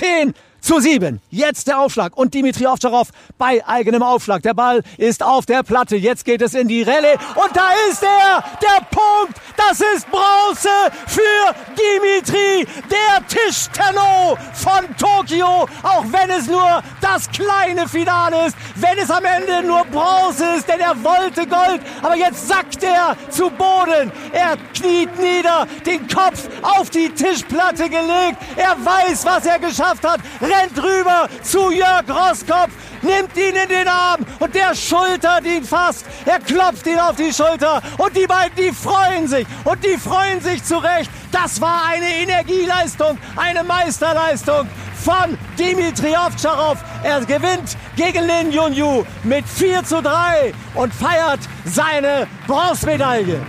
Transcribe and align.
10 0.00 0.34
zu 0.66 0.80
7. 0.80 1.20
Jetzt 1.30 1.68
der 1.68 1.78
Aufschlag 1.78 2.16
und 2.16 2.34
Dimitri 2.34 2.66
Ovtcharov 2.66 3.10
bei 3.38 3.64
eigenem 3.68 4.02
Aufschlag. 4.02 4.42
Der 4.42 4.52
Ball 4.52 4.82
ist 4.98 5.22
auf 5.22 5.46
der 5.46 5.62
Platte. 5.62 5.94
Jetzt 5.94 6.24
geht 6.24 6.42
es 6.42 6.54
in 6.54 6.66
die 6.66 6.82
Rallye 6.82 7.14
und 7.36 7.56
da 7.56 7.70
ist 7.88 8.02
er, 8.02 8.42
der 8.60 8.84
Punkt. 8.90 9.40
Das 9.56 9.80
ist 9.80 10.10
Bronze 10.10 10.68
für 11.06 11.54
Dimitri, 11.78 12.66
der 12.90 13.26
Tischtenno 13.28 14.36
von 14.54 14.84
Tokio. 14.98 15.68
Auch 15.84 16.04
wenn 16.10 16.30
es 16.30 16.48
nur 16.48 16.82
das 17.00 17.30
kleine 17.30 17.88
Finale 17.88 18.48
ist, 18.48 18.56
wenn 18.74 18.98
es 18.98 19.10
am 19.10 19.24
Ende 19.24 19.64
nur 19.64 19.84
Bronze 19.84 20.56
ist, 20.56 20.68
denn 20.68 20.80
er 20.80 20.96
wollte 21.02 21.46
Gold. 21.46 21.80
Aber 22.02 22.16
jetzt 22.16 22.48
sackt 22.48 22.82
er 22.82 23.16
zu 23.30 23.50
Boden. 23.50 24.10
Er 24.32 24.56
kniet 24.74 25.16
nieder, 25.16 25.66
den 25.86 26.08
Kopf 26.08 26.48
auf 26.62 26.90
die 26.90 27.08
Tischplatte 27.10 27.88
gelegt. 27.88 28.38
Er 28.56 28.76
weiß, 28.84 29.24
was 29.24 29.46
er 29.46 29.60
geschafft 29.60 30.04
hat 30.04 30.20
rennt 30.56 30.82
rüber 30.82 31.28
zu 31.42 31.70
Jörg 31.70 32.04
Roskopf, 32.08 32.70
nimmt 33.02 33.36
ihn 33.36 33.54
in 33.56 33.68
den 33.68 33.88
Arm 33.88 34.24
und 34.38 34.54
der 34.54 34.74
schultert 34.74 35.44
ihn 35.44 35.64
fast. 35.64 36.06
Er 36.24 36.38
klopft 36.40 36.86
ihn 36.86 36.98
auf 36.98 37.16
die 37.16 37.32
Schulter 37.32 37.82
und 37.98 38.16
die 38.16 38.26
beiden, 38.26 38.56
die 38.56 38.72
freuen 38.72 39.28
sich 39.28 39.46
und 39.64 39.82
die 39.84 39.96
freuen 39.96 40.40
sich 40.40 40.62
zurecht. 40.64 41.10
Das 41.32 41.60
war 41.60 41.86
eine 41.86 42.06
Energieleistung, 42.06 43.18
eine 43.36 43.64
Meisterleistung 43.64 44.68
von 44.94 45.38
Dimitri 45.58 46.16
Ovtcharov. 46.16 46.78
Er 47.02 47.20
gewinnt 47.20 47.76
gegen 47.96 48.26
Lin 48.26 48.52
Yunyu 48.52 49.04
mit 49.24 49.46
4 49.46 49.84
zu 49.84 50.02
3 50.02 50.52
und 50.74 50.92
feiert 50.92 51.40
seine 51.64 52.26
Bronzemedaille. 52.46 53.40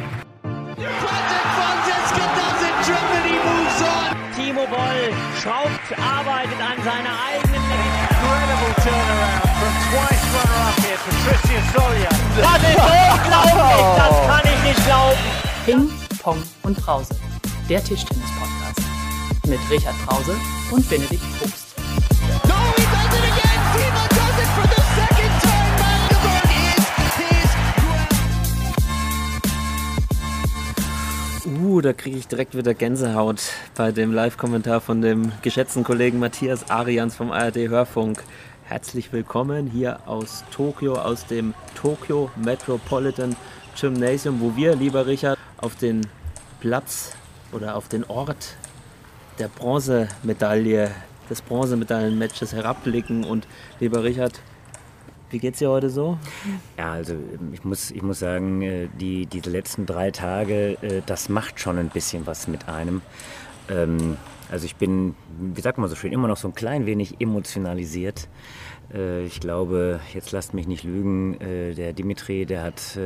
Timo 4.58 4.66
Boll 4.70 5.14
schraubt, 5.40 5.88
arbeitet 6.02 6.60
an 6.60 6.84
seiner 6.84 7.14
eigenen 7.30 7.62
Incredible 7.62 8.74
turnaround 8.82 9.46
from 9.60 9.74
twice 9.86 10.26
runner-up 10.34 10.78
here, 10.82 10.98
Patricia 11.06 11.62
Solia. 11.74 12.10
Das 12.42 12.62
ist 12.64 12.82
unglaublich, 13.14 13.86
das 13.98 14.16
kann 14.26 14.46
ich 14.46 14.60
nicht 14.64 14.86
glauben. 14.86 15.24
Ping, 15.66 15.90
Pong 16.24 16.44
und 16.64 16.76
Brause, 16.78 17.16
der 17.70 17.84
Tischtennis-Podcast. 17.84 18.82
Mit 19.46 19.60
Richard 19.70 19.96
Brause 20.08 20.36
und 20.72 20.90
Benedikt 20.90 21.22
Probst. 21.40 21.67
Da 31.82 31.94
kriege 31.94 32.18
ich 32.18 32.28
direkt 32.28 32.58
wieder 32.58 32.74
Gänsehaut 32.74 33.40
bei 33.76 33.92
dem 33.92 34.12
Live-Kommentar 34.12 34.82
von 34.82 35.02
dem 35.04 35.32
geschätzten 35.44 35.84
Kollegen 35.84 36.18
Matthias 36.18 36.72
Arians 36.72 37.16
vom 37.16 37.32
ARD 37.32 37.70
Hörfunk. 37.70 38.24
Herzlich 38.64 39.14
willkommen 39.14 39.68
hier 39.68 40.00
aus 40.08 40.44
Tokio, 40.50 40.96
aus 40.96 41.28
dem 41.28 41.54
Tokyo 41.76 42.32
Metropolitan 42.36 43.36
Gymnasium, 43.80 44.42
wo 44.42 44.56
wir, 44.56 44.76
lieber 44.76 45.06
Richard, 45.06 45.38
auf 45.58 45.76
den 45.76 46.08
Platz 46.62 47.16
oder 47.52 47.76
auf 47.76 47.88
den 47.90 48.04
Ort 48.06 48.56
der 49.38 49.48
Bronzemedaille, 49.48 50.90
des 51.30 51.42
Bronzemedaillenmatches 51.44 52.54
herabblicken. 52.54 53.24
Und 53.24 53.46
lieber 53.80 54.04
Richard, 54.04 54.40
wie 55.30 55.40
geht's 55.40 55.60
dir 55.60 55.70
heute 55.70 55.90
so? 55.90 56.18
Ja, 56.78 56.94
also 56.94 57.16
ich 57.54 57.64
muss, 57.64 57.92
ich 57.92 58.02
muss 58.02 58.20
sagen, 58.20 58.62
äh, 58.62 58.88
die, 59.00 59.26
diese 59.26 59.50
letzten 59.50 59.86
drei 59.86 60.12
Tage, 60.12 60.78
äh, 60.82 61.02
das 61.06 61.30
macht 61.30 61.60
schon 61.60 61.78
ein 61.78 61.90
bisschen 61.90 62.26
was 62.28 62.48
mit 62.48 62.68
einem. 62.70 63.02
Ähm, 63.70 64.18
Also 64.50 64.66
ich 64.66 64.78
bin, 64.78 65.14
wie 65.40 65.60
sagt 65.60 65.78
man 65.78 65.90
so 65.90 65.96
schön, 65.96 66.14
immer 66.14 66.30
noch 66.30 66.38
so 66.38 66.48
ein 66.48 66.56
klein 66.56 66.86
wenig 66.86 67.20
emotionalisiert. 67.20 68.30
Äh, 68.94 69.26
Ich 69.26 69.42
glaube, 69.42 70.00
jetzt 70.14 70.32
lasst 70.32 70.54
mich 70.54 70.68
nicht 70.68 70.84
lügen, 70.86 71.38
der 71.40 71.92
Dimitri, 71.94 72.46
der 72.46 72.64
hat 72.64 72.98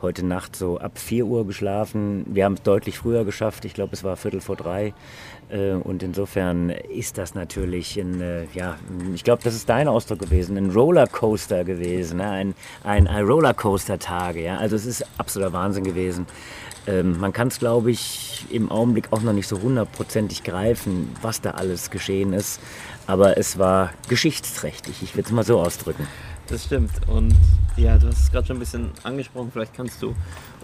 heute 0.00 0.24
Nacht 0.26 0.56
so 0.56 0.78
ab 0.78 0.98
4 0.98 1.26
Uhr 1.26 1.46
geschlafen. 1.46 2.24
Wir 2.26 2.44
haben 2.44 2.54
es 2.54 2.62
deutlich 2.62 2.98
früher 2.98 3.24
geschafft, 3.24 3.64
ich 3.64 3.74
glaube, 3.74 3.92
es 3.92 4.02
war 4.02 4.16
Viertel 4.16 4.40
vor 4.40 4.56
drei. 4.56 4.94
Äh, 5.52 5.72
Und 5.72 6.02
insofern 6.02 6.70
ist 6.70 7.18
das 7.18 7.34
natürlich 7.34 7.96
ein, 7.98 8.20
äh, 8.20 8.46
ja, 8.54 8.76
ich 9.14 9.22
glaube, 9.22 9.42
das 9.44 9.54
ist 9.54 9.68
dein 9.68 9.86
Ausdruck 9.86 10.18
gewesen, 10.18 10.56
ein 10.56 10.70
Rollercoaster 10.70 11.64
gewesen, 11.64 12.18
ne? 12.18 12.30
ein, 12.30 12.54
ein, 12.82 13.06
ein 13.06 13.24
Rollercoaster-Tage. 13.24 14.42
Ja? 14.42 14.56
Also 14.56 14.76
es 14.76 14.86
ist 14.86 15.04
absoluter 15.18 15.52
Wahnsinn 15.52 15.84
gewesen. 15.84 16.26
Ähm, 16.86 17.20
man 17.20 17.32
kann 17.32 17.48
es, 17.48 17.58
glaube 17.58 17.90
ich, 17.90 18.46
im 18.50 18.70
Augenblick 18.70 19.12
auch 19.12 19.22
noch 19.22 19.32
nicht 19.32 19.46
so 19.46 19.60
hundertprozentig 19.60 20.42
greifen, 20.42 21.14
was 21.20 21.40
da 21.40 21.52
alles 21.52 21.90
geschehen 21.90 22.32
ist. 22.32 22.60
Aber 23.06 23.36
es 23.36 23.58
war 23.58 23.90
geschichtsträchtig, 24.08 25.02
ich 25.02 25.14
will 25.16 25.24
es 25.24 25.30
mal 25.30 25.44
so 25.44 25.60
ausdrücken. 25.60 26.06
Das 26.48 26.64
stimmt. 26.64 26.90
Und 27.06 27.34
ja, 27.76 27.96
du 27.98 28.08
hast 28.08 28.18
es 28.18 28.32
gerade 28.32 28.46
schon 28.46 28.56
ein 28.56 28.60
bisschen 28.60 28.90
angesprochen. 29.04 29.50
Vielleicht 29.52 29.74
kannst 29.74 30.02
du 30.02 30.14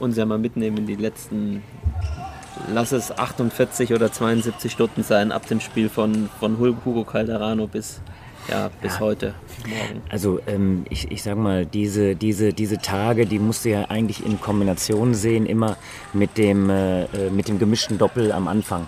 uns 0.01 0.17
ja 0.17 0.27
mal 0.27 0.39
mitnehmen 0.39 0.79
in 0.79 0.87
die 0.87 0.97
letzten, 0.97 1.63
lass 2.73 2.93
es 2.93 3.17
48 3.17 3.93
oder 3.95 4.11
72 4.13 4.73
Stunden 4.73 5.03
sein, 5.03 5.33
ab 5.33 5.47
dem 5.47 5.61
Spiel 5.61 5.89
von, 5.89 6.29
von 6.41 6.59
Hugo 6.59 7.05
Calderano 7.05 7.67
bis, 7.67 8.01
ja, 8.49 8.71
bis 8.83 8.95
Ja. 8.95 9.01
heute 9.01 9.35
Morgen. 9.69 10.03
Also 10.09 10.41
ähm, 10.47 10.85
ich, 10.91 11.11
ich 11.11 11.23
sag 11.23 11.37
mal, 11.37 11.67
diese, 11.67 12.17
diese, 12.17 12.53
diese 12.53 12.79
Tage, 12.79 13.27
die 13.27 13.39
musst 13.39 13.65
du 13.65 13.71
ja 13.71 13.85
eigentlich 13.89 14.25
in 14.25 14.41
Kombination 14.41 15.15
sehen, 15.15 15.47
immer 15.47 15.77
mit 16.13 16.37
dem, 16.39 16.71
äh, 16.71 17.05
äh, 17.05 17.31
mit 17.31 17.49
dem 17.49 17.59
gemischten 17.59 17.99
Doppel 17.99 18.33
am 18.33 18.49
Anfang. 18.49 18.87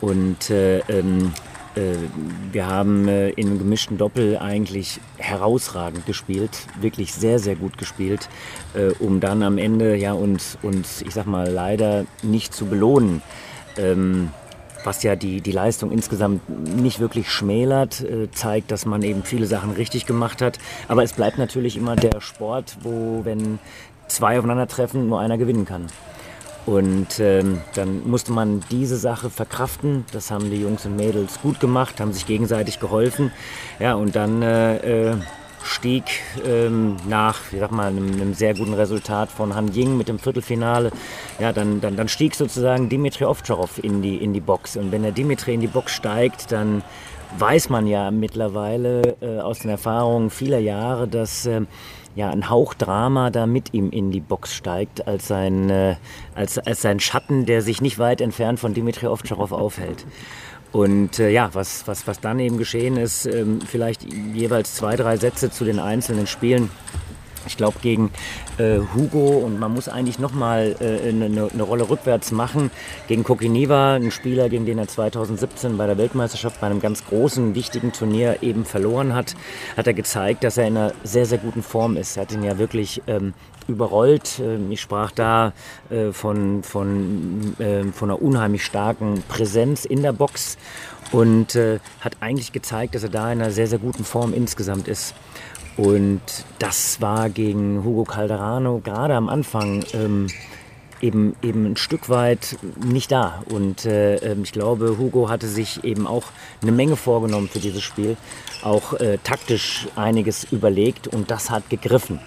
Und 0.00 0.50
äh, 0.50 0.78
ähm, 0.88 1.32
äh, 1.32 1.51
wir 1.74 2.66
haben 2.66 3.08
äh, 3.08 3.30
im 3.30 3.58
gemischten 3.58 3.96
Doppel 3.96 4.38
eigentlich 4.38 5.00
herausragend 5.16 6.04
gespielt, 6.06 6.50
wirklich 6.80 7.14
sehr, 7.14 7.38
sehr 7.38 7.56
gut 7.56 7.78
gespielt, 7.78 8.28
äh, 8.74 8.92
um 8.98 9.20
dann 9.20 9.42
am 9.42 9.58
Ende 9.58 9.96
ja 9.96 10.12
uns, 10.12 10.58
uns, 10.62 11.02
ich 11.02 11.14
sag 11.14 11.26
mal, 11.26 11.48
leider 11.50 12.04
nicht 12.22 12.52
zu 12.54 12.66
belohnen. 12.66 13.22
Ähm, 13.78 14.30
was 14.84 15.02
ja 15.02 15.16
die, 15.16 15.40
die 15.40 15.52
Leistung 15.52 15.92
insgesamt 15.92 16.48
nicht 16.48 16.98
wirklich 17.00 17.30
schmälert, 17.30 18.00
äh, 18.00 18.30
zeigt, 18.32 18.70
dass 18.70 18.84
man 18.84 19.02
eben 19.02 19.22
viele 19.22 19.46
Sachen 19.46 19.70
richtig 19.70 20.06
gemacht 20.06 20.42
hat. 20.42 20.58
Aber 20.88 21.02
es 21.04 21.12
bleibt 21.12 21.38
natürlich 21.38 21.76
immer 21.76 21.96
der 21.96 22.20
Sport, 22.20 22.78
wo, 22.82 23.24
wenn 23.24 23.58
zwei 24.08 24.38
aufeinandertreffen, 24.38 25.08
nur 25.08 25.20
einer 25.20 25.38
gewinnen 25.38 25.64
kann. 25.64 25.86
Und 26.64 27.18
ähm, 27.18 27.60
dann 27.74 28.08
musste 28.08 28.32
man 28.32 28.62
diese 28.70 28.96
Sache 28.96 29.30
verkraften. 29.30 30.04
Das 30.12 30.30
haben 30.30 30.50
die 30.50 30.60
Jungs 30.60 30.86
und 30.86 30.96
Mädels 30.96 31.40
gut 31.42 31.58
gemacht, 31.58 32.00
haben 32.00 32.12
sich 32.12 32.26
gegenseitig 32.26 32.78
geholfen. 32.78 33.32
Ja, 33.80 33.94
und 33.94 34.14
dann 34.14 34.42
äh, 34.42 35.10
äh, 35.10 35.16
stieg 35.64 36.04
ähm, 36.44 36.96
nach, 37.08 37.40
wie 37.50 37.58
sag 37.58 37.72
mal, 37.72 37.88
einem, 37.88 38.12
einem 38.12 38.34
sehr 38.34 38.54
guten 38.54 38.74
Resultat 38.74 39.30
von 39.30 39.54
Han 39.54 39.72
Ying 39.74 39.96
mit 39.96 40.08
dem 40.08 40.18
Viertelfinale, 40.18 40.92
ja, 41.40 41.52
dann, 41.52 41.80
dann, 41.80 41.96
dann 41.96 42.08
stieg 42.08 42.34
sozusagen 42.34 42.88
Dimitri 42.88 43.24
Ovtcharov 43.24 43.82
in 43.82 44.02
die, 44.02 44.16
in 44.16 44.32
die 44.32 44.40
Box. 44.40 44.76
Und 44.76 44.92
wenn 44.92 45.02
der 45.02 45.12
Dimitri 45.12 45.54
in 45.54 45.60
die 45.60 45.66
Box 45.66 45.92
steigt, 45.92 46.52
dann 46.52 46.82
weiß 47.38 47.70
man 47.70 47.86
ja 47.86 48.10
mittlerweile 48.10 49.16
äh, 49.20 49.40
aus 49.40 49.60
den 49.60 49.70
Erfahrungen 49.70 50.30
vieler 50.30 50.58
Jahre, 50.58 51.08
dass 51.08 51.46
äh, 51.46 51.62
ja, 52.14 52.30
ein 52.30 52.50
Hauch 52.50 52.74
Drama 52.74 53.30
da 53.30 53.46
mit 53.46 53.72
ihm 53.74 53.90
in 53.90 54.10
die 54.10 54.20
Box 54.20 54.54
steigt, 54.54 55.06
als 55.06 55.28
sein, 55.28 55.70
äh, 55.70 55.96
als, 56.34 56.58
als 56.58 56.82
sein 56.82 57.00
Schatten, 57.00 57.46
der 57.46 57.62
sich 57.62 57.80
nicht 57.80 57.98
weit 57.98 58.20
entfernt 58.20 58.60
von 58.60 58.74
Dimitri 58.74 59.06
Ovtcharov 59.06 59.52
aufhält. 59.52 60.06
Und 60.72 61.18
äh, 61.18 61.30
ja, 61.30 61.50
was, 61.52 61.86
was, 61.86 62.06
was 62.06 62.20
dann 62.20 62.38
eben 62.38 62.56
geschehen 62.56 62.96
ist, 62.96 63.26
ähm, 63.26 63.60
vielleicht 63.60 64.02
jeweils 64.02 64.74
zwei, 64.74 64.96
drei 64.96 65.16
Sätze 65.18 65.50
zu 65.50 65.64
den 65.64 65.78
einzelnen 65.78 66.26
Spielen. 66.26 66.70
Ich 67.46 67.56
glaube, 67.56 67.78
gegen 67.80 68.10
äh, 68.58 68.78
Hugo 68.94 69.38
und 69.38 69.58
man 69.58 69.72
muss 69.72 69.88
eigentlich 69.88 70.18
nochmal 70.18 70.76
äh, 70.80 71.08
eine, 71.08 71.26
eine 71.52 71.62
Rolle 71.62 71.88
rückwärts 71.88 72.32
machen. 72.32 72.70
Gegen 73.08 73.24
Kokiniva, 73.24 73.94
ein 73.94 74.10
Spieler, 74.10 74.48
gegen 74.48 74.66
den 74.66 74.78
er 74.78 74.88
2017 74.88 75.76
bei 75.76 75.86
der 75.86 75.98
Weltmeisterschaft 75.98 76.60
bei 76.60 76.66
einem 76.66 76.80
ganz 76.80 77.04
großen, 77.04 77.54
wichtigen 77.54 77.92
Turnier 77.92 78.42
eben 78.42 78.64
verloren 78.64 79.14
hat, 79.14 79.34
hat 79.76 79.86
er 79.86 79.94
gezeigt, 79.94 80.44
dass 80.44 80.56
er 80.56 80.66
in 80.66 80.76
einer 80.76 80.92
sehr, 81.04 81.26
sehr 81.26 81.38
guten 81.38 81.62
Form 81.62 81.96
ist. 81.96 82.16
Er 82.16 82.22
hat 82.22 82.32
ihn 82.32 82.42
ja 82.42 82.58
wirklich 82.58 83.02
ähm, 83.06 83.34
überrollt. 83.68 84.40
Ähm, 84.40 84.70
Ich 84.70 84.80
sprach 84.80 85.10
da 85.10 85.52
äh, 85.90 86.12
von, 86.12 86.62
von, 86.62 87.54
ähm, 87.58 87.92
von 87.92 88.10
einer 88.10 88.22
unheimlich 88.22 88.64
starken 88.64 89.22
Präsenz 89.28 89.84
in 89.84 90.02
der 90.02 90.12
Box 90.12 90.56
und 91.12 91.54
äh, 91.54 91.78
hat 92.00 92.16
eigentlich 92.20 92.52
gezeigt, 92.52 92.94
dass 92.94 93.02
er 93.02 93.10
da 93.10 93.30
in 93.32 93.40
einer 93.40 93.50
sehr, 93.50 93.66
sehr 93.66 93.78
guten 93.78 94.04
Form 94.04 94.32
insgesamt 94.32 94.88
ist. 94.88 95.14
Und 95.76 96.20
das 96.58 97.00
war 97.00 97.30
gegen 97.30 97.82
Hugo 97.84 98.04
Calderano 98.04 98.80
gerade 98.84 99.14
am 99.14 99.28
Anfang 99.28 99.84
ähm, 99.94 100.26
eben, 101.00 101.34
eben 101.42 101.66
ein 101.66 101.76
Stück 101.76 102.08
weit 102.08 102.56
nicht 102.84 103.10
da. 103.12 103.42
Und 103.48 103.84
äh, 103.84 104.16
ähm, 104.16 104.42
ich 104.44 104.52
glaube, 104.52 104.96
Hugo 104.98 105.28
hatte 105.28 105.48
sich 105.48 105.84
eben 105.84 106.06
auch 106.06 106.24
eine 106.62 106.72
Menge 106.72 106.96
vorgenommen 106.96 107.48
für 107.48 107.58
dieses 107.58 107.82
Spiel, 107.82 108.16
auch 108.62 108.94
äh, 108.94 109.18
taktisch 109.22 109.88
einiges 109.96 110.44
überlegt 110.44 111.08
und 111.08 111.30
das 111.30 111.50
hat 111.50 111.68
gegriffen. 111.68 112.20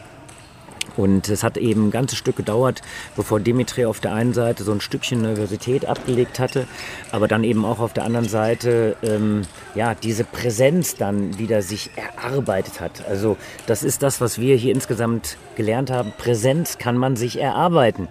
Und 0.98 1.30
es 1.30 1.44
hat 1.44 1.58
eben 1.58 1.88
ein 1.88 1.92
ganzes 1.92 2.18
Stück 2.18 2.36
gedauert, 2.36 2.82
bevor 3.16 3.40
Dimitri 3.40 3.86
auf 3.86 4.00
der 4.00 4.14
einen 4.14 4.34
Seite 4.34 4.64
so 4.64 4.72
ein 4.72 4.82
Stückchen 4.82 5.22
Nervosität 5.22 5.86
abgelegt 5.86 6.40
hatte, 6.40 6.68
aber 7.12 7.28
dann 7.28 7.44
eben 7.44 7.66
auch 7.66 7.80
auf 7.80 7.94
der 7.94 8.06
anderen 8.06 8.28
Seite 8.28 8.96
ähm, 9.04 9.44
ja, 9.74 9.96
diese 9.96 10.24
Präsenz 10.24 10.96
dann 10.96 11.38
wieder 11.38 11.62
sich 11.62 11.92
erarbeitet 11.96 12.80
hat. 12.80 13.06
Also 13.08 13.38
das 13.68 13.84
ist 13.84 14.04
das, 14.04 14.22
was 14.22 14.40
wir 14.40 14.56
hier 14.56 14.74
insgesamt 14.74 15.38
gelernt 15.56 15.92
haben. 15.92 16.14
Präsenz 16.18 16.78
kann 16.78 16.98
man 16.98 17.16
sich 17.16 17.40
erarbeiten. 17.40 18.08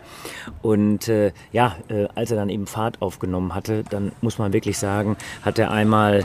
Und 0.63 1.09
äh, 1.09 1.33
ja, 1.53 1.77
äh, 1.89 2.07
als 2.15 2.31
er 2.31 2.37
dann 2.37 2.49
eben 2.49 2.67
Fahrt 2.67 3.01
aufgenommen 3.03 3.55
hatte, 3.55 3.85
dann 3.89 4.13
muss 4.21 4.39
man 4.39 4.53
wirklich 4.53 4.79
sagen, 4.79 5.17
hat 5.43 5.59
er 5.59 5.71
einmal 5.71 6.25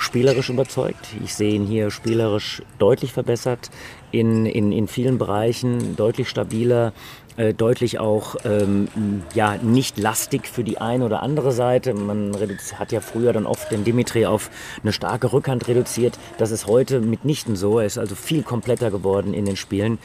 spielerisch 0.00 0.48
überzeugt. 0.48 1.08
Ich 1.22 1.34
sehe 1.34 1.52
ihn 1.52 1.66
hier 1.66 1.90
spielerisch 1.90 2.62
deutlich 2.78 3.12
verbessert, 3.12 3.70
in, 4.12 4.46
in, 4.46 4.72
in 4.72 4.88
vielen 4.88 5.18
Bereichen 5.18 5.96
deutlich 5.96 6.28
stabiler, 6.28 6.92
äh, 7.36 7.54
deutlich 7.54 7.98
auch 7.98 8.36
ähm, 8.44 8.88
ja, 9.34 9.56
nicht 9.56 9.98
lastig 9.98 10.46
für 10.46 10.64
die 10.64 10.78
eine 10.78 11.04
oder 11.04 11.22
andere 11.22 11.52
Seite. 11.52 11.94
Man 11.94 12.36
hat 12.78 12.92
ja 12.92 13.00
früher 13.00 13.32
dann 13.32 13.46
oft 13.46 13.70
den 13.70 13.84
Dimitri 13.84 14.26
auf 14.26 14.50
eine 14.82 14.92
starke 14.92 15.32
Rückhand 15.32 15.68
reduziert. 15.68 16.18
Das 16.38 16.50
ist 16.50 16.66
heute 16.66 17.00
mitnichten 17.00 17.56
so. 17.56 17.78
Er 17.78 17.86
ist 17.86 17.98
also 17.98 18.14
viel 18.14 18.42
kompletter 18.42 18.90
geworden 18.90 19.32
in 19.32 19.44
den 19.46 19.56
Spielen. 19.56 19.98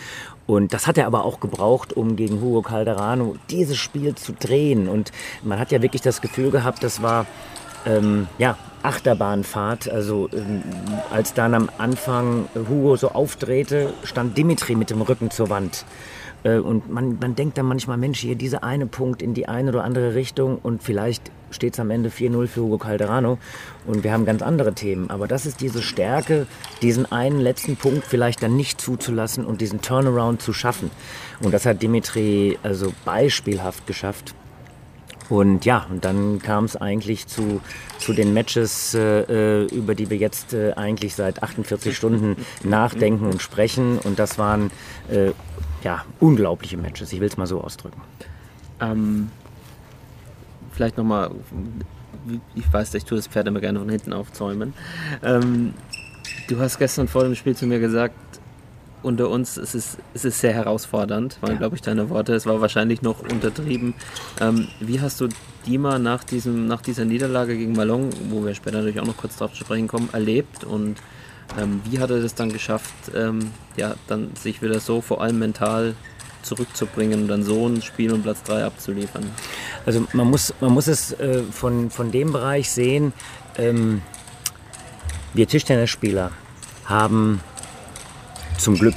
Und 0.48 0.74
das 0.74 0.86
hat 0.86 0.98
er 0.98 1.08
aber 1.08 1.26
auch 1.26 1.40
gebraucht, 1.40 1.94
um 1.94 2.16
gegen 2.16 2.40
Hugo 2.40 2.62
Calderano 2.62 3.36
dieses 3.50 3.78
Spiel 3.78 4.16
zu 4.16 4.32
drehen. 4.32 4.88
Und 4.88 5.12
man 5.44 5.60
hat 5.60 5.72
ja 5.72 5.82
wirklich 5.82 6.04
das 6.04 6.22
Gefühl 6.22 6.52
gehabt, 6.52 6.84
das 6.84 7.02
war 7.02 7.26
ähm, 7.86 8.28
ja, 8.38 8.58
Achterbahnfahrt. 8.86 9.90
Also 9.90 10.30
ähm, 10.34 10.62
als 11.12 11.34
dann 11.34 11.54
am 11.54 11.70
Anfang 11.78 12.48
Hugo 12.70 12.96
so 12.96 13.10
aufdrehte, 13.10 13.94
stand 14.04 14.38
Dimitri 14.38 14.76
mit 14.76 14.90
dem 14.90 15.02
Rücken 15.02 15.32
zur 15.32 15.50
Wand. 15.50 15.86
Äh, 16.44 16.60
und 16.60 16.90
man, 16.90 17.18
man 17.20 17.36
denkt 17.36 17.58
dann 17.58 17.66
manchmal, 17.66 17.98
Mensch, 17.98 18.20
hier 18.20 18.36
dieser 18.36 18.64
eine 18.64 18.86
Punkt 18.86 19.22
in 19.22 19.34
die 19.34 19.48
eine 19.48 19.72
oder 19.72 19.84
andere 19.84 20.16
Richtung 20.16 20.60
und 20.62 20.84
vielleicht 20.84 21.32
steht 21.52 21.74
es 21.74 21.80
am 21.80 21.90
Ende 21.90 22.10
4-0 22.10 22.48
für 22.48 22.62
Hugo 22.62 22.78
Calderano 22.78 23.38
und 23.86 24.04
wir 24.04 24.12
haben 24.12 24.26
ganz 24.26 24.42
andere 24.42 24.74
Themen. 24.74 25.10
Aber 25.10 25.28
das 25.28 25.46
ist 25.46 25.62
diese 25.62 25.82
Stärke, 25.82 26.48
diesen 26.82 27.12
einen 27.12 27.40
letzten 27.40 27.76
Punkt 27.78 28.06
vielleicht 28.06 28.44
dann 28.44 28.56
nicht 28.56 28.80
zuzulassen 28.80 29.46
und 29.46 29.62
diesen 29.62 29.82
Turnaround 29.82 30.42
zu 30.42 30.54
schaffen. 30.54 30.92
Und 31.42 31.54
das 31.54 31.66
hat 31.66 31.82
Dimitri 31.82 32.60
also 32.64 32.94
beispielhaft 33.04 33.88
geschafft. 33.88 34.36
Und 35.30 35.66
ja, 35.66 35.88
und 35.90 36.06
dann 36.06 36.40
kam 36.40 36.66
es 36.66 36.76
eigentlich 36.76 37.28
zu, 37.28 37.62
zu 38.00 38.14
den 38.14 38.34
Matches, 38.34 38.94
äh, 38.94 39.22
äh, 39.22 39.66
über 39.66 39.96
die 39.96 40.10
wir 40.10 40.18
jetzt 40.18 40.54
äh, 40.54 40.74
eigentlich 40.74 41.16
seit 41.16 41.42
48 41.42 41.96
Stunden 41.96 42.36
nachdenken 42.64 43.26
und 43.26 43.42
sprechen. 43.42 43.98
Und 44.00 44.20
das 44.20 44.38
waren 44.38 44.72
äh, 45.10 45.32
ja, 45.84 46.06
unglaubliche 46.20 46.78
Matches, 46.78 47.14
ich 47.14 47.20
will 47.20 47.28
es 47.28 47.38
mal 47.38 47.48
so 47.48 47.62
ausdrücken. 47.62 48.02
Ähm, 48.82 49.30
vielleicht 50.72 50.98
nochmal, 50.98 51.32
ich 52.56 52.72
weiß, 52.72 52.94
ich 52.96 53.06
tue 53.06 53.18
das 53.18 53.28
Pferd 53.28 53.48
immer 53.48 53.62
gerne 53.62 53.80
von 53.80 53.90
hinten 53.90 54.14
aufzäumen. 54.14 54.74
Ähm, 55.24 55.74
du 56.48 56.60
hast 56.60 56.78
gestern 56.78 57.08
vor 57.08 57.24
dem 57.24 57.36
Spiel 57.36 57.56
zu 57.56 57.66
mir 57.66 57.80
gesagt, 57.80 58.16
unter 59.06 59.30
uns, 59.30 59.56
es 59.58 59.76
ist, 59.76 59.98
es 60.14 60.26
ist 60.26 60.40
sehr 60.40 60.54
herausfordernd, 60.54 61.38
waren, 61.42 61.52
ja. 61.52 61.58
glaube 61.58 61.76
ich, 61.76 61.82
deine 61.82 62.10
Worte. 62.10 62.34
Es 62.34 62.46
war 62.46 62.60
wahrscheinlich 62.60 63.02
noch 63.02 63.20
untertrieben. 63.22 63.94
Ähm, 64.42 64.68
wie 64.80 65.00
hast 65.00 65.22
du 65.22 65.30
Dima 65.66 66.00
nach, 66.00 66.24
diesem, 66.24 66.68
nach 66.68 66.82
dieser 66.82 67.06
Niederlage 67.06 67.58
gegen 67.58 67.74
Malong, 67.74 68.10
wo 68.30 68.44
wir 68.44 68.54
später 68.56 68.78
natürlich 68.78 69.00
auch 69.00 69.06
noch 69.06 69.18
kurz 69.18 69.38
darauf 69.38 69.54
zu 69.54 69.64
sprechen 69.64 69.88
kommen, 69.88 70.10
erlebt 70.12 70.64
und 70.64 70.98
ähm, 71.60 71.82
wie 71.86 72.00
hat 72.00 72.10
er 72.10 72.20
das 72.20 72.36
dann 72.36 72.52
geschafft, 72.52 72.94
ähm, 73.16 73.52
ja, 73.78 73.96
dann 74.08 74.32
sich 74.36 74.62
wieder 74.62 74.80
so 74.80 75.02
vor 75.02 75.22
allem 75.22 75.40
mental 75.40 75.96
zurückzubringen 76.42 77.24
und 77.24 77.28
dann 77.28 77.44
so 77.44 77.68
ein 77.68 77.82
Spiel 77.82 78.12
um 78.12 78.24
Platz 78.24 78.44
3 78.44 78.66
abzuliefern? 78.66 79.26
Also 79.86 80.06
man 80.14 80.30
muss, 80.30 80.54
man 80.60 80.72
muss 80.72 80.88
es 80.88 81.12
äh, 81.14 81.44
von, 81.44 81.92
von 81.92 82.12
dem 82.12 82.32
Bereich 82.32 82.70
sehen, 82.72 83.14
ähm, 83.58 84.02
wir 85.34 85.48
Tischtennisspieler 85.48 86.32
haben 86.86 87.42
zum 88.58 88.76
Glück 88.76 88.96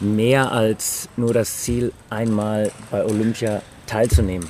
mehr 0.00 0.50
als 0.52 1.08
nur 1.16 1.34
das 1.34 1.58
Ziel, 1.58 1.92
einmal 2.08 2.72
bei 2.90 3.04
Olympia 3.04 3.62
teilzunehmen, 3.86 4.48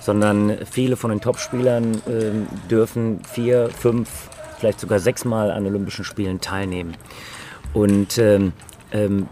sondern 0.00 0.58
viele 0.70 0.96
von 0.96 1.10
den 1.10 1.20
Topspielern 1.20 1.94
äh, 2.06 2.68
dürfen 2.70 3.20
vier, 3.24 3.68
fünf, 3.70 4.08
vielleicht 4.58 4.80
sogar 4.80 4.98
sechsmal 4.98 5.50
an 5.50 5.66
Olympischen 5.66 6.04
Spielen 6.04 6.40
teilnehmen. 6.40 6.96
Und 7.74 8.16
ähm, 8.18 8.52
ähm, 8.92 9.26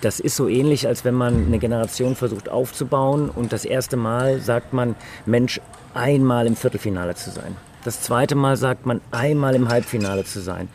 das 0.00 0.20
ist 0.20 0.36
so 0.36 0.48
ähnlich, 0.48 0.86
als 0.86 1.04
wenn 1.04 1.14
man 1.14 1.46
eine 1.46 1.58
Generation 1.58 2.16
versucht 2.16 2.48
aufzubauen 2.48 3.30
und 3.30 3.52
das 3.52 3.64
erste 3.64 3.96
Mal 3.96 4.40
sagt 4.40 4.72
man, 4.72 4.94
Mensch, 5.24 5.60
einmal 5.94 6.46
im 6.46 6.56
Viertelfinale 6.56 7.14
zu 7.14 7.30
sein. 7.30 7.56
Das 7.84 8.00
zweite 8.00 8.36
Mal 8.36 8.56
sagt 8.56 8.86
man, 8.86 9.00
einmal 9.10 9.54
im 9.56 9.68
Halbfinale 9.68 10.24
zu 10.24 10.40
sein. 10.40 10.68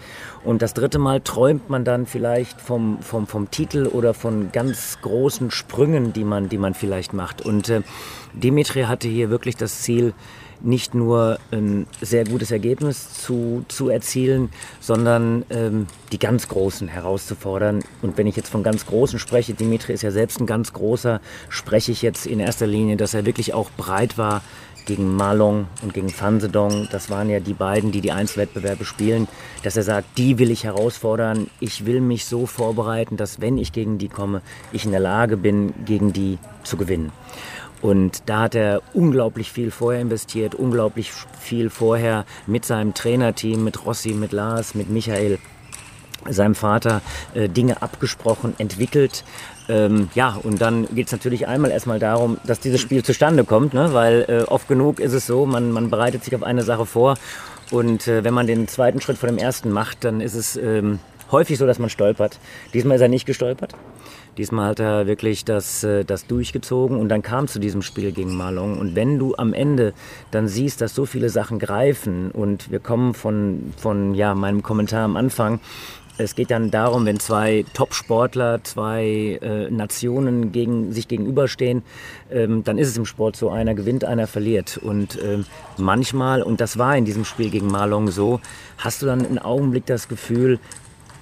Und 0.44 0.62
das 0.62 0.74
dritte 0.74 1.00
Mal 1.00 1.21
träumt 1.21 1.69
man 1.69 1.86
dann 1.86 2.06
vielleicht 2.06 2.59
vom, 2.59 3.00
vom, 3.01 3.27
vom 3.27 3.50
Titel 3.50 3.88
oder 3.88 4.13
von 4.13 4.51
ganz 4.51 5.00
großen 5.01 5.51
Sprüngen, 5.51 6.13
die 6.13 6.24
man, 6.24 6.50
die 6.50 6.57
man 6.57 6.74
vielleicht 6.74 7.13
macht. 7.13 7.42
Und 7.42 7.69
äh, 7.69 7.81
Dimitri 8.33 8.83
hatte 8.83 9.07
hier 9.07 9.30
wirklich 9.30 9.56
das 9.56 9.81
Ziel, 9.81 10.13
nicht 10.62 10.95
nur 10.95 11.39
ein 11.51 11.86
sehr 12.01 12.25
gutes 12.25 12.51
Ergebnis 12.51 13.13
zu, 13.13 13.63
zu 13.68 13.89
erzielen, 13.89 14.50
sondern 14.80 15.45
ähm, 15.50 15.88
die 16.12 16.19
ganz 16.19 16.48
Großen 16.48 16.88
herauszufordern. 16.88 17.83
Und 18.01 18.18
wenn 18.18 18.27
ich 18.27 18.36
jetzt 18.36 18.50
von 18.50 18.63
ganz 18.63 18.86
Großen 18.86 19.19
spreche, 19.19 19.54
Dimitri 19.54 19.94
ist 19.94 20.01
ja 20.01 20.12
selbst 20.12 20.39
ein 20.39 20.48
ganz 20.48 20.74
großer, 20.74 21.21
spreche 21.50 21.92
ich 21.92 22.01
jetzt 22.01 22.25
in 22.25 22.39
erster 22.39 22.68
Linie, 22.68 22.98
dass 22.98 23.13
er 23.13 23.25
wirklich 23.25 23.54
auch 23.54 23.69
bereit 23.71 24.18
war, 24.18 24.42
gegen 24.87 25.15
Malong 25.15 25.67
und 25.83 25.93
gegen 25.93 26.09
Fansedong, 26.09 26.87
das 26.91 27.11
waren 27.11 27.29
ja 27.29 27.39
die 27.39 27.53
beiden, 27.53 27.91
die 27.91 28.01
die 28.01 28.11
Einzelwettbewerbe 28.11 28.85
spielen, 28.85 29.27
dass 29.61 29.77
er 29.77 29.83
sagt, 29.83 30.17
die 30.17 30.39
will 30.39 30.49
ich 30.49 30.63
herausfordern, 30.63 31.47
ich 31.59 31.85
will 31.85 32.01
mich 32.01 32.25
so 32.25 32.47
vorbereiten, 32.47 33.17
dass 33.17 33.39
wenn 33.39 33.59
ich 33.59 33.71
gegen 33.71 33.99
die 33.99 34.07
komme, 34.07 34.41
ich 34.71 34.85
in 34.85 34.91
der 34.91 34.99
Lage 34.99 35.37
bin, 35.37 35.73
gegen 35.85 36.13
die 36.13 36.39
zu 36.63 36.77
gewinnen. 36.77 37.11
Und 37.81 38.23
da 38.25 38.41
hat 38.41 38.55
er 38.55 38.81
unglaublich 38.93 39.51
viel 39.51 39.69
vorher 39.69 40.01
investiert, 40.01 40.55
unglaublich 40.55 41.11
viel 41.39 41.69
vorher 41.69 42.25
mit 42.47 42.65
seinem 42.65 42.95
Trainerteam, 42.95 43.63
mit 43.63 43.85
Rossi, 43.85 44.13
mit 44.13 44.31
Lars, 44.31 44.73
mit 44.73 44.89
Michael 44.89 45.37
seinem 46.29 46.55
Vater 46.55 47.01
äh, 47.33 47.47
Dinge 47.49 47.81
abgesprochen, 47.81 48.53
entwickelt. 48.57 49.23
Ähm, 49.69 50.09
ja, 50.15 50.37
und 50.43 50.61
dann 50.61 50.87
geht 50.93 51.07
es 51.07 51.11
natürlich 51.11 51.47
einmal 51.47 51.71
erstmal 51.71 51.99
darum, 51.99 52.37
dass 52.45 52.59
dieses 52.59 52.79
Spiel 52.79 53.03
zustande 53.03 53.43
kommt, 53.43 53.73
ne? 53.73 53.93
weil 53.93 54.25
äh, 54.27 54.43
oft 54.43 54.67
genug 54.67 54.99
ist 54.99 55.13
es 55.13 55.27
so, 55.27 55.45
man, 55.45 55.71
man 55.71 55.89
bereitet 55.89 56.23
sich 56.23 56.35
auf 56.35 56.43
eine 56.43 56.63
Sache 56.63 56.85
vor 56.85 57.15
und 57.71 58.07
äh, 58.07 58.23
wenn 58.23 58.33
man 58.33 58.47
den 58.47 58.67
zweiten 58.67 59.01
Schritt 59.01 59.17
vor 59.17 59.27
dem 59.27 59.37
ersten 59.37 59.71
macht, 59.71 60.05
dann 60.05 60.21
ist 60.21 60.35
es 60.35 60.55
ähm, 60.55 60.99
häufig 61.31 61.57
so, 61.57 61.65
dass 61.65 61.80
man 61.80 61.89
stolpert. 61.89 62.39
Diesmal 62.73 62.95
ist 62.95 63.01
er 63.01 63.09
nicht 63.09 63.25
gestolpert. 63.25 63.73
Diesmal 64.37 64.69
hat 64.69 64.80
er 64.80 65.07
wirklich 65.07 65.44
das, 65.44 65.83
äh, 65.83 66.06
das 66.06 66.27
durchgezogen 66.27 66.97
und 66.97 67.09
dann 67.09 67.21
kam 67.21 67.47
zu 67.47 67.59
diesem 67.59 67.81
Spiel 67.81 68.11
gegen 68.11 68.37
Malong. 68.37 68.77
Und 68.77 68.95
wenn 68.95 69.19
du 69.19 69.35
am 69.35 69.53
Ende 69.53 69.94
dann 70.31 70.47
siehst, 70.47 70.80
dass 70.80 70.95
so 70.95 71.06
viele 71.06 71.30
Sachen 71.30 71.59
greifen 71.59 72.31
und 72.31 72.71
wir 72.71 72.80
kommen 72.80 73.13
von, 73.13 73.73
von 73.77 74.13
ja, 74.13 74.35
meinem 74.35 74.63
Kommentar 74.63 75.03
am 75.03 75.18
Anfang, 75.18 75.59
es 76.18 76.36
geht 76.36 76.52
dann 76.52 76.71
darum, 76.71 77.06
wenn 77.06 77.19
zwei 77.19 77.66
Top-Sportler, 77.74 78.64
zwei 78.64 79.40
äh, 79.42 79.69
Nationen 79.69 80.52
gegen, 80.52 80.92
sich 80.92 81.07
gegenüberstehen, 81.07 81.83
ähm, 82.31 82.64
dann 82.64 82.78
ist 82.78 82.90
es 82.90 82.97
im 82.97 83.06
Sport 83.06 83.36
so, 83.36 83.50
einer 83.50 83.76
gewinnt, 83.76 84.04
einer 84.04 84.28
verliert. 84.28 84.78
Und 84.78 85.21
ähm, 85.24 85.45
manchmal, 85.78 86.42
und 86.42 86.59
das 86.59 86.78
war 86.78 86.97
in 86.97 87.06
diesem 87.06 87.26
Spiel 87.26 87.50
gegen 87.50 87.68
Marlon 87.68 88.07
so, 88.07 88.40
hast 88.78 89.02
du 89.02 89.06
dann 89.06 89.26
einen 89.26 89.40
Augenblick 89.40 89.86
das 89.86 90.07
Gefühl, 90.07 90.59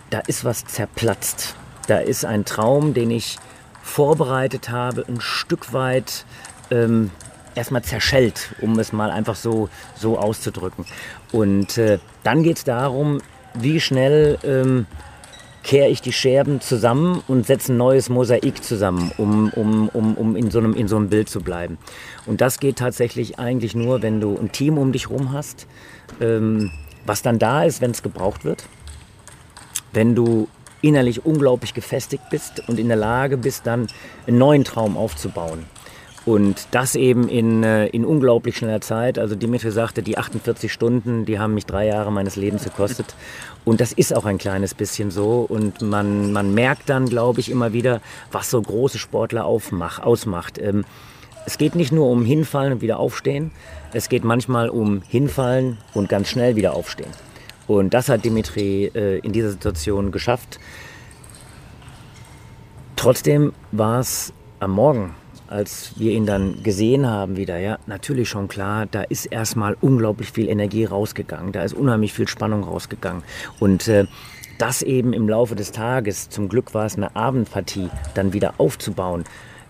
da 0.09 0.19
ist 0.19 0.45
was 0.45 0.65
zerplatzt. 0.65 1.55
Da 1.87 1.99
ist 1.99 2.25
ein 2.25 2.45
Traum, 2.45 2.93
den 2.93 3.11
ich 3.11 3.37
vorbereitet 3.83 4.69
habe, 4.69 5.05
ein 5.07 5.21
Stück 5.21 5.73
weit 5.73 6.25
ähm, 6.71 7.11
erstmal 7.53 7.83
zerschellt, 7.83 8.55
um 8.61 8.79
es 8.79 8.93
mal 8.93 9.11
einfach 9.11 9.35
so, 9.35 9.69
so 9.95 10.17
auszudrücken. 10.17 10.85
Und 11.31 11.77
äh, 11.77 11.99
dann 12.23 12.43
geht 12.43 12.57
es 12.57 12.63
darum, 12.63 13.19
wie 13.59 13.79
schnell 13.79 14.37
ähm, 14.43 14.85
kehre 15.65 15.89
ich 15.89 16.01
die 16.01 16.13
Scherben 16.13 16.61
zusammen 16.61 17.23
und 17.27 17.47
setze 17.47 17.73
ein 17.73 17.77
neues 17.77 18.09
Mosaik 18.09 18.63
zusammen, 18.63 19.11
um, 19.17 19.49
um, 19.49 19.89
um, 19.89 20.15
um 20.15 20.35
in, 20.35 20.51
so 20.51 20.59
einem, 20.59 20.75
in 20.75 20.87
so 20.87 20.95
einem 20.95 21.09
Bild 21.09 21.27
zu 21.27 21.39
bleiben. 21.39 21.79
Und 22.27 22.39
das 22.39 22.59
geht 22.59 22.77
tatsächlich 22.77 23.39
eigentlich 23.39 23.75
nur, 23.75 24.03
wenn 24.03 24.21
du 24.21 24.37
ein 24.37 24.51
Team 24.51 24.77
um 24.77 24.91
dich 24.91 25.09
herum 25.09 25.33
hast, 25.33 25.65
ähm, 26.21 26.71
was 27.05 27.23
dann 27.23 27.39
da 27.39 27.63
ist, 27.63 27.81
wenn 27.81 27.91
es 27.91 28.03
gebraucht 28.03 28.45
wird. 28.45 28.65
Wenn 29.91 30.13
du 30.13 30.47
innerlich 30.81 31.25
unglaublich 31.25 31.73
gefestigt 31.73 32.23
bist 32.29 32.61
und 32.69 32.79
in 32.79 32.87
der 32.87 32.97
Lage 32.97 33.37
bist, 33.37 33.65
dann 33.65 33.87
einen 34.27 34.37
neuen 34.37 34.63
Traum 34.63 34.97
aufzubauen. 34.97 35.65
Und 36.25 36.67
das 36.71 36.95
eben 36.95 37.29
in, 37.29 37.63
äh, 37.63 37.85
in 37.87 38.03
unglaublich 38.03 38.57
schneller 38.57 38.81
Zeit. 38.81 39.19
Also 39.19 39.35
Dimitri 39.35 39.69
sagte, 39.69 40.01
die 40.01 40.17
48 40.17 40.73
Stunden, 40.73 41.25
die 41.25 41.37
haben 41.37 41.53
mich 41.53 41.67
drei 41.67 41.85
Jahre 41.85 42.11
meines 42.11 42.35
Lebens 42.35 42.63
gekostet. 42.63 43.15
Und 43.63 43.79
das 43.79 43.91
ist 43.91 44.15
auch 44.15 44.25
ein 44.25 44.39
kleines 44.39 44.73
bisschen 44.73 45.11
so. 45.11 45.45
Und 45.47 45.83
man, 45.83 46.31
man 46.31 46.53
merkt 46.53 46.89
dann, 46.89 47.05
glaube 47.05 47.41
ich, 47.41 47.51
immer 47.51 47.73
wieder, 47.73 48.01
was 48.31 48.49
so 48.49 48.59
große 48.59 48.97
Sportler 48.97 49.45
aufmach, 49.45 49.99
ausmacht. 49.99 50.57
Ähm, 50.57 50.83
es 51.45 51.59
geht 51.59 51.75
nicht 51.75 51.91
nur 51.91 52.09
um 52.09 52.25
hinfallen 52.25 52.73
und 52.73 52.81
wieder 52.81 52.97
aufstehen. 52.97 53.51
Es 53.93 54.09
geht 54.09 54.23
manchmal 54.23 54.69
um 54.69 55.03
hinfallen 55.07 55.77
und 55.93 56.09
ganz 56.09 56.29
schnell 56.29 56.55
wieder 56.55 56.73
aufstehen. 56.73 57.11
Und 57.67 57.93
das 57.93 58.09
hat 58.09 58.25
Dimitri 58.25 58.85
äh, 58.95 59.19
in 59.19 59.31
dieser 59.31 59.51
Situation 59.51 60.11
geschafft. 60.11 60.59
Trotzdem 62.95 63.53
war 63.71 63.99
es 63.99 64.33
am 64.59 64.71
Morgen, 64.71 65.13
als 65.47 65.91
wir 65.97 66.11
ihn 66.11 66.25
dann 66.25 66.63
gesehen 66.63 67.07
haben 67.07 67.37
wieder, 67.37 67.57
ja, 67.57 67.77
natürlich 67.87 68.29
schon 68.29 68.47
klar, 68.47 68.85
da 68.89 69.01
ist 69.03 69.25
erstmal 69.25 69.77
unglaublich 69.81 70.31
viel 70.31 70.47
Energie 70.47 70.85
rausgegangen, 70.85 71.51
da 71.51 71.63
ist 71.63 71.73
unheimlich 71.73 72.13
viel 72.13 72.27
Spannung 72.27 72.63
rausgegangen. 72.63 73.23
Und 73.59 73.87
äh, 73.87 74.05
das 74.57 74.81
eben 74.81 75.13
im 75.13 75.27
Laufe 75.27 75.55
des 75.55 75.71
Tages, 75.71 76.29
zum 76.29 76.49
Glück 76.49 76.73
war 76.73 76.85
es 76.85 76.95
eine 76.95 77.15
Abendpartie, 77.15 77.89
dann 78.13 78.33
wieder 78.33 78.55
aufzubauen, 78.57 79.25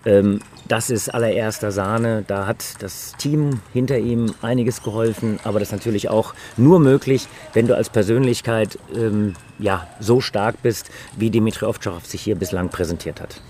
ähm, 0.06 0.40
das 0.68 0.90
ist 0.90 1.12
allererster 1.12 1.70
Sahne. 1.70 2.24
Da 2.26 2.46
hat 2.46 2.82
das 2.82 3.14
Team 3.18 3.60
hinter 3.72 3.98
ihm 3.98 4.34
einiges 4.42 4.82
geholfen, 4.82 5.38
aber 5.44 5.58
das 5.58 5.68
ist 5.68 5.72
natürlich 5.72 6.08
auch 6.08 6.34
nur 6.56 6.80
möglich, 6.80 7.28
wenn 7.52 7.66
du 7.66 7.76
als 7.76 7.90
Persönlichkeit 7.90 8.78
ähm, 8.94 9.34
ja, 9.58 9.86
so 10.00 10.20
stark 10.20 10.62
bist, 10.62 10.90
wie 11.16 11.30
Dimitri 11.30 11.66
Ovtcharov 11.66 12.06
sich 12.06 12.22
hier 12.22 12.36
bislang 12.36 12.68
präsentiert 12.68 13.20
hat. 13.20 13.40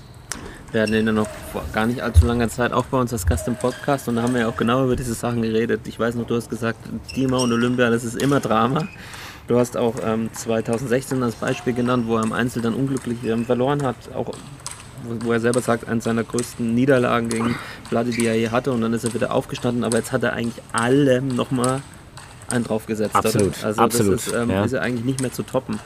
Wir 0.73 0.83
hatten 0.83 0.95
ihn 0.95 1.07
ja 1.07 1.13
noch 1.13 1.29
vor 1.53 1.65
gar 1.73 1.87
nicht 1.87 2.01
allzu 2.03 2.27
langer 2.27 2.49
Zeit 2.49 2.73
auch 2.73 2.87
bei 2.87 2.99
uns 2.99 3.13
als 3.13 3.27
Gast 3.27 3.47
im 3.49 3.57
Podcast 3.57 4.09
und 4.09 4.17
da 4.17 4.23
haben 4.23 4.35
wir 4.35 4.43
ja 4.43 4.49
auch 4.49 4.57
genau 4.57 4.85
über 4.85 4.97
diese 4.97 5.15
Sachen 5.15 5.43
geredet. 5.43 5.83
Ich 5.87 5.99
weiß 5.99 6.17
noch, 6.17 6.27
du 6.27 6.37
hast 6.37 6.51
gesagt, 6.51 6.79
Dima 7.15 7.39
und 7.39 7.53
Olympia, 7.53 7.89
das 7.89 8.05
ist 8.05 8.21
immer 8.21 8.41
Drama. 8.41 8.89
Du 9.47 9.59
hast 9.59 9.77
auch 9.77 9.95
ähm, 10.05 10.29
2016 10.33 11.23
als 11.23 11.37
Beispiel 11.37 11.73
genannt, 11.73 12.07
wo 12.09 12.17
er 12.17 12.25
im 12.25 12.33
Einzel 12.33 12.63
dann 12.63 12.75
unglücklich 12.75 13.19
ähm, 13.25 13.45
verloren 13.45 13.85
hat, 13.85 13.97
auch 14.13 14.33
wo, 15.05 15.33
er 15.33 15.39
selber 15.39 15.61
sagt, 15.61 15.87
eines 15.87 16.05
seiner 16.05 16.25
größten 16.25 16.75
Niederlagen 16.75 17.29
gegen 17.29 17.55
Vladi, 17.89 18.11
die 18.11 18.27
er 18.27 18.35
je 18.35 18.51
hatte 18.51 18.73
und 18.73 18.81
dann 18.81 18.93
ist 18.93 19.05
er 19.05 19.15
wieder 19.15 19.33
aufgestanden, 19.33 19.85
aber 19.85 19.99
jetzt 19.99 20.11
hat 20.11 20.25
er 20.25 20.33
eigentlich 20.33 20.63
allem 20.73 21.29
nochmal 21.29 21.81
einen 22.49 22.65
draufgesetzt. 22.65 23.15
Absolut, 23.15 23.59
oder? 23.59 23.67
Also 23.67 23.83
absolut, 23.83 24.15
das 24.15 24.27
ist, 24.27 24.35
ähm, 24.35 24.51
ja. 24.51 24.65
ist 24.65 24.73
er 24.73 24.83
eigentlich 24.83 25.05
nicht 25.05 25.21
mehr 25.21 25.33
zu 25.33 25.45
toppen. 25.45 25.79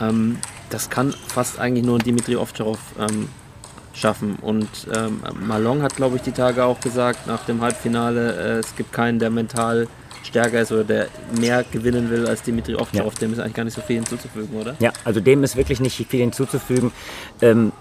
Ähm, 0.00 0.38
das 0.70 0.88
kann 0.90 1.12
fast 1.28 1.58
eigentlich 1.58 1.84
nur 1.84 1.98
Dimitri 1.98 2.36
Ovtcharov 2.36 2.78
ähm, 2.98 3.28
schaffen. 3.96 4.36
Und 4.42 4.68
ähm, 4.94 5.20
Malong 5.40 5.82
hat, 5.82 5.96
glaube 5.96 6.16
ich, 6.16 6.22
die 6.22 6.32
Tage 6.32 6.64
auch 6.64 6.80
gesagt, 6.80 7.26
nach 7.26 7.44
dem 7.46 7.60
Halbfinale, 7.60 8.34
äh, 8.34 8.58
es 8.58 8.76
gibt 8.76 8.92
keinen, 8.92 9.18
der 9.18 9.30
mental 9.30 9.88
stärker 10.22 10.60
ist 10.60 10.72
oder 10.72 10.84
der 10.84 11.08
mehr 11.38 11.64
gewinnen 11.70 12.10
will 12.10 12.26
als 12.26 12.42
Dimitri 12.42 12.74
Ovtcharov. 12.74 13.14
Dem 13.14 13.32
ist 13.32 13.38
eigentlich 13.38 13.54
gar 13.54 13.64
nicht 13.64 13.74
so 13.74 13.80
viel 13.80 13.96
hinzuzufügen, 13.96 14.56
oder? 14.60 14.74
Ja, 14.80 14.92
also 15.04 15.20
dem 15.20 15.44
ist 15.44 15.56
wirklich 15.56 15.80
nicht 15.80 15.96
viel 16.08 16.20
hinzuzufügen. 16.20 16.92
Ähm, 17.40 17.72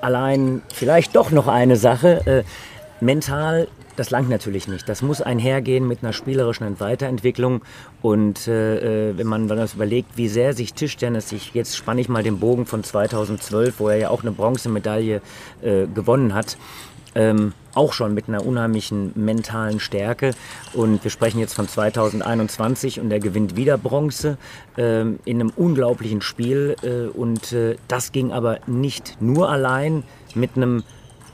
allein 0.00 0.62
vielleicht 0.72 1.16
doch 1.16 1.30
noch 1.30 1.48
eine 1.48 1.76
Sache. 1.76 2.26
Äh, 2.26 2.44
mental, 3.04 3.68
das 3.96 4.10
langt 4.10 4.28
natürlich 4.28 4.68
nicht. 4.68 4.88
Das 4.88 5.02
muss 5.02 5.20
einhergehen 5.20 5.86
mit 5.88 6.02
einer 6.02 6.12
spielerischen 6.12 6.78
Weiterentwicklung. 6.80 7.62
Und 8.02 8.46
äh, 8.46 9.10
äh 9.10 9.18
wenn 9.18 9.26
man 9.26 9.48
das 9.48 9.74
überlegt, 9.74 10.16
wie 10.16 10.28
sehr 10.28 10.52
sich 10.52 10.74
Tischtennis, 10.74 11.32
ich, 11.32 11.54
jetzt 11.54 11.76
spanne 11.76 12.00
ich 12.00 12.08
mal 12.08 12.22
den 12.22 12.38
Bogen 12.38 12.66
von 12.66 12.84
2012, 12.84 13.80
wo 13.80 13.88
er 13.88 13.96
ja 13.96 14.10
auch 14.10 14.22
eine 14.22 14.32
Bronzemedaille 14.32 15.20
äh, 15.62 15.86
gewonnen 15.86 16.34
hat, 16.34 16.56
ähm, 17.16 17.54
auch 17.74 17.92
schon 17.92 18.14
mit 18.14 18.28
einer 18.28 18.44
unheimlichen 18.44 19.12
mentalen 19.14 19.80
Stärke. 19.80 20.32
Und 20.74 21.02
wir 21.02 21.10
sprechen 21.10 21.40
jetzt 21.40 21.54
von 21.54 21.66
2021 21.66 23.00
und 23.00 23.10
er 23.10 23.20
gewinnt 23.20 23.56
wieder 23.56 23.78
Bronze 23.78 24.36
ähm, 24.76 25.18
in 25.24 25.40
einem 25.40 25.50
unglaublichen 25.56 26.20
Spiel. 26.20 26.76
Äh, 26.82 27.08
und 27.16 27.52
äh, 27.52 27.76
das 27.88 28.12
ging 28.12 28.32
aber 28.32 28.60
nicht 28.66 29.16
nur 29.20 29.50
allein 29.50 30.04
mit 30.34 30.56
einem 30.56 30.84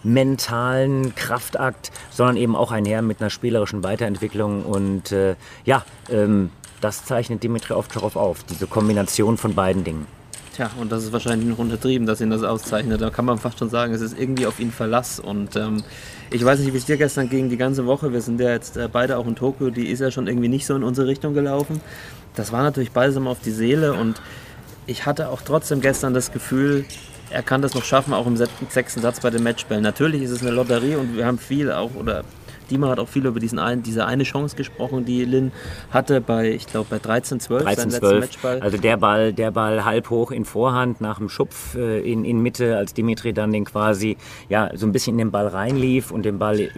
mentalen 0.04 1.14
Kraftakt, 1.14 1.90
sondern 2.10 2.36
eben 2.36 2.56
auch 2.56 2.72
einher 2.72 3.02
mit 3.02 3.20
einer 3.20 3.30
spielerischen 3.30 3.82
Weiterentwicklung. 3.82 4.64
Und 4.64 5.12
äh, 5.12 5.36
ja, 5.64 5.84
ähm, 6.10 6.50
das 6.80 7.04
zeichnet 7.04 7.42
Dimitri 7.42 7.74
Ovtcharov 7.74 8.16
auf, 8.16 8.44
diese 8.44 8.66
Kombination 8.66 9.36
von 9.36 9.54
beiden 9.54 9.84
Dingen. 9.84 10.06
Tja, 10.54 10.70
und 10.78 10.92
das 10.92 11.04
ist 11.04 11.12
wahrscheinlich 11.12 11.48
noch 11.48 11.58
untertrieben, 11.58 12.06
dass 12.06 12.20
ihn 12.20 12.28
das 12.28 12.42
auszeichnet. 12.42 13.00
Da 13.00 13.08
kann 13.08 13.24
man 13.24 13.38
fast 13.38 13.58
schon 13.58 13.70
sagen, 13.70 13.94
es 13.94 14.02
ist 14.02 14.18
irgendwie 14.18 14.46
auf 14.46 14.60
ihn 14.60 14.70
Verlass. 14.70 15.18
Und 15.18 15.56
ähm, 15.56 15.82
ich 16.30 16.44
weiß 16.44 16.58
nicht, 16.58 16.74
wie 16.74 16.76
es 16.76 16.84
dir 16.84 16.98
gestern 16.98 17.30
ging, 17.30 17.48
die 17.48 17.56
ganze 17.56 17.86
Woche. 17.86 18.12
Wir 18.12 18.20
sind 18.20 18.38
ja 18.38 18.50
jetzt 18.50 18.76
äh, 18.76 18.86
beide 18.92 19.16
auch 19.16 19.26
in 19.26 19.34
Tokio. 19.34 19.70
Die 19.70 19.86
ist 19.86 20.00
ja 20.00 20.10
schon 20.10 20.26
irgendwie 20.26 20.48
nicht 20.48 20.66
so 20.66 20.74
in 20.76 20.82
unsere 20.82 21.06
Richtung 21.06 21.32
gelaufen. 21.32 21.80
Das 22.34 22.52
war 22.52 22.62
natürlich 22.62 22.90
balsam 22.90 23.28
auf 23.28 23.38
die 23.40 23.50
Seele. 23.50 23.94
Und 23.94 24.20
ich 24.86 25.06
hatte 25.06 25.30
auch 25.30 25.40
trotzdem 25.40 25.80
gestern 25.80 26.12
das 26.12 26.32
Gefühl, 26.32 26.84
er 27.32 27.42
kann 27.42 27.62
das 27.62 27.74
noch 27.74 27.84
schaffen, 27.84 28.12
auch 28.14 28.26
im 28.26 28.36
sechsten 28.36 29.00
Satz 29.00 29.20
bei 29.20 29.30
den 29.30 29.42
Matchbällen. 29.42 29.82
Natürlich 29.82 30.22
ist 30.22 30.30
es 30.30 30.42
eine 30.42 30.50
Lotterie 30.50 30.96
und 30.96 31.16
wir 31.16 31.26
haben 31.26 31.38
viel 31.38 31.72
auch, 31.72 31.94
oder 31.94 32.24
Dima 32.70 32.88
hat 32.88 32.98
auch 32.98 33.08
viel 33.08 33.26
über 33.26 33.40
diesen 33.40 33.58
ein, 33.58 33.82
diese 33.82 34.06
eine 34.06 34.22
Chance 34.22 34.56
gesprochen, 34.56 35.04
die 35.04 35.24
Lin 35.24 35.52
hatte 35.90 36.20
bei, 36.20 36.50
ich 36.52 36.66
glaube, 36.66 36.86
bei 36.90 36.98
13, 36.98 37.40
12, 37.40 37.64
13, 37.64 37.90
12. 37.90 38.62
Also 38.62 38.78
der 38.78 38.96
Ball, 38.96 39.32
der 39.32 39.50
Ball 39.50 39.84
halb 39.84 40.10
hoch 40.10 40.30
in 40.30 40.44
Vorhand 40.44 41.00
nach 41.00 41.18
dem 41.18 41.28
Schupf 41.28 41.74
äh, 41.74 42.00
in, 42.00 42.24
in 42.24 42.40
Mitte, 42.40 42.76
als 42.76 42.94
Dimitri 42.94 43.32
dann 43.32 43.52
den 43.52 43.64
quasi 43.64 44.16
ja, 44.48 44.70
so 44.74 44.86
ein 44.86 44.92
bisschen 44.92 45.14
in 45.14 45.18
den 45.18 45.30
Ball 45.30 45.48
reinlief 45.48 46.10
und 46.10 46.24
den 46.24 46.38
Ball 46.38 46.60
äh, 46.60 46.70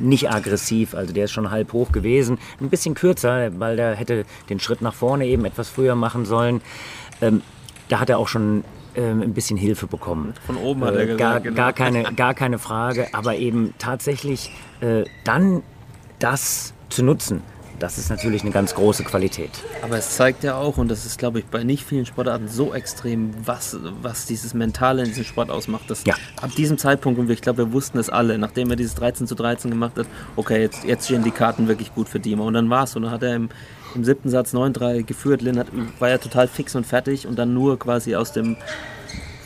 nicht 0.00 0.30
aggressiv, 0.30 0.94
also 0.94 1.12
der 1.12 1.26
ist 1.26 1.32
schon 1.32 1.50
halb 1.50 1.72
hoch 1.72 1.92
gewesen. 1.92 2.38
Ein 2.60 2.70
bisschen 2.70 2.94
kürzer, 2.94 3.50
weil 3.58 3.76
der 3.76 3.94
hätte 3.94 4.24
den 4.48 4.60
Schritt 4.60 4.80
nach 4.80 4.94
vorne 4.94 5.26
eben 5.26 5.44
etwas 5.44 5.68
früher 5.68 5.94
machen 5.94 6.24
sollen. 6.24 6.62
Ähm, 7.20 7.42
da 7.88 8.00
hat 8.00 8.08
er 8.08 8.18
auch 8.18 8.28
schon 8.28 8.64
ähm, 8.94 9.22
ein 9.22 9.34
bisschen 9.34 9.56
Hilfe 9.56 9.86
bekommen. 9.86 10.34
Von 10.46 10.56
oben 10.56 10.84
hat 10.84 10.94
er 10.94 11.06
gesagt. 11.06 11.18
Gar, 11.18 11.40
genau. 11.40 11.56
gar, 11.56 11.72
keine, 11.72 12.02
gar 12.14 12.34
keine 12.34 12.58
Frage, 12.58 13.08
aber 13.12 13.36
eben 13.36 13.74
tatsächlich 13.78 14.50
äh, 14.80 15.04
dann 15.24 15.62
das 16.18 16.74
zu 16.88 17.02
nutzen, 17.02 17.42
das 17.78 17.98
ist 17.98 18.08
natürlich 18.08 18.42
eine 18.42 18.50
ganz 18.50 18.74
große 18.74 19.04
Qualität. 19.04 19.50
Aber 19.82 19.98
es 19.98 20.16
zeigt 20.16 20.44
ja 20.44 20.56
auch, 20.56 20.78
und 20.78 20.88
das 20.88 21.04
ist, 21.04 21.18
glaube 21.18 21.40
ich, 21.40 21.46
bei 21.46 21.64
nicht 21.64 21.84
vielen 21.84 22.06
Sportarten 22.06 22.48
so 22.48 22.72
extrem, 22.72 23.32
was, 23.44 23.76
was 24.00 24.26
dieses 24.26 24.54
Mentale 24.54 25.02
in 25.02 25.08
diesem 25.08 25.24
Sport 25.24 25.50
ausmacht. 25.50 25.90
Dass 25.90 26.04
Ja. 26.04 26.14
Ab 26.40 26.50
diesem 26.56 26.78
Zeitpunkt, 26.78 27.18
und 27.18 27.28
ich 27.30 27.42
glaube, 27.42 27.66
wir 27.66 27.72
wussten 27.72 27.98
es 27.98 28.08
alle, 28.08 28.38
nachdem 28.38 28.70
er 28.70 28.76
dieses 28.76 28.94
13 28.94 29.26
zu 29.26 29.34
13 29.34 29.70
gemacht 29.70 29.98
hat, 29.98 30.06
okay, 30.36 30.60
jetzt, 30.62 30.84
jetzt 30.84 31.06
stehen 31.06 31.24
die 31.24 31.30
Karten 31.30 31.66
wirklich 31.66 31.92
gut 31.94 32.08
für 32.08 32.20
Dima. 32.20 32.44
Und 32.44 32.54
dann 32.54 32.70
war 32.70 32.84
es. 32.84 32.94
Und 32.94 33.02
dann 33.02 33.10
hat 33.10 33.22
er 33.22 33.34
im, 33.34 33.48
im 33.94 34.04
siebten 34.04 34.28
Satz 34.28 34.54
9-3 34.54 35.02
geführt. 35.02 35.42
Lin 35.42 35.58
hat, 35.58 35.68
war 35.98 36.08
ja 36.08 36.18
total 36.18 36.48
fix 36.48 36.74
und 36.74 36.86
fertig 36.86 37.26
und 37.26 37.38
dann 37.38 37.54
nur 37.54 37.78
quasi 37.78 38.14
aus 38.16 38.32
dem 38.32 38.56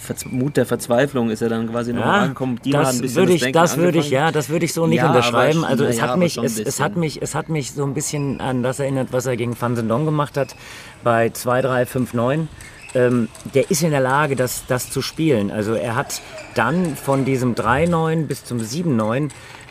Verz 0.08 0.24
Mut 0.24 0.56
der 0.56 0.64
Verzweiflung 0.64 1.28
ist 1.30 1.42
er 1.42 1.50
dann 1.50 1.68
quasi 1.68 1.92
noch 1.92 2.00
Ja, 2.00 2.12
angekommen. 2.22 2.58
Hat 2.58 2.72
das 2.72 3.14
würde 3.14 3.34
ich, 3.34 3.42
Denken 3.42 3.52
das 3.52 3.76
würde 3.76 3.98
ich, 3.98 4.08
ja, 4.10 4.32
das 4.32 4.48
würde 4.48 4.64
ich 4.64 4.72
so 4.72 4.86
nicht 4.86 4.98
Ja, 4.98 5.08
unterschreiben. 5.08 5.64
Also 5.64 5.84
es 5.84 5.98
ja, 5.98 6.08
hat 6.08 6.16
mich, 6.16 6.38
es, 6.38 6.58
es 6.58 6.80
hat 6.80 6.96
mich, 6.96 7.20
es 7.20 7.34
hat 7.34 7.50
mich 7.50 7.72
so 7.72 7.84
ein 7.84 7.92
bisschen 7.92 8.40
an 8.40 8.62
das 8.62 8.78
erinnert, 8.78 9.08
was 9.10 9.26
er 9.26 9.36
gegen 9.36 9.60
Van 9.60 9.76
Sendong 9.76 10.06
gemacht 10.06 10.38
hat 10.38 10.56
bei 11.04 11.28
2, 11.28 11.60
3, 11.60 11.86
5, 11.86 12.14
9. 12.14 12.48
Ähm, 12.94 13.28
der 13.54 13.70
ist 13.70 13.82
in 13.82 13.90
der 13.90 14.00
Lage, 14.00 14.34
das, 14.34 14.64
das 14.66 14.90
zu 14.90 15.02
spielen. 15.02 15.50
Also 15.50 15.74
er 15.74 15.94
hat 15.94 16.22
dann 16.54 16.96
von 16.96 17.26
diesem 17.26 17.54
3-9 17.54 18.26
bis 18.26 18.44
zum 18.44 18.60
7-9 18.60 19.28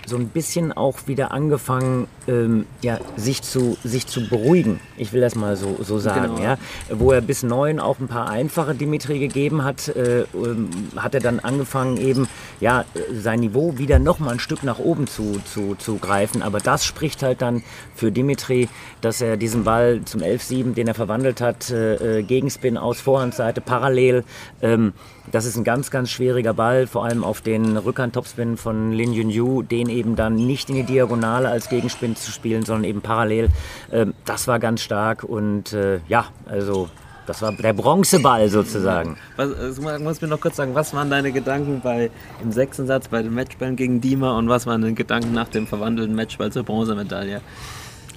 so 0.08 0.16
ein 0.16 0.30
bisschen 0.30 0.72
auch 0.72 1.00
wieder 1.08 1.32
angefangen, 1.32 2.08
ähm, 2.30 2.66
ja, 2.82 2.98
sich 3.18 3.42
zu, 3.42 3.78
sich 3.84 4.08
zu 4.08 4.30
beruhigen. 4.30 4.80
Ich 4.96 5.12
will 5.12 5.20
das 5.20 5.36
mal 5.36 5.58
so, 5.58 5.78
so 5.84 6.00
sagen. 6.00 6.36
Genau. 6.36 6.42
Ja? 6.42 6.58
Wo 6.90 7.12
er 7.12 7.20
bis 7.20 7.44
9 7.44 7.82
auch 7.82 8.00
ein 8.00 8.08
paar 8.08 8.30
einfache 8.30 8.74
Dimitri 8.74 9.20
gegeben 9.20 9.66
hat, 9.66 9.90
äh, 9.90 10.22
ähm, 10.22 10.70
hat 10.96 11.14
er 11.14 11.20
dann 11.20 11.42
angefangen, 11.42 11.98
eben 11.98 12.30
ja, 12.62 12.86
sein 13.14 13.42
Niveau 13.42 13.78
wieder 13.78 14.00
noch 14.00 14.20
mal 14.20 14.32
ein 14.32 14.40
Stück 14.40 14.64
nach 14.64 14.80
oben 14.80 15.08
zu, 15.08 15.42
zu, 15.44 15.76
zu 15.76 15.98
greifen. 15.98 16.42
Aber 16.42 16.62
das 16.62 16.86
spricht 16.86 17.22
halt 17.22 17.42
dann 17.42 17.62
für 17.94 18.10
Dimitri, 18.10 18.70
dass 19.02 19.20
er 19.20 19.36
diesen 19.36 19.66
Ball 19.66 20.02
zum 20.06 20.22
11-7, 20.22 20.74
den 20.74 20.88
er 20.88 20.94
verwandelt 20.94 21.42
hat, 21.42 21.70
äh, 21.70 22.20
äh, 22.20 22.24
Gegenspin 22.24 22.78
aus 22.78 23.02
Vorhandseite 23.02 23.60
parallel. 23.60 24.24
Ähm, 24.62 24.94
das 25.32 25.46
ist 25.46 25.58
ein 25.58 25.64
ganz, 25.64 25.92
ganz 25.92 26.10
schwieriger 26.10 26.54
Ball, 26.54 26.88
vor 26.88 27.06
allem 27.06 27.24
auf 27.24 27.42
den 27.42 27.78
Rückhand-Topspin 27.78 28.58
von 28.58 28.92
Lin 28.92 29.14
Yunyu, 29.14 29.62
den 29.62 29.90
eben 29.90 30.16
dann 30.16 30.36
nicht 30.36 30.70
in 30.70 30.76
die 30.76 30.84
Diagonale 30.84 31.50
als 31.50 31.70
Gegenspin 31.70 32.16
zu 32.16 32.32
spielen, 32.32 32.64
sondern 32.64 32.86
eben 32.86 33.02
parallel. 33.02 33.50
Ähm, 33.92 34.14
das 34.26 34.48
war 34.48 34.60
ganz 34.60 34.82
stark 34.82 35.24
und 35.24 35.74
äh, 35.74 36.00
ja, 36.08 36.26
also 36.46 36.90
das 37.26 37.42
war 37.42 37.52
der 37.52 37.74
Bronzeball 37.74 38.48
sozusagen. 38.48 39.18
Was, 39.36 39.54
also, 39.54 39.82
du 39.82 40.00
musst 40.00 40.22
mir 40.22 40.30
noch 40.30 40.40
kurz 40.40 40.56
sagen, 40.56 40.74
was 40.76 40.94
waren 40.94 41.10
deine 41.10 41.34
Gedanken 41.34 41.82
bei, 41.82 42.10
im 42.42 42.54
sechsten 42.54 42.88
Satz 42.88 43.10
bei 43.10 43.22
den 43.22 43.34
Matchballen 43.34 43.76
gegen 43.76 44.00
Dima 44.00 44.38
und 44.38 44.48
was 44.48 44.66
waren 44.66 44.82
deine 44.82 44.94
Gedanken 44.94 45.34
nach 45.34 45.50
dem 45.50 45.68
verwandelten 45.68 46.16
Matchball 46.16 46.52
zur 46.54 46.64
Bronzemedaille? 46.64 47.42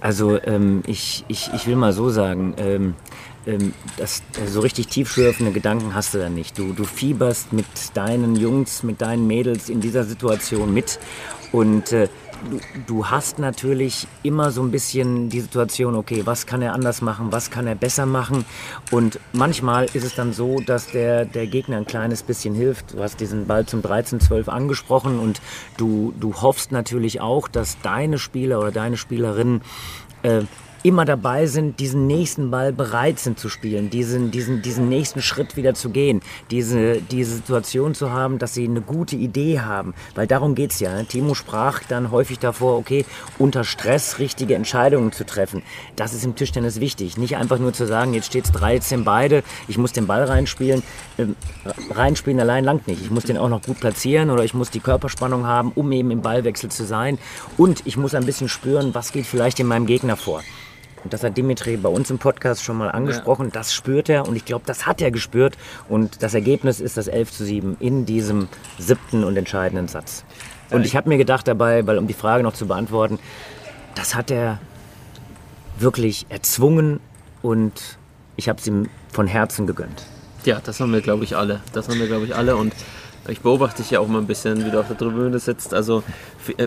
Also 0.01 0.41
ähm, 0.43 0.83
ich, 0.87 1.25
ich, 1.29 1.51
ich 1.55 1.67
will 1.67 1.77
mal 1.77 1.93
so 1.93 2.09
sagen, 2.09 2.55
ähm, 2.57 2.95
ähm, 3.47 3.73
das, 3.97 4.23
so 4.47 4.61
richtig 4.61 4.89
tiefschürfende 4.89 5.53
Gedanken 5.53 5.95
hast 5.95 6.15
du 6.15 6.19
da 6.19 6.29
nicht. 6.29 6.59
Du, 6.59 6.73
du 6.73 6.85
fieberst 6.85 7.53
mit 7.53 7.67
deinen 7.95 8.37
Jungs, 8.37 8.83
mit 8.83 9.01
deinen 9.01 9.27
Mädels 9.27 9.69
in 9.69 9.81
dieser 9.81 10.05
Situation 10.05 10.73
mit 10.75 10.99
und 11.53 11.93
äh, 11.93 12.09
du, 12.49 12.61
du 12.87 13.07
hast 13.07 13.39
natürlich 13.39 14.07
immer 14.23 14.51
so 14.51 14.63
ein 14.63 14.71
bisschen 14.71 15.29
die 15.29 15.41
Situation, 15.41 15.95
okay, 15.95 16.23
was 16.25 16.47
kann 16.47 16.63
er 16.63 16.73
anders 16.73 17.03
machen, 17.03 17.33
was 17.33 17.51
kann 17.51 17.67
er 17.67 17.75
besser 17.75 18.07
machen. 18.07 18.45
Und 18.91 19.19
manchmal 19.33 19.87
ist 19.87 20.05
es 20.05 20.15
dann 20.15 20.33
so, 20.33 20.61
dass 20.61 20.89
der, 20.89 21.25
der 21.25 21.47
Gegner 21.47 21.77
ein 21.79 21.87
kleines 21.87 22.23
bisschen 22.23 22.55
hilft. 22.55 22.95
Du 22.95 23.03
hast 23.03 23.21
diesen 23.21 23.47
Ball 23.47 23.67
zum 23.67 23.81
13-12 23.81 24.49
angesprochen 24.49 25.19
und 25.19 25.41
du, 25.77 26.15
du 26.19 26.35
hoffst 26.41 26.73
natürlich 26.73 27.21
auch, 27.21 27.49
dass 27.49 27.81
deine 27.83 28.19
Spieler 28.19 28.61
oder 28.61 28.73
deine 28.73 28.97
Spielerinnen 28.97 29.63
äh, 30.23 30.43
immer 30.83 31.05
dabei 31.05 31.47
sind, 31.47 31.81
diesen 31.81 32.07
nächsten 32.07 32.51
Ball 32.51 32.73
bereit 32.73 33.19
sind 33.19 33.39
zu 33.39 33.49
spielen, 33.49 33.91
diesen, 33.91 34.31
diesen, 34.31 34.63
diesen 34.63 34.89
nächsten 34.89 35.21
Schritt 35.23 35.57
wieder 35.57 35.75
zu 35.75 35.91
gehen, 35.91 36.21
diese, 36.51 37.01
diese 37.01 37.37
Situation 37.37 37.95
zu 37.95 38.11
haben, 38.11 38.39
dass 38.39 38.55
sie 38.55 38.65
eine 38.65 38.81
gute 38.81 39.17
Idee 39.17 39.61
haben. 39.61 39.95
Weil 40.15 40.27
darum 40.27 40.55
geht's 40.55 40.81
ja. 40.81 41.03
Timo 41.03 41.35
sprach 41.35 41.83
dann 41.89 42.11
häufig 42.11 42.39
davor, 42.39 42.79
okay, 42.79 43.05
unter 43.39 43.65
Stress 43.65 44.19
richtige 44.19 44.55
Entscheidungen 44.55 45.13
zu 45.13 45.25
treffen. 45.25 45.63
Das 45.97 46.15
ist 46.15 46.25
im 46.25 46.35
Tischtennis 46.35 46.81
wichtig. 46.81 47.17
Nicht 47.17 47.37
einfach 47.37 47.59
nur 47.59 47.73
zu 47.73 47.87
sagen, 47.87 48.15
jetzt 48.15 48.27
steht's 48.27 48.53
13 48.53 49.05
beide, 49.05 49.43
ich 49.69 49.79
muss 49.79 49.93
den 49.93 50.07
Ball 50.07 50.25
reinspielen. 50.25 50.83
Ähm, 51.19 51.37
reinspielen 51.91 52.41
allein 52.41 52.65
langt 52.65 52.87
nicht. 52.87 53.03
Ich 53.03 53.11
muss 53.11 53.25
den 53.25 53.37
auch 53.37 53.49
noch 53.49 53.63
gut 53.63 53.81
platzieren 53.81 54.31
oder 54.31 54.45
ich 54.45 54.55
muss 54.55 54.71
die 54.71 54.81
Körperspannung 54.81 55.47
haben, 55.47 55.73
um 55.75 55.91
eben 55.93 56.11
im 56.11 56.23
Ballwechsel 56.23 56.71
zu 56.71 56.85
sein. 56.85 57.19
Und 57.57 57.87
ich 57.87 57.97
muss 57.97 58.15
ein 58.15 58.25
bisschen 58.25 58.49
spüren, 58.49 58.95
was 58.95 59.13
geht 59.13 59.27
vielleicht 59.27 59.61
in 59.61 59.67
meinem 59.67 59.87
Gegner 59.87 60.17
vor. 60.17 60.43
Und 61.03 61.13
das 61.13 61.23
hat 61.25 61.37
Dimitri 61.37 61.77
bei 61.77 61.89
uns 61.89 62.11
im 62.11 62.19
Podcast 62.19 62.63
schon 62.63 62.77
mal 62.77 62.91
angesprochen. 62.91 63.47
Ja. 63.47 63.53
Das 63.53 63.73
spürt 63.73 64.09
er 64.09 64.29
und 64.29 64.37
ich 64.37 64.45
glaube, 64.45 64.65
das 64.67 64.87
hat 64.87 65.01
er 65.01 65.11
gespürt. 65.11 65.57
Und 65.89 66.23
das 66.23 66.35
Ergebnis 66.35 66.81
ist 66.81 66.97
das 66.97 67.09
11 67.09 67.33
zu 67.33 67.45
7 67.45 67.77
in 67.81 68.07
diesem 68.07 68.49
siebten 68.79 69.25
und 69.25 69.37
entscheidenden 69.37 69.89
Satz. 69.89 70.25
Und 70.71 70.87
ich 70.87 70.95
habe 70.95 71.09
mir 71.09 71.19
gedacht 71.19 71.49
dabei, 71.49 71.87
weil 71.87 71.99
um 71.99 72.07
die 72.07 72.15
Frage 72.15 72.43
noch 72.45 72.53
zu 72.53 72.67
beantworten, 72.67 73.19
das 73.95 74.15
hat 74.15 74.31
er 74.31 74.61
wirklich 75.79 76.27
erzwungen 76.29 77.01
und 77.43 77.99
ich 78.37 78.49
habe 78.49 78.59
es 78.61 78.67
ihm 78.67 78.89
von 79.13 79.27
Herzen 79.27 79.67
gegönnt. 79.67 80.05
Ja, 80.45 80.61
das 80.63 80.81
haben 80.81 80.93
wir, 80.93 81.01
glaube 81.01 81.25
ich, 81.25 81.37
alle. 81.37 81.61
Das 81.73 81.89
haben 81.89 81.99
wir, 81.99 82.07
glaube 82.07 82.25
ich, 82.25 82.35
alle. 82.35 82.57
Und 82.57 82.73
ich 83.29 83.41
beobachte 83.41 83.83
dich 83.83 83.91
ja 83.91 84.01
auch 84.01 84.09
mal 84.09 84.19
ein 84.19 84.27
bisschen, 84.27 84.65
wie 84.65 84.71
du 84.71 84.81
auf 84.81 84.89
der 84.89 84.97
Tribüne 84.97 85.39
sitzt. 85.39 85.75
Also 85.75 86.03
äh, 86.57 86.67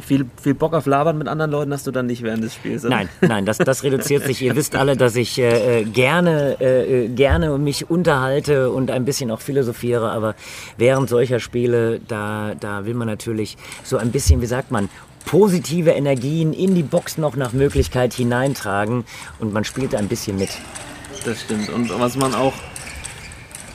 viel, 0.00 0.26
viel 0.40 0.54
Bock 0.54 0.72
auf 0.72 0.86
Labern 0.86 1.18
mit 1.18 1.28
anderen 1.28 1.50
Leuten 1.50 1.72
hast 1.72 1.86
du 1.86 1.90
dann 1.90 2.06
nicht 2.06 2.22
während 2.22 2.42
des 2.42 2.54
Spiels. 2.54 2.84
Oder? 2.84 2.96
Nein, 2.96 3.08
nein, 3.20 3.44
das, 3.44 3.58
das 3.58 3.82
reduziert 3.82 4.24
sich. 4.24 4.40
Ihr 4.40 4.56
wisst 4.56 4.76
alle, 4.76 4.96
dass 4.96 5.14
ich 5.14 5.38
äh, 5.38 5.80
äh, 5.80 5.84
gerne, 5.84 6.60
äh, 6.60 7.08
gerne 7.08 7.58
mich 7.58 7.90
unterhalte 7.90 8.70
und 8.70 8.90
ein 8.90 9.04
bisschen 9.04 9.30
auch 9.30 9.40
philosophiere. 9.40 10.10
Aber 10.10 10.34
während 10.78 11.08
solcher 11.08 11.38
Spiele, 11.38 12.00
da, 12.08 12.54
da 12.58 12.86
will 12.86 12.94
man 12.94 13.06
natürlich 13.06 13.56
so 13.82 13.98
ein 13.98 14.10
bisschen, 14.10 14.40
wie 14.40 14.46
sagt 14.46 14.70
man, 14.70 14.88
positive 15.26 15.90
Energien 15.90 16.52
in 16.52 16.74
die 16.74 16.82
Box 16.82 17.18
noch 17.18 17.36
nach 17.36 17.52
Möglichkeit 17.52 18.12
hineintragen 18.14 19.04
und 19.38 19.52
man 19.52 19.64
spielt 19.64 19.94
ein 19.94 20.08
bisschen 20.08 20.38
mit. 20.38 20.50
Das 21.24 21.40
stimmt. 21.40 21.70
Und 21.70 21.90
was 21.98 22.16
man 22.16 22.34
auch 22.34 22.52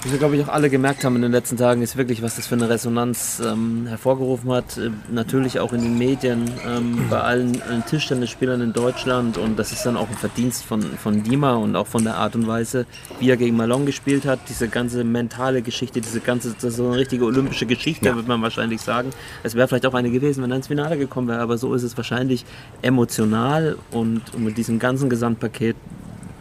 was 0.01 0.11
wir, 0.13 0.17
glaube 0.17 0.37
ich, 0.37 0.43
auch 0.43 0.47
alle 0.47 0.69
gemerkt 0.69 1.03
haben 1.03 1.17
in 1.17 1.23
den 1.23 1.33
letzten 1.33 1.57
Tagen, 1.57 1.81
ist 1.81 1.97
wirklich, 1.97 2.21
was 2.21 2.37
das 2.37 2.47
für 2.47 2.55
eine 2.55 2.69
Resonanz 2.69 3.41
ähm, 3.45 3.85
hervorgerufen 3.85 4.49
hat. 4.49 4.77
Äh, 4.77 4.91
natürlich 5.11 5.59
auch 5.59 5.73
in 5.73 5.81
den 5.81 5.97
Medien, 5.97 6.49
ähm, 6.65 7.07
bei 7.09 7.19
allen, 7.19 7.61
allen 7.61 7.85
Tischtennisspielern 7.85 8.61
in 8.61 8.71
Deutschland. 8.71 9.37
Und 9.37 9.59
das 9.59 9.73
ist 9.73 9.85
dann 9.85 9.97
auch 9.97 10.07
ein 10.07 10.15
Verdienst 10.15 10.63
von, 10.63 10.81
von 10.81 11.23
Dima 11.23 11.55
und 11.55 11.75
auch 11.75 11.87
von 11.87 12.05
der 12.05 12.15
Art 12.15 12.35
und 12.35 12.47
Weise, 12.47 12.85
wie 13.19 13.29
er 13.29 13.35
gegen 13.35 13.57
Malone 13.57 13.85
gespielt 13.85 14.25
hat. 14.25 14.39
Diese 14.47 14.69
ganze 14.69 15.03
mentale 15.03 15.61
Geschichte, 15.61 15.99
diese 15.99 16.21
ganze, 16.21 16.53
das 16.53 16.63
ist 16.63 16.77
so 16.77 16.87
eine 16.87 16.97
richtige 16.97 17.25
olympische 17.25 17.65
Geschichte, 17.65 18.05
ja. 18.05 18.15
würde 18.15 18.29
man 18.29 18.41
wahrscheinlich 18.41 18.79
sagen. 18.79 19.09
Es 19.43 19.55
wäre 19.55 19.67
vielleicht 19.67 19.85
auch 19.85 19.93
eine 19.93 20.11
gewesen, 20.11 20.41
wenn 20.43 20.51
er 20.51 20.57
ins 20.57 20.67
Finale 20.67 20.97
gekommen 20.97 21.27
wäre, 21.27 21.41
aber 21.41 21.57
so 21.57 21.73
ist 21.73 21.83
es 21.83 21.97
wahrscheinlich 21.97 22.45
emotional 22.81 23.77
und, 23.91 24.33
und 24.33 24.45
mit 24.45 24.57
diesem 24.57 24.79
ganzen 24.79 25.09
Gesamtpaket 25.09 25.75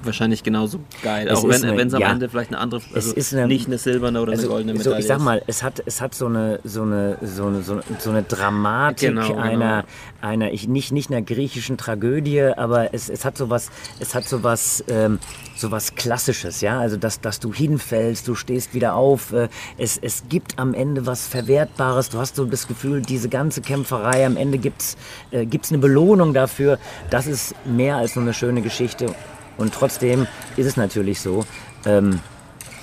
wahrscheinlich 0.05 0.43
genauso 0.43 0.81
geil. 1.03 1.29
Es 1.29 1.39
auch 1.39 1.49
wenn 1.49 1.89
es 1.89 1.95
am 1.95 2.01
ja, 2.01 2.11
Ende 2.13 2.29
vielleicht 2.29 2.51
eine 2.51 2.59
andere, 2.59 2.81
also 2.95 3.15
eine, 3.37 3.47
nicht 3.47 3.67
eine 3.67 3.79
silberne 3.79 4.21
oder 4.21 4.33
also, 4.33 4.45
eine 4.45 4.51
goldene 4.51 4.73
Medaille 4.75 4.97
so, 4.97 4.99
Ich 4.99 5.07
sag 5.07 5.21
mal, 5.21 5.43
es 5.47 5.63
hat, 5.63 5.83
es 5.85 6.01
hat 6.01 6.15
so 6.15 6.27
eine, 6.27 6.61
so 6.65 6.83
eine, 6.83 7.19
so 7.23 7.47
eine, 7.47 7.63
so 7.63 8.11
eine 8.11 8.23
Dramatik 8.23 9.11
genau, 9.11 9.29
genau. 9.29 9.41
einer, 9.41 9.83
genau. 9.83 10.29
einer 10.29 10.53
ich, 10.53 10.69
nicht, 10.69 10.93
nicht 10.93 11.11
einer 11.11 11.23
griechischen 11.23 11.77
Tragödie, 11.77 12.43
aber 12.43 12.95
es, 12.95 13.09
es 13.09 13.25
hat 13.25 13.37
sowas, 13.37 13.71
es 14.01 14.15
hat 14.15 14.25
sowas, 14.25 14.85
ähm, 14.89 15.19
sowas 15.57 15.95
Klassisches, 15.95 16.61
ja, 16.61 16.79
also 16.79 16.97
dass, 16.97 17.21
dass 17.21 17.41
du 17.41 17.53
hinfällst, 17.53 18.29
du 18.29 18.35
stehst 18.35 18.75
wieder 18.75 18.95
auf, 18.95 19.33
äh, 19.33 19.49
es, 19.77 19.99
es 19.99 20.25
gibt 20.29 20.59
am 20.59 20.75
Ende 20.75 21.07
was 21.07 21.27
Verwertbares, 21.27 22.11
du 22.11 22.19
hast 22.19 22.37
so 22.37 22.45
das 22.45 22.69
Gefühl, 22.69 23.03
diese 23.03 23.29
ganze 23.29 23.61
Kämpferei, 23.61 24.25
am 24.25 24.37
Ende 24.37 24.59
gibt's 24.59 24.97
äh, 25.31 25.47
gibt's 25.47 25.71
eine 25.71 25.79
Belohnung 25.79 26.35
dafür, 26.35 26.79
das 27.11 27.27
ist 27.27 27.55
mehr 27.65 27.97
als 27.97 28.17
nur 28.17 28.25
eine 28.25 28.35
schöne 28.35 28.63
Geschichte 28.63 29.15
und 29.59 29.75
trotzdem 29.75 30.27
ist 30.57 30.67
es 30.67 30.77
natürlich 30.77 31.21
so, 31.21 31.45
ähm, 31.85 32.21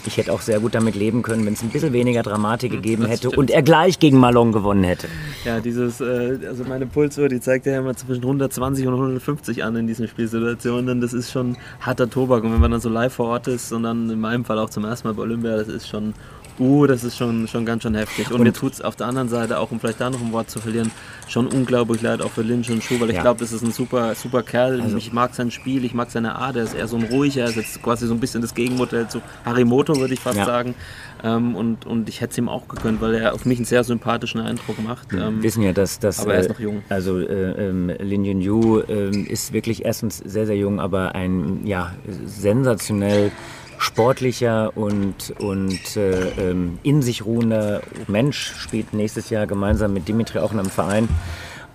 ich 0.07 0.17
hätte 0.17 0.31
auch 0.31 0.41
sehr 0.41 0.59
gut 0.59 0.75
damit 0.75 0.95
leben 0.95 1.23
können, 1.23 1.45
wenn 1.45 1.53
es 1.53 1.63
ein 1.63 1.69
bisschen 1.69 1.93
weniger 1.93 2.21
Dramatik 2.21 2.71
hm, 2.71 2.81
gegeben 2.81 3.05
hätte 3.05 3.31
und 3.31 3.49
er 3.49 3.63
gleich 3.63 3.99
gegen 3.99 4.19
Malone 4.19 4.51
gewonnen 4.51 4.83
hätte. 4.83 5.07
Ja, 5.43 5.59
dieses, 5.59 6.01
äh, 6.01 6.37
also 6.47 6.63
meine 6.63 6.85
Pulsuhr, 6.85 7.29
die 7.29 7.39
zeigt 7.39 7.65
ja 7.65 7.79
immer 7.79 7.95
zwischen 7.95 8.23
120 8.23 8.87
und 8.87 8.93
150 8.93 9.63
an 9.63 9.75
in 9.75 9.87
diesen 9.87 10.07
Spielsituationen. 10.07 11.01
Das 11.01 11.13
ist 11.13 11.31
schon 11.31 11.57
harter 11.79 12.09
Tobak. 12.09 12.43
Und 12.43 12.53
wenn 12.53 12.61
man 12.61 12.71
dann 12.71 12.81
so 12.81 12.89
live 12.89 13.13
vor 13.13 13.27
Ort 13.27 13.47
ist 13.47 13.71
und 13.71 13.83
dann 13.83 14.09
in 14.09 14.19
meinem 14.19 14.45
Fall 14.45 14.59
auch 14.59 14.69
zum 14.69 14.85
ersten 14.85 15.07
Mal 15.07 15.13
bei 15.13 15.23
Olympia, 15.23 15.57
das 15.57 15.67
ist 15.67 15.87
schon 15.87 16.13
Uh, 16.57 16.87
das 16.87 17.03
ist 17.03 17.17
schon, 17.17 17.47
schon 17.47 17.65
ganz 17.65 17.83
schön 17.83 17.95
heftig. 17.95 18.27
Und, 18.27 18.35
und 18.35 18.43
mir 18.43 18.53
tut 18.53 18.73
es 18.73 18.81
auf 18.81 18.95
der 18.95 19.07
anderen 19.07 19.27
Seite, 19.27 19.59
auch 19.59 19.71
um 19.71 19.79
vielleicht 19.79 19.99
da 19.99 20.09
noch 20.09 20.21
ein 20.21 20.31
Wort 20.31 20.49
zu 20.49 20.59
verlieren, 20.59 20.91
schon 21.27 21.47
unglaublich 21.47 22.01
leid, 22.01 22.21
auch 22.21 22.31
für 22.31 22.43
Lynch 22.43 22.69
und 22.71 22.83
Schuh, 22.83 22.99
weil 22.99 23.09
ich 23.09 23.17
ja. 23.17 23.21
glaube, 23.21 23.39
das 23.39 23.51
ist 23.51 23.63
ein 23.63 23.71
super, 23.71 24.15
super 24.15 24.41
Kerl. 24.43 24.79
Also. 24.81 24.97
Ich 24.97 25.11
mag 25.11 25.35
sein 25.35 25.51
Spiel, 25.51 25.83
ich 25.83 25.93
mag 25.93 26.11
seine 26.11 26.35
Art, 26.35 26.55
er 26.55 26.63
ist 26.63 26.73
eher 26.73 26.87
so 26.87 26.97
ein 26.97 27.03
ruhiger, 27.03 27.43
er 27.43 27.49
ist 27.49 27.57
jetzt 27.57 27.81
quasi 27.81 28.07
so 28.07 28.13
ein 28.13 28.19
bisschen 28.19 28.41
das 28.41 28.53
Gegenmodell 28.53 29.07
zu 29.07 29.21
Harimoto, 29.43 29.97
würde 29.97 30.13
ich 30.13 30.19
fast 30.19 30.37
ja. 30.37 30.45
sagen. 30.45 30.75
Ähm, 31.23 31.55
und, 31.55 31.85
und 31.85 32.07
ich 32.07 32.21
hätte 32.21 32.31
es 32.31 32.37
ihm 32.37 32.47
auch 32.47 32.67
gegönnt, 32.67 33.01
weil 33.01 33.15
er 33.15 33.33
auf 33.33 33.45
mich 33.45 33.57
einen 33.57 33.65
sehr 33.65 33.83
sympathischen 33.83 34.39
Eindruck 34.39 34.81
macht. 34.81 35.11
Wir 35.11 35.23
ähm, 35.23 35.43
wissen 35.43 35.63
ja, 35.63 35.73
dass 35.73 35.99
das. 35.99 36.19
Aber 36.19 36.35
er 36.35 36.41
ist 36.41 36.47
äh, 36.47 36.49
noch 36.49 36.59
jung. 36.59 36.83
Also 36.89 37.19
äh, 37.19 37.67
ähm, 37.67 37.91
Lin 37.99 38.25
Yun 38.25 38.41
Yu 38.41 38.79
äh, 38.79 39.09
ist 39.09 39.51
wirklich 39.51 39.85
erstens 39.85 40.17
sehr, 40.19 40.45
sehr 40.45 40.57
jung, 40.57 40.79
aber 40.79 41.15
ein 41.15 41.65
ja, 41.65 41.93
sensationell 42.25 43.31
sportlicher 43.77 44.75
und, 44.75 45.33
und 45.39 45.97
äh, 45.97 46.29
ähm, 46.49 46.79
in 46.83 47.01
sich 47.01 47.25
ruhender 47.25 47.81
Mensch, 48.07 48.53
spielt 48.57 48.93
nächstes 48.93 49.29
Jahr 49.29 49.47
gemeinsam 49.47 49.93
mit 49.93 50.07
Dimitri 50.07 50.39
auch 50.39 50.51
in 50.51 50.59
einem 50.59 50.69
Verein. 50.69 51.09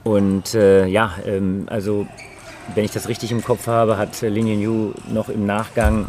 Und 0.03 0.55
äh, 0.55 0.87
ja, 0.87 1.15
ähm, 1.27 1.67
also 1.67 2.07
wenn 2.75 2.85
ich 2.85 2.93
das 2.93 3.09
richtig 3.09 3.33
im 3.33 3.43
Kopf 3.43 3.67
habe, 3.67 3.99
hat 3.99 4.21
Lin 4.23 4.61
Yu 4.61 4.93
noch 5.09 5.29
im 5.29 5.47
Nachgang 5.47 6.07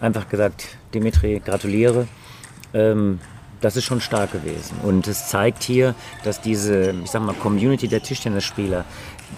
einfach 0.00 0.28
gesagt, 0.28 0.76
Dimitri, 0.94 1.40
gratuliere. 1.44 2.06
Ähm, 2.74 3.18
das 3.60 3.76
ist 3.76 3.84
schon 3.84 4.00
stark 4.00 4.32
gewesen. 4.32 4.76
Und 4.82 5.06
es 5.06 5.28
zeigt 5.28 5.62
hier, 5.62 5.94
dass 6.24 6.40
diese, 6.40 6.90
ich 7.04 7.10
sag 7.10 7.22
mal, 7.22 7.34
Community 7.34 7.88
der 7.88 8.02
Tischtennisspieler, 8.02 8.84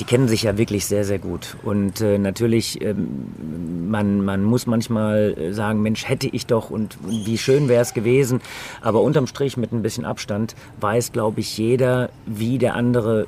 die 0.00 0.04
kennen 0.04 0.28
sich 0.28 0.42
ja 0.42 0.59
wirklich 0.59 0.87
sehr, 0.87 1.04
sehr 1.04 1.18
gut. 1.18 1.57
Und 1.62 2.00
äh, 2.00 2.18
natürlich, 2.18 2.83
ähm, 2.83 3.88
man, 3.90 4.24
man 4.24 4.42
muss 4.42 4.66
manchmal 4.66 5.35
äh, 5.38 5.52
sagen, 5.52 5.83
Mensch, 5.83 6.09
hätte 6.09 6.28
ich 6.28 6.46
doch 6.46 6.70
und 6.70 6.98
wie 7.07 7.38
schön 7.38 7.68
wäre 7.68 7.83
es 7.83 7.94
gewesen. 7.94 8.40
Aber 8.80 9.02
unterm 9.02 9.26
Strich 9.26 9.57
mit 9.57 9.72
ein 9.72 9.83
bisschen 9.83 10.04
Abstand 10.04 10.54
weiß, 10.80 11.12
glaube 11.12 11.40
ich, 11.40 11.57
jeder, 11.59 12.11
wie 12.26 12.59
der 12.59 12.74
andere 12.74 13.26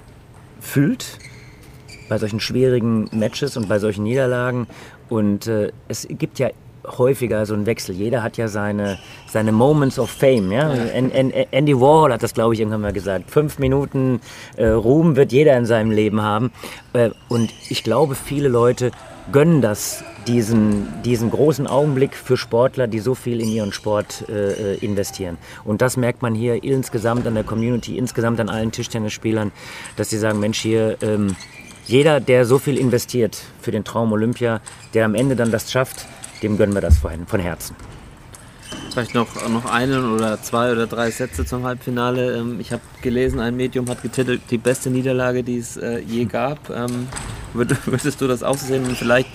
fühlt 0.60 1.18
bei 2.08 2.18
solchen 2.18 2.40
schwierigen 2.40 3.08
Matches 3.12 3.56
und 3.56 3.68
bei 3.68 3.78
solchen 3.78 4.04
Niederlagen. 4.04 4.66
Und 5.08 5.46
äh, 5.46 5.72
es 5.88 6.06
gibt 6.08 6.38
ja 6.38 6.50
häufiger 6.98 7.46
so 7.46 7.54
ein 7.54 7.66
Wechsel. 7.66 7.94
Jeder 7.94 8.22
hat 8.22 8.36
ja 8.36 8.48
seine, 8.48 8.98
seine 9.28 9.52
Moments 9.52 9.98
of 9.98 10.10
Fame. 10.10 10.52
Ja? 10.52 10.74
ja. 10.74 10.84
Andy 11.50 11.78
Warhol 11.78 12.12
hat 12.12 12.22
das, 12.22 12.34
glaube 12.34 12.54
ich, 12.54 12.60
irgendwann 12.60 12.80
mal 12.82 12.92
gesagt. 12.92 13.30
Fünf 13.30 13.58
Minuten 13.58 14.20
äh, 14.56 14.66
Ruhm 14.66 15.16
wird 15.16 15.32
jeder 15.32 15.56
in 15.56 15.66
seinem 15.66 15.90
Leben 15.90 16.22
haben. 16.22 16.50
Äh, 16.92 17.10
und 17.28 17.52
ich 17.68 17.84
glaube, 17.84 18.14
viele 18.14 18.48
Leute 18.48 18.90
gönnen 19.32 19.60
das, 19.60 20.04
diesen, 20.26 21.02
diesen 21.04 21.30
großen 21.30 21.66
Augenblick 21.66 22.14
für 22.14 22.36
Sportler, 22.36 22.86
die 22.86 23.00
so 23.00 23.14
viel 23.14 23.40
in 23.40 23.48
ihren 23.48 23.72
Sport 23.72 24.28
äh, 24.28 24.74
äh 24.74 24.74
investieren. 24.76 25.36
Und 25.64 25.82
das 25.82 25.96
merkt 25.96 26.22
man 26.22 26.34
hier 26.34 26.62
insgesamt 26.62 27.26
an 27.26 27.34
der 27.34 27.44
Community, 27.44 27.98
insgesamt 27.98 28.38
an 28.40 28.48
allen 28.48 28.70
Tischtennisspielern, 28.70 29.52
dass 29.96 30.10
sie 30.10 30.18
sagen, 30.18 30.40
Mensch, 30.40 30.60
hier... 30.60 30.96
Ähm, 31.02 31.36
jeder, 31.86 32.18
der 32.18 32.44
so 32.44 32.58
viel 32.58 32.78
investiert 32.78 33.40
für 33.60 33.70
den 33.70 33.84
Traum 33.84 34.12
Olympia, 34.12 34.60
der 34.92 35.04
am 35.04 35.14
Ende 35.14 35.36
dann 35.36 35.52
das 35.52 35.70
schafft, 35.70 36.06
dem 36.42 36.56
gönnen 36.56 36.74
wir 36.74 36.80
das 36.80 36.98
vorhin, 36.98 37.26
von 37.26 37.40
Herzen. 37.40 37.76
Vielleicht 38.90 39.14
noch, 39.14 39.48
noch 39.48 39.66
einen 39.66 40.14
oder 40.14 40.42
zwei 40.42 40.72
oder 40.72 40.86
drei 40.86 41.10
Sätze 41.10 41.44
zum 41.44 41.64
Halbfinale. 41.64 42.36
Ähm, 42.36 42.60
ich 42.60 42.72
habe 42.72 42.82
gelesen, 43.06 43.38
ein 43.38 43.56
Medium 43.56 43.88
hat 43.88 44.02
getitelt, 44.02 44.40
die 44.50 44.58
beste 44.58 44.90
Niederlage, 44.90 45.44
die 45.44 45.58
es 45.58 45.76
äh, 45.76 46.00
je 46.00 46.24
gab. 46.24 46.58
Ähm, 46.70 47.06
würdest 47.54 48.20
du 48.20 48.26
das 48.26 48.42
auch 48.42 48.58
sehen? 48.58 48.84
Und 48.84 48.98
vielleicht 48.98 49.28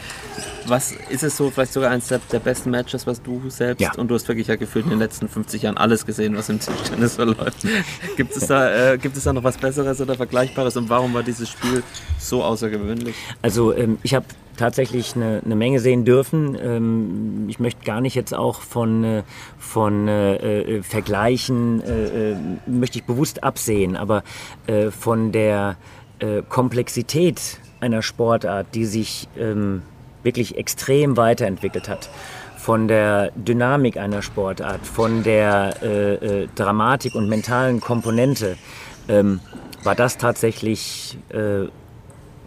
was 0.67 0.93
ist 1.10 1.23
es 1.23 1.38
so, 1.38 1.49
vielleicht 1.49 1.73
sogar 1.73 1.91
eines 1.91 2.07
der, 2.07 2.19
der 2.31 2.39
besten 2.39 2.69
Matches, 2.71 3.07
was 3.07 3.21
du 3.21 3.49
selbst 3.49 3.81
Ja. 3.81 3.91
und 3.97 4.10
du 4.10 4.15
hast 4.15 4.27
wirklich 4.27 4.47
ja 4.47 4.55
gefühlt 4.55 4.86
in 4.86 4.91
den 4.91 4.99
letzten 4.99 5.27
50 5.27 5.63
Jahren 5.63 5.77
alles 5.77 6.05
gesehen, 6.05 6.38
was 6.38 6.49
im 6.49 6.60
Tischtennis 6.60 7.15
verläuft. 7.15 7.65
gibt, 8.17 8.36
es 8.36 8.47
da, 8.47 8.93
äh, 8.93 8.97
gibt 8.97 9.17
es 9.17 9.23
da 9.23 9.34
noch 9.34 9.43
was 9.43 9.57
Besseres 9.57 9.99
oder 10.01 10.15
Vergleichbares 10.15 10.77
und 10.77 10.89
warum 10.89 11.13
war 11.13 11.23
dieses 11.23 11.49
Spiel 11.49 11.84
so 12.19 12.43
außergewöhnlich? 12.43 13.15
Also 13.41 13.73
ähm, 13.73 13.97
ich 14.03 14.13
habe 14.13 14.25
tatsächlich 14.57 15.15
eine, 15.15 15.41
eine 15.43 15.55
Menge 15.55 15.79
sehen 15.79 16.05
dürfen. 16.05 16.57
Ähm, 16.62 17.45
ich 17.47 17.60
möchte 17.60 17.84
gar 17.84 18.01
nicht 18.01 18.15
jetzt 18.15 18.34
auch 18.34 18.62
von, 18.62 19.03
äh, 19.03 19.23
von 19.57 20.07
äh, 20.07 20.36
äh, 20.36 20.84
Vergleichen, 20.84 21.81
äh, 21.81 22.31
äh, 22.31 22.36
möchte 22.67 22.99
ich 22.99 23.05
bewusst 23.05 23.43
absehen, 23.43 23.61
aber 23.95 24.24
äh, 24.67 24.91
von 24.91 25.32
der 25.32 25.78
äh, 26.19 26.41
Komplexität 26.47 27.60
einer 27.80 28.02
Sportart, 28.02 28.67
die 28.76 28.86
sich 28.86 29.28
ähm, 29.38 29.82
wirklich 30.24 30.58
extrem 30.58 31.17
weiterentwickelt 31.17 31.89
hat, 31.89 32.10
von 32.58 32.88
der 32.88 33.32
Dynamik 33.36 33.97
einer 33.97 34.21
Sportart, 34.21 34.86
von 34.86 35.24
der 35.24 35.74
äh, 35.82 36.13
äh, 36.43 36.47
Dramatik 36.56 37.15
und 37.15 37.28
mentalen 37.28 37.80
Komponente, 37.82 38.56
ähm, 39.10 39.39
war 39.84 39.95
das 39.95 40.17
tatsächlich 40.17 41.17
äh, 41.30 41.67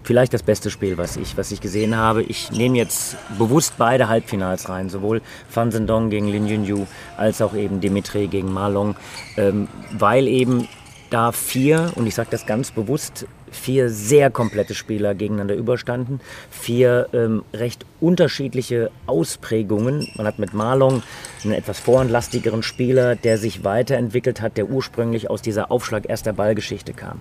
vielleicht 0.04 0.32
das 0.32 0.44
beste 0.44 0.70
Spiel, 0.70 0.98
was 0.98 1.16
ich, 1.16 1.36
was 1.36 1.50
ich 1.50 1.60
gesehen 1.60 1.96
habe. 1.96 2.22
Ich 2.22 2.52
nehme 2.52 2.76
jetzt 2.76 3.16
bewusst 3.38 3.74
beide 3.76 4.08
Halbfinals 4.08 4.68
rein, 4.68 4.88
sowohl 4.88 5.20
Fan 5.48 5.72
Zhendong 5.72 6.10
gegen 6.10 6.28
Lin 6.28 6.46
Yunyu 6.46 6.86
als 7.16 7.42
auch 7.42 7.54
eben 7.54 7.80
Dimitri 7.80 8.28
gegen 8.28 8.52
Malong, 8.52 8.94
ähm, 9.36 9.66
weil 9.98 10.28
eben 10.28 10.68
da 11.14 11.30
vier, 11.30 11.92
und 11.94 12.08
ich 12.08 12.14
sage 12.16 12.30
das 12.32 12.44
ganz 12.44 12.72
bewusst, 12.72 13.26
vier 13.52 13.88
sehr 13.88 14.30
komplette 14.30 14.74
Spieler 14.74 15.14
gegeneinander 15.14 15.54
überstanden, 15.54 16.18
vier 16.50 17.08
ähm, 17.12 17.44
recht 17.52 17.86
unterschiedliche 18.00 18.90
Ausprägungen. 19.06 20.08
Man 20.16 20.26
hat 20.26 20.40
mit 20.40 20.54
Malong 20.54 21.04
einen 21.44 21.52
etwas 21.52 21.78
vorhandlastigeren 21.78 22.64
Spieler, 22.64 23.14
der 23.14 23.38
sich 23.38 23.62
weiterentwickelt 23.62 24.40
hat, 24.40 24.56
der 24.56 24.68
ursprünglich 24.68 25.30
aus 25.30 25.40
dieser 25.40 25.70
Aufschlag 25.70 26.08
erster 26.08 26.32
Ballgeschichte 26.32 26.94
kam. 26.94 27.20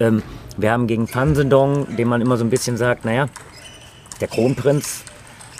Ähm, 0.00 0.24
wir 0.56 0.72
haben 0.72 0.88
gegen 0.88 1.06
Fan 1.06 1.36
Zhendong, 1.36 1.94
dem 1.94 2.08
man 2.08 2.20
immer 2.20 2.38
so 2.38 2.44
ein 2.44 2.50
bisschen 2.50 2.76
sagt, 2.76 3.04
naja, 3.04 3.28
der 4.20 4.26
Kronprinz, 4.26 5.04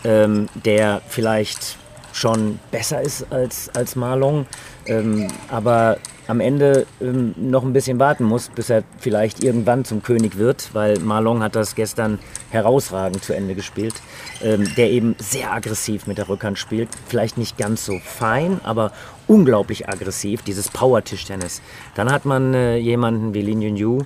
ähm, 0.02 0.48
der 0.56 1.00
vielleicht 1.06 1.76
schon 2.12 2.58
besser 2.72 3.00
ist 3.02 3.30
als, 3.30 3.70
als 3.72 3.94
Marlon, 3.94 4.46
ähm, 4.86 5.28
aber 5.48 5.98
am 6.28 6.40
Ende 6.40 6.86
ähm, 7.00 7.34
noch 7.36 7.64
ein 7.64 7.72
bisschen 7.72 7.98
warten 7.98 8.24
muss, 8.24 8.50
bis 8.50 8.70
er 8.70 8.84
vielleicht 8.98 9.42
irgendwann 9.42 9.84
zum 9.84 10.02
König 10.02 10.36
wird, 10.38 10.70
weil 10.74 10.98
Marlon 11.00 11.42
hat 11.42 11.56
das 11.56 11.74
gestern 11.74 12.18
herausragend 12.50 13.24
zu 13.24 13.34
Ende 13.34 13.54
gespielt, 13.54 13.94
ähm, 14.42 14.68
der 14.76 14.90
eben 14.90 15.16
sehr 15.18 15.52
aggressiv 15.52 16.06
mit 16.06 16.18
der 16.18 16.28
Rückhand 16.28 16.58
spielt, 16.58 16.90
vielleicht 17.08 17.38
nicht 17.38 17.56
ganz 17.56 17.84
so 17.84 17.98
fein, 17.98 18.60
aber 18.62 18.92
unglaublich 19.26 19.88
aggressiv, 19.88 20.42
dieses 20.42 20.68
Power-Tischtennis. 20.68 21.62
Dann 21.94 22.12
hat 22.12 22.26
man 22.26 22.52
äh, 22.54 22.76
jemanden 22.76 23.32
wie 23.32 23.42
Lin 23.42 23.62
Yunyu, 23.62 24.02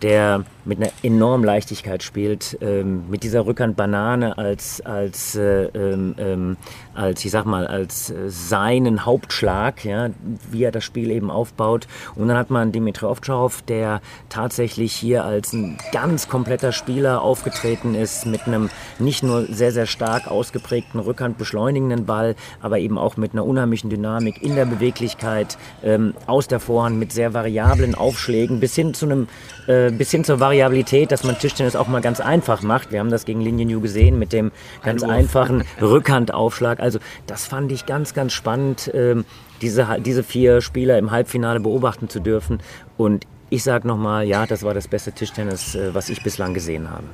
der 0.00 0.44
mit 0.64 0.78
einer 0.78 0.90
enormen 1.02 1.44
Leichtigkeit 1.44 2.02
spielt, 2.02 2.58
ähm, 2.60 3.08
mit 3.10 3.22
dieser 3.22 3.46
Rückhand 3.46 3.76
Banane 3.76 4.38
als, 4.38 4.80
als, 4.80 5.34
äh, 5.36 5.64
ähm, 5.66 6.14
ähm, 6.18 6.56
als, 6.94 7.24
ich 7.24 7.30
sag 7.30 7.44
mal, 7.44 7.66
als 7.66 8.10
äh, 8.10 8.28
seinen 8.28 9.04
Hauptschlag, 9.04 9.84
ja, 9.84 10.10
wie 10.50 10.64
er 10.64 10.72
das 10.72 10.84
Spiel 10.84 11.10
eben 11.10 11.30
aufbaut. 11.30 11.86
Und 12.14 12.28
dann 12.28 12.36
hat 12.36 12.50
man 12.50 12.72
Dimitri 12.72 13.06
Ovtcharov, 13.06 13.62
der 13.62 14.00
tatsächlich 14.28 14.92
hier 14.92 15.24
als 15.24 15.52
ein 15.52 15.76
ganz 15.92 16.28
kompletter 16.28 16.72
Spieler 16.72 17.22
aufgetreten 17.22 17.94
ist, 17.94 18.26
mit 18.26 18.46
einem 18.46 18.70
nicht 18.98 19.22
nur 19.22 19.46
sehr, 19.46 19.72
sehr 19.72 19.86
stark 19.86 20.28
ausgeprägten 20.28 21.00
Rückhand 21.00 21.38
beschleunigenden 21.38 22.06
Ball, 22.06 22.36
aber 22.60 22.78
eben 22.78 22.98
auch 22.98 23.16
mit 23.16 23.32
einer 23.32 23.44
unheimlichen 23.44 23.90
Dynamik 23.90 24.42
in 24.42 24.54
der 24.54 24.66
Beweglichkeit, 24.66 25.58
ähm, 25.82 26.14
aus 26.26 26.48
der 26.48 26.60
Vorhand 26.60 26.98
mit 26.98 27.12
sehr 27.12 27.34
variablen 27.34 27.94
Aufschlägen 27.94 28.60
bis 28.60 28.74
hin 28.74 28.94
zu 28.94 29.06
einem 29.06 29.28
äh, 29.66 29.90
bis 29.90 30.10
hin 30.10 30.24
zur 30.24 30.40
Variabilität, 30.54 31.10
dass 31.10 31.24
man 31.24 31.36
Tischtennis 31.36 31.74
auch 31.74 31.88
mal 31.88 32.00
ganz 32.00 32.20
einfach 32.20 32.62
macht. 32.62 32.92
Wir 32.92 33.00
haben 33.00 33.10
das 33.10 33.24
gegen 33.24 33.40
Lin 33.40 33.58
Yu 33.58 33.80
gesehen 33.80 34.20
mit 34.20 34.32
dem 34.32 34.52
ganz 34.84 35.02
einfachen 35.02 35.64
Rückhandaufschlag. 35.80 36.78
Also 36.78 37.00
das 37.26 37.44
fand 37.44 37.72
ich 37.72 37.86
ganz, 37.86 38.14
ganz 38.14 38.32
spannend, 38.32 38.88
ähm, 38.94 39.24
diese, 39.62 39.88
diese 39.98 40.22
vier 40.22 40.60
Spieler 40.60 40.96
im 40.98 41.10
Halbfinale 41.10 41.58
beobachten 41.58 42.08
zu 42.08 42.20
dürfen. 42.20 42.60
Und 42.96 43.26
ich 43.50 43.64
sage 43.64 43.88
nochmal, 43.88 44.28
ja, 44.28 44.46
das 44.46 44.62
war 44.62 44.74
das 44.74 44.86
beste 44.86 45.10
Tischtennis, 45.10 45.74
äh, 45.74 45.92
was 45.92 46.08
ich 46.08 46.22
bislang 46.22 46.54
gesehen 46.54 46.88
habe. 46.88 47.04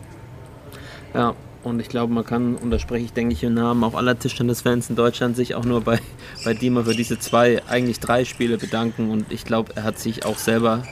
Ja, 1.14 1.34
und 1.64 1.80
ich 1.80 1.88
glaube, 1.88 2.12
man 2.12 2.26
kann, 2.26 2.56
und 2.56 2.70
da 2.70 2.78
spreche 2.78 3.06
ich, 3.06 3.14
denke 3.14 3.32
ich, 3.32 3.42
im 3.42 3.54
Namen 3.54 3.82
auch 3.84 3.94
aller 3.94 4.18
Tischtennis-Fans 4.18 4.90
in 4.90 4.96
Deutschland, 4.96 5.34
sich 5.34 5.54
auch 5.54 5.64
nur 5.64 5.80
bei, 5.80 5.98
bei 6.44 6.52
Dima 6.52 6.82
für 6.82 6.94
diese 6.94 7.18
zwei, 7.18 7.62
eigentlich 7.68 8.00
drei 8.00 8.26
Spiele 8.26 8.58
bedanken. 8.58 9.10
Und 9.10 9.32
ich 9.32 9.46
glaube, 9.46 9.72
er 9.76 9.84
hat 9.84 9.98
sich 9.98 10.26
auch 10.26 10.36
selber 10.36 10.82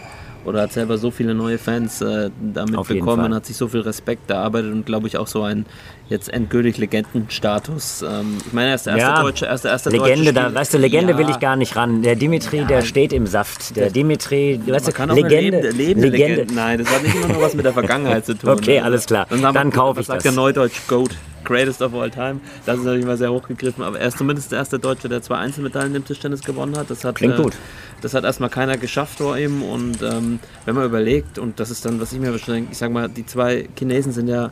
oder 0.48 0.62
hat 0.62 0.72
selber 0.72 0.98
so 0.98 1.10
viele 1.10 1.34
neue 1.34 1.58
Fans 1.58 2.00
äh, 2.00 2.30
damit 2.54 2.76
Auf 2.76 2.88
bekommen, 2.88 3.22
Fall. 3.26 3.34
hat 3.34 3.46
sich 3.46 3.56
so 3.56 3.68
viel 3.68 3.80
Respekt 3.80 4.30
erarbeitet 4.30 4.72
und 4.72 4.86
glaube 4.86 5.06
ich 5.06 5.16
auch 5.18 5.26
so 5.26 5.42
einen 5.42 5.66
jetzt 6.08 6.32
endgültig 6.32 6.78
Legendenstatus. 6.78 8.02
Ähm, 8.02 8.38
ich 8.46 8.52
meine, 8.52 8.70
er 8.70 8.74
ist 8.76 8.86
der 8.86 8.96
erste 8.96 9.08
Ja, 9.10 9.22
deutsche, 9.22 9.44
erste, 9.46 9.68
erste 9.68 9.90
Legende, 9.90 10.32
deutsche 10.32 10.48
da, 10.50 10.54
weißt 10.54 10.74
du, 10.74 10.78
Legende 10.78 11.12
Ja, 11.12 11.18
will 11.18 11.28
ich 11.30 11.38
gar 11.38 11.56
nicht 11.56 11.76
ran. 11.76 12.02
Der 12.02 12.16
Dimitri, 12.16 12.64
der 12.64 12.82
steht 12.82 13.12
im 13.12 13.26
Saft. 13.26 13.76
Der 13.76 13.90
Dimitri, 13.90 14.58
weißt 14.66 14.86
Man 14.86 14.92
du, 14.92 14.92
kann 14.92 15.10
auch 15.10 15.14
Legende, 15.16 15.60
lebende, 15.60 15.70
lebende 15.70 16.08
Legende. 16.08 16.34
Legende. 16.36 16.54
Nein, 16.54 16.78
das 16.78 16.90
hat 16.94 17.02
nicht 17.02 17.14
immer 17.14 17.28
nur 17.34 17.42
was 17.42 17.54
mit 17.54 17.64
der 17.64 17.72
Vergangenheit 17.74 18.24
zu 18.26 18.34
tun. 18.34 18.50
Okay, 18.50 18.78
Also, 18.78 18.84
alles 18.86 19.06
klar. 19.06 19.26
haben 19.30 19.40
wir- 19.42 19.52
Dann 19.52 19.70
kaufe 19.70 20.00
ich 20.00 20.06
sagt 20.06 20.18
das. 20.18 20.22
der 20.22 20.32
Neudeutsch 20.32 20.80
Goat. 20.88 21.10
Greatest 21.44 21.80
of 21.82 21.94
all 21.94 22.10
time. 22.10 22.40
Das 22.66 22.78
ist 22.78 22.84
natürlich 22.84 23.06
mal 23.06 23.16
sehr 23.16 23.32
hochgegriffen, 23.32 23.82
aber 23.82 23.98
er 23.98 24.08
ist 24.08 24.18
zumindest 24.18 24.50
der 24.52 24.58
erste 24.58 24.78
Deutsche, 24.78 25.08
der 25.08 25.22
zwei 25.22 25.36
Einzelmedaillen 25.36 25.94
im 25.94 26.04
Tischtennis 26.04 26.42
gewonnen 26.42 26.76
hat. 26.76 26.90
Das 26.90 27.04
hat 27.04 27.14
Klingt 27.14 27.36
gut. 27.36 27.54
Das 28.00 28.14
hat 28.14 28.24
erstmal 28.24 28.50
keiner 28.50 28.76
geschafft 28.76 29.18
vor 29.18 29.36
ihm 29.36 29.62
und 29.62 30.02
ähm, 30.02 30.38
wenn 30.64 30.74
man 30.74 30.84
überlegt, 30.84 31.38
und 31.38 31.58
das 31.58 31.70
ist 31.70 31.84
dann, 31.84 32.00
was 32.00 32.12
ich 32.12 32.20
mir 32.20 32.30
wahrscheinlich 32.30 32.70
ich 32.70 32.78
sag 32.78 32.92
mal, 32.92 33.08
die 33.08 33.26
zwei 33.26 33.68
Chinesen 33.76 34.12
sind 34.12 34.28
ja 34.28 34.50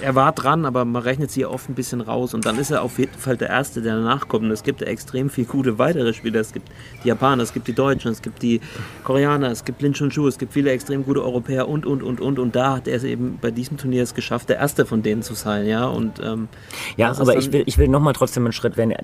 er 0.00 0.14
war 0.14 0.32
dran, 0.32 0.64
aber 0.64 0.84
man 0.84 1.02
rechnet 1.02 1.30
sie 1.30 1.42
ja 1.42 1.48
oft 1.48 1.68
ein 1.68 1.74
bisschen 1.74 2.00
raus. 2.00 2.34
Und 2.34 2.46
dann 2.46 2.58
ist 2.58 2.70
er 2.70 2.82
auf 2.82 2.98
jeden 2.98 3.18
Fall 3.18 3.36
der 3.36 3.48
Erste, 3.48 3.82
der 3.82 3.96
danach 3.96 4.28
kommt. 4.28 4.44
Und 4.44 4.50
es 4.50 4.62
gibt 4.62 4.82
extrem 4.82 5.30
viele 5.30 5.46
gute 5.46 5.78
weitere 5.78 6.12
Spieler. 6.12 6.40
Es 6.40 6.52
gibt 6.52 6.68
die 7.02 7.08
Japaner, 7.08 7.42
es 7.42 7.52
gibt 7.52 7.68
die 7.68 7.72
Deutschen, 7.72 8.10
es 8.10 8.22
gibt 8.22 8.42
die 8.42 8.60
Koreaner, 9.04 9.50
es 9.50 9.64
gibt 9.64 9.82
Lin 9.82 9.92
Chun-Chu, 9.92 10.26
es 10.28 10.38
gibt 10.38 10.52
viele 10.52 10.70
extrem 10.70 11.04
gute 11.04 11.22
Europäer 11.22 11.68
und, 11.68 11.86
und, 11.86 12.02
und, 12.02 12.20
und. 12.20 12.38
Und 12.38 12.56
da 12.56 12.76
hat 12.76 12.88
er 12.88 12.96
es 12.96 13.04
eben 13.04 13.38
bei 13.40 13.50
diesem 13.50 13.76
Turnier 13.76 14.02
es 14.02 14.14
geschafft, 14.14 14.48
der 14.48 14.56
Erste 14.56 14.86
von 14.86 15.02
denen 15.02 15.22
zu 15.22 15.34
sein. 15.34 15.66
Ja, 15.66 15.86
und 15.86 16.20
ähm, 16.22 16.48
Ja, 16.96 17.14
aber 17.18 17.36
ich 17.36 17.52
will, 17.52 17.64
ich 17.66 17.78
will 17.78 17.88
nochmal 17.88 18.12
trotzdem 18.12 18.44
einen 18.44 18.52
Schritt, 18.52 18.76
wenn, 18.76 18.92
äh, 18.92 18.98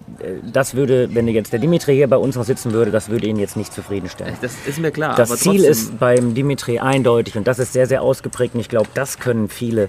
das 0.53 0.75
würde, 0.75 1.09
wenn 1.15 1.27
jetzt 1.29 1.53
der 1.53 1.61
Dimitri 1.61 1.95
hier 1.95 2.09
bei 2.09 2.17
uns 2.17 2.37
noch 2.37 2.45
sitzen 2.45 2.73
würde, 2.73 2.91
das 2.91 3.09
würde 3.09 3.27
ihn 3.27 3.37
jetzt 3.37 3.57
nicht 3.57 3.73
zufriedenstellen. 3.73 4.35
Das 4.41 4.55
ist 4.67 4.79
mir 4.79 4.91
klar. 4.91 5.17
Das 5.17 5.37
Ziel 5.39 5.65
ist 5.65 5.99
beim 5.99 6.35
Dimitri 6.35 6.79
eindeutig 6.79 7.37
und 7.37 7.47
das 7.47 7.59
ist 7.59 7.73
sehr, 7.73 7.87
sehr 7.87 8.03
ausgeprägt 8.03 8.55
und 8.55 8.61
ich 8.61 8.69
glaube, 8.69 8.89
das 8.95 9.19
können 9.19 9.49
viele 9.49 9.89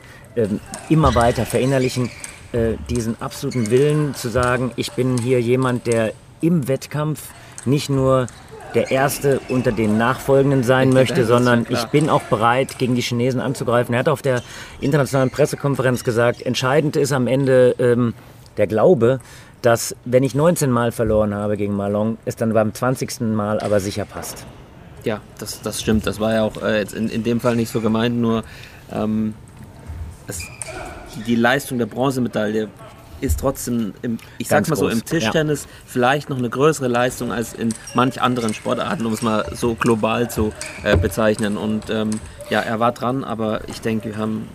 immer 0.90 1.16
weiter 1.16 1.46
verinnerlichen, 1.46 2.10
äh, 2.52 2.74
diesen 2.90 3.22
absoluten 3.22 3.70
Willen 3.72 4.16
zu 4.16 4.30
sagen, 4.30 4.72
ich 4.76 4.92
bin 4.92 5.18
hier 5.18 5.42
jemand, 5.42 5.88
der 5.88 6.14
im 6.42 6.68
Wettkampf 6.68 7.30
nicht 7.66 7.90
nur 7.90 8.28
der 8.74 8.92
Erste 8.92 9.40
unter 9.50 9.72
den 9.72 9.98
Nachfolgenden 9.98 10.64
sein 10.64 10.90
möchte, 10.90 11.26
sondern 11.26 11.66
ich 11.70 11.84
bin 11.86 12.10
auch 12.10 12.22
bereit, 12.24 12.78
gegen 12.78 12.96
die 12.96 13.02
Chinesen 13.02 13.40
anzugreifen. 13.40 13.94
Er 13.94 14.00
hat 14.02 14.10
auf 14.10 14.22
der 14.22 14.44
internationalen 14.82 15.30
Pressekonferenz 15.30 16.04
gesagt, 16.04 16.42
entscheidend 16.42 16.96
ist 16.96 17.12
am 17.12 17.28
Ende 17.28 17.76
ähm, 17.80 18.14
der 18.58 18.68
Glaube, 18.68 19.20
dass 19.62 19.96
wenn 20.06 20.24
ich 20.24 20.36
19 20.36 20.70
Mal 20.70 20.92
verloren 20.92 21.34
habe 21.34 21.58
gegen 21.58 21.76
Malong, 21.76 22.18
es 22.26 22.36
dann 22.36 22.54
beim 22.54 22.74
20. 22.74 23.22
Mal 23.22 23.60
aber 23.60 23.80
sicher 23.80 24.06
passt. 24.06 24.46
Ja, 25.04 25.22
das, 25.40 25.62
das 25.62 25.82
stimmt. 25.82 26.06
Das 26.06 26.20
war 26.20 26.34
ja 26.34 26.44
auch 26.44 26.62
äh, 26.62 26.80
jetzt 26.80 26.94
in, 26.94 27.10
in 27.10 27.24
dem 27.24 27.40
Fall 27.40 27.56
nicht 27.56 27.72
so 27.72 27.82
gemeint, 27.82 28.18
nur 28.18 28.44
ähm, 28.92 29.34
es, 30.28 30.42
die 31.26 31.36
Leistung 31.36 31.78
der 31.78 31.86
Bronzemedaille 31.86 32.70
ist 33.20 33.40
trotzdem, 33.40 33.94
im, 34.02 34.20
ich 34.38 34.48
Ganz 34.48 34.68
sag's 34.68 34.70
mal 34.70 34.76
so, 34.76 34.86
groß, 34.86 34.94
im 34.94 35.06
Tischtennis 35.06 35.68
vielleicht 35.86 36.30
noch 36.30 36.38
eine 36.38 36.50
größere 36.50 36.88
Leistung 36.88 37.32
als 37.32 37.54
in 37.54 37.74
manch 37.94 38.22
anderen 38.22 38.54
Sportarten, 38.54 39.06
um 39.06 39.14
es 39.14 39.22
mal 39.22 39.46
so 39.56 39.74
global 39.74 40.30
zu 40.30 40.54
äh, 40.84 40.96
bezeichnen. 40.96 41.58
Und 41.58 41.90
ähm, 41.90 42.12
ja, 42.50 42.62
er 42.62 42.80
war 42.80 42.92
dran, 42.92 43.24
aber 43.24 43.68
ich 43.68 43.82
denke, 43.82 44.10
wir 44.10 44.18
haben. 44.18 44.48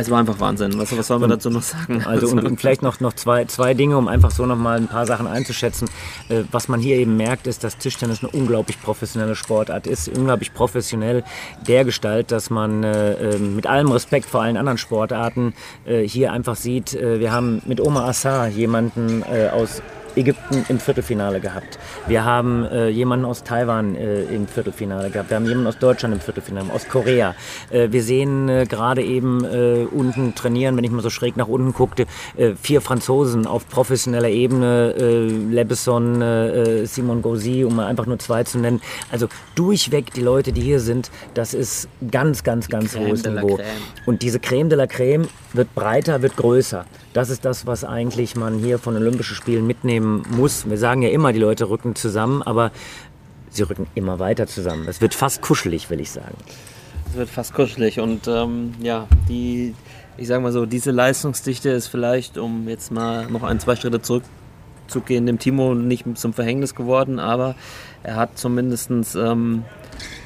Es 0.00 0.08
war 0.10 0.20
einfach 0.20 0.38
Wahnsinn. 0.38 0.78
Was, 0.78 0.96
was 0.96 1.08
soll 1.08 1.18
man 1.18 1.28
dazu 1.28 1.50
noch 1.50 1.62
sagen? 1.62 2.04
Also 2.06 2.28
und, 2.28 2.44
und 2.44 2.60
vielleicht 2.60 2.82
noch, 2.82 3.00
noch 3.00 3.14
zwei, 3.14 3.46
zwei 3.46 3.74
Dinge, 3.74 3.98
um 3.98 4.06
einfach 4.06 4.30
so 4.30 4.46
noch 4.46 4.56
mal 4.56 4.76
ein 4.76 4.86
paar 4.86 5.06
Sachen 5.06 5.26
einzuschätzen. 5.26 5.90
Äh, 6.28 6.44
was 6.52 6.68
man 6.68 6.78
hier 6.78 6.98
eben 6.98 7.16
merkt, 7.16 7.48
ist, 7.48 7.64
dass 7.64 7.78
Tischtennis 7.78 8.22
eine 8.22 8.30
unglaublich 8.30 8.80
professionelle 8.80 9.34
Sportart 9.34 9.88
ist, 9.88 10.08
unglaublich 10.08 10.54
professionell 10.54 11.24
der 11.66 11.84
Gestalt, 11.84 12.30
dass 12.30 12.48
man 12.48 12.84
äh, 12.84 13.14
äh, 13.14 13.38
mit 13.38 13.66
allem 13.66 13.90
Respekt 13.90 14.26
vor 14.26 14.40
allen 14.40 14.56
anderen 14.56 14.78
Sportarten 14.78 15.52
äh, 15.84 16.06
hier 16.06 16.32
einfach 16.32 16.54
sieht, 16.54 16.94
äh, 16.94 17.18
wir 17.18 17.32
haben 17.32 17.60
mit 17.66 17.80
Omar 17.80 18.04
Assar 18.04 18.46
jemanden 18.46 19.22
äh, 19.22 19.48
aus 19.48 19.82
Ägypten 20.18 20.64
im 20.68 20.80
Viertelfinale 20.80 21.40
gehabt. 21.40 21.78
Wir 22.06 22.24
haben 22.24 22.64
äh, 22.64 22.88
jemanden 22.88 23.24
aus 23.24 23.44
Taiwan 23.44 23.94
äh, 23.94 24.22
im 24.24 24.48
Viertelfinale 24.48 25.10
gehabt. 25.10 25.30
Wir 25.30 25.36
haben 25.36 25.46
jemanden 25.46 25.68
aus 25.68 25.78
Deutschland 25.78 26.14
im 26.14 26.20
Viertelfinale, 26.20 26.72
aus 26.72 26.88
Korea. 26.88 27.34
Äh, 27.70 27.88
wir 27.90 28.02
sehen 28.02 28.48
äh, 28.48 28.66
gerade 28.68 29.02
eben 29.02 29.44
äh, 29.44 29.86
unten 29.90 30.34
trainieren, 30.34 30.76
wenn 30.76 30.84
ich 30.84 30.90
mal 30.90 31.02
so 31.02 31.10
schräg 31.10 31.36
nach 31.36 31.48
unten 31.48 31.72
guckte, 31.72 32.06
äh, 32.36 32.54
vier 32.60 32.80
Franzosen 32.80 33.46
auf 33.46 33.68
professioneller 33.68 34.28
Ebene, 34.28 34.94
äh, 34.98 35.28
Lebesson, 35.28 35.98
Simon 36.84 37.22
Gauzy, 37.22 37.64
um 37.64 37.76
mal 37.76 37.86
einfach 37.86 38.06
nur 38.06 38.18
zwei 38.18 38.42
zu 38.44 38.58
nennen. 38.58 38.80
Also 39.12 39.28
durchweg 39.54 40.12
die 40.14 40.20
Leute, 40.20 40.52
die 40.52 40.60
hier 40.60 40.80
sind, 40.80 41.10
das 41.34 41.54
ist 41.54 41.88
ganz, 42.10 42.42
ganz, 42.42 42.68
ganz 42.68 42.96
hohes 42.96 43.24
Niveau. 43.24 43.58
Und 44.06 44.22
diese 44.22 44.40
Creme 44.40 44.68
de 44.68 44.78
la 44.78 44.86
Creme 44.86 45.28
wird 45.52 45.74
breiter, 45.74 46.22
wird 46.22 46.36
größer. 46.36 46.84
Das 47.12 47.30
ist 47.30 47.44
das, 47.44 47.66
was 47.66 47.84
eigentlich 47.84 48.36
man 48.36 48.58
hier 48.58 48.78
von 48.78 48.96
Olympischen 48.96 49.34
Spielen 49.34 49.66
mitnehmen 49.66 50.07
muss. 50.30 50.68
Wir 50.68 50.78
sagen 50.78 51.02
ja 51.02 51.10
immer, 51.10 51.32
die 51.32 51.38
Leute 51.38 51.68
rücken 51.68 51.94
zusammen, 51.94 52.42
aber 52.42 52.70
sie 53.50 53.62
rücken 53.62 53.86
immer 53.94 54.18
weiter 54.18 54.46
zusammen. 54.46 54.86
Es 54.88 55.00
wird 55.00 55.14
fast 55.14 55.40
kuschelig, 55.42 55.90
will 55.90 56.00
ich 56.00 56.10
sagen. 56.10 56.36
Es 57.10 57.16
wird 57.16 57.28
fast 57.28 57.54
kuschelig 57.54 58.00
und 58.00 58.28
ähm, 58.28 58.74
ja, 58.80 59.06
die, 59.28 59.74
ich 60.16 60.28
sag 60.28 60.42
mal 60.42 60.52
so, 60.52 60.66
diese 60.66 60.90
Leistungsdichte 60.90 61.70
ist 61.70 61.86
vielleicht, 61.86 62.36
um 62.36 62.68
jetzt 62.68 62.90
mal 62.92 63.30
noch 63.30 63.42
ein, 63.42 63.60
zwei 63.60 63.76
Schritte 63.76 64.02
zurückzugehen, 64.02 65.24
dem 65.24 65.38
Timo 65.38 65.74
nicht 65.74 66.04
zum 66.18 66.32
Verhängnis 66.34 66.74
geworden, 66.74 67.18
aber 67.18 67.54
er 68.02 68.16
hat 68.16 68.38
zumindestens 68.38 69.14
ähm, 69.14 69.64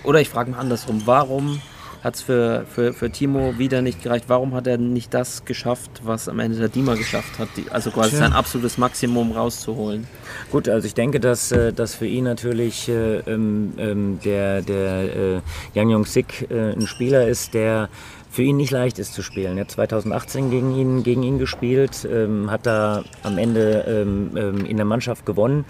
oder 0.05 0.21
ich 0.21 0.29
frage 0.29 0.51
mal 0.51 0.59
andersrum, 0.59 1.03
warum 1.05 1.61
hat 2.03 2.17
es 2.17 2.23
für, 2.23 2.67
für, 2.69 2.93
für 2.93 3.11
Timo 3.11 3.59
wieder 3.59 3.81
nicht 3.81 4.03
gereicht? 4.03 4.25
Warum 4.29 4.55
hat 4.55 4.67
er 4.67 4.77
nicht 4.77 5.15
das 5.15 5.45
geschafft, 5.45 6.03
was 6.03 6.29
am 6.29 6.41
Ende 6.41 6.59
der 6.59 6.69
Dima 6.69 6.95
geschafft 6.95 7.39
hat? 7.39 7.49
Die, 7.57 7.71
also 7.71 7.91
quasi 7.91 8.17
sein 8.17 8.33
absolutes 8.33 8.77
Maximum 8.77 9.33
rauszuholen. 9.33 10.07
Gut, 10.51 10.69
also 10.69 10.87
ich 10.87 10.95
denke, 10.95 11.21
dass, 11.21 11.53
äh, 11.53 11.73
dass 11.73 11.95
für 11.95 12.07
ihn 12.07 12.25
natürlich 12.25 12.89
äh, 12.89 13.19
ähm, 13.21 13.75
ähm, 13.79 14.19
der, 14.25 14.63
der 14.63 15.17
äh, 15.17 15.41
Yang 15.75 15.91
Yong-sik 15.91 16.51
äh, 16.51 16.73
ein 16.73 16.87
Spieler 16.87 17.29
ist, 17.29 17.55
der 17.55 17.89
für 18.33 18.43
ihn 18.43 18.57
nicht 18.57 18.71
leicht 18.71 18.99
ist 18.99 19.13
zu 19.13 19.23
spielen. 19.23 19.59
Er 19.59 19.65
hat 19.65 19.71
2018 19.71 20.51
gegen 20.51 20.75
ihn, 20.75 21.03
gegen 21.03 21.23
ihn 21.23 21.39
gespielt, 21.39 22.09
ähm, 22.11 22.51
hat 22.51 22.65
da 22.65 23.05
am 23.23 23.37
Ende 23.37 23.85
ähm, 23.87 24.31
ähm, 24.35 24.65
in 24.65 24.79
der 24.79 24.87
Mannschaft 24.87 25.27
gewonnen. 25.27 25.67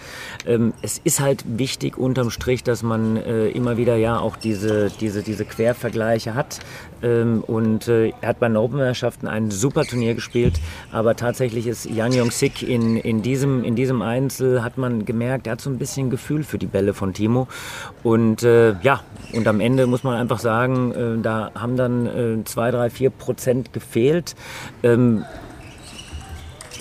Ähm, 0.47 0.73
es 0.81 0.99
ist 1.03 1.19
halt 1.19 1.43
wichtig 1.59 1.99
unterm 1.99 2.31
Strich, 2.31 2.63
dass 2.63 2.85
man 2.85 3.17
äh, 3.17 3.49
immer 3.49 3.79
wieder 3.79 3.97
ja 3.97 4.21
auch 4.21 4.37
diese, 4.37 4.91
diese, 5.01 5.25
diese 5.25 5.45
Quervergleiche 5.45 6.37
hat. 6.37 6.61
Ähm, 7.03 7.43
und 7.47 7.89
äh, 7.89 8.13
er 8.21 8.29
hat 8.29 8.41
bei 8.41 8.49
den 8.49 8.57
Open-Meisterschaften 8.57 9.27
ein 9.27 9.51
super 9.51 9.85
Turnier 9.85 10.15
gespielt, 10.15 10.55
aber 10.91 11.17
tatsächlich 11.17 11.67
ist 11.67 11.87
Yang 11.87 12.13
Yong-sik 12.15 12.63
in, 12.63 12.97
in, 12.97 13.23
diesem, 13.23 13.65
in 13.65 13.75
diesem 13.75 14.03
Einzel, 14.03 14.63
hat 14.63 14.79
man 14.79 15.05
gemerkt, 15.05 15.47
er 15.47 15.53
hat 15.53 15.61
so 15.61 15.71
ein 15.71 15.79
bisschen 15.79 16.11
Gefühl 16.11 16.45
für 16.45 16.59
die 16.59 16.67
Bälle 16.67 16.95
von 16.95 17.13
Timo. 17.13 17.49
Und 18.03 18.43
äh, 18.43 18.75
ja, 18.83 19.01
und 19.33 19.47
am 19.49 19.61
Ende 19.61 19.87
muss 19.87 20.05
man 20.05 20.17
einfach 20.17 20.39
sagen, 20.39 20.93
äh, 20.93 21.23
da 21.23 21.51
haben 21.55 21.77
dann 21.77 22.07
äh, 22.07 22.45
zwei, 22.45 22.71
drei, 22.71 22.91
vier 22.91 23.11
Prozent 23.11 23.73
gefehlt. 23.73 24.35
Ähm, 24.83 25.25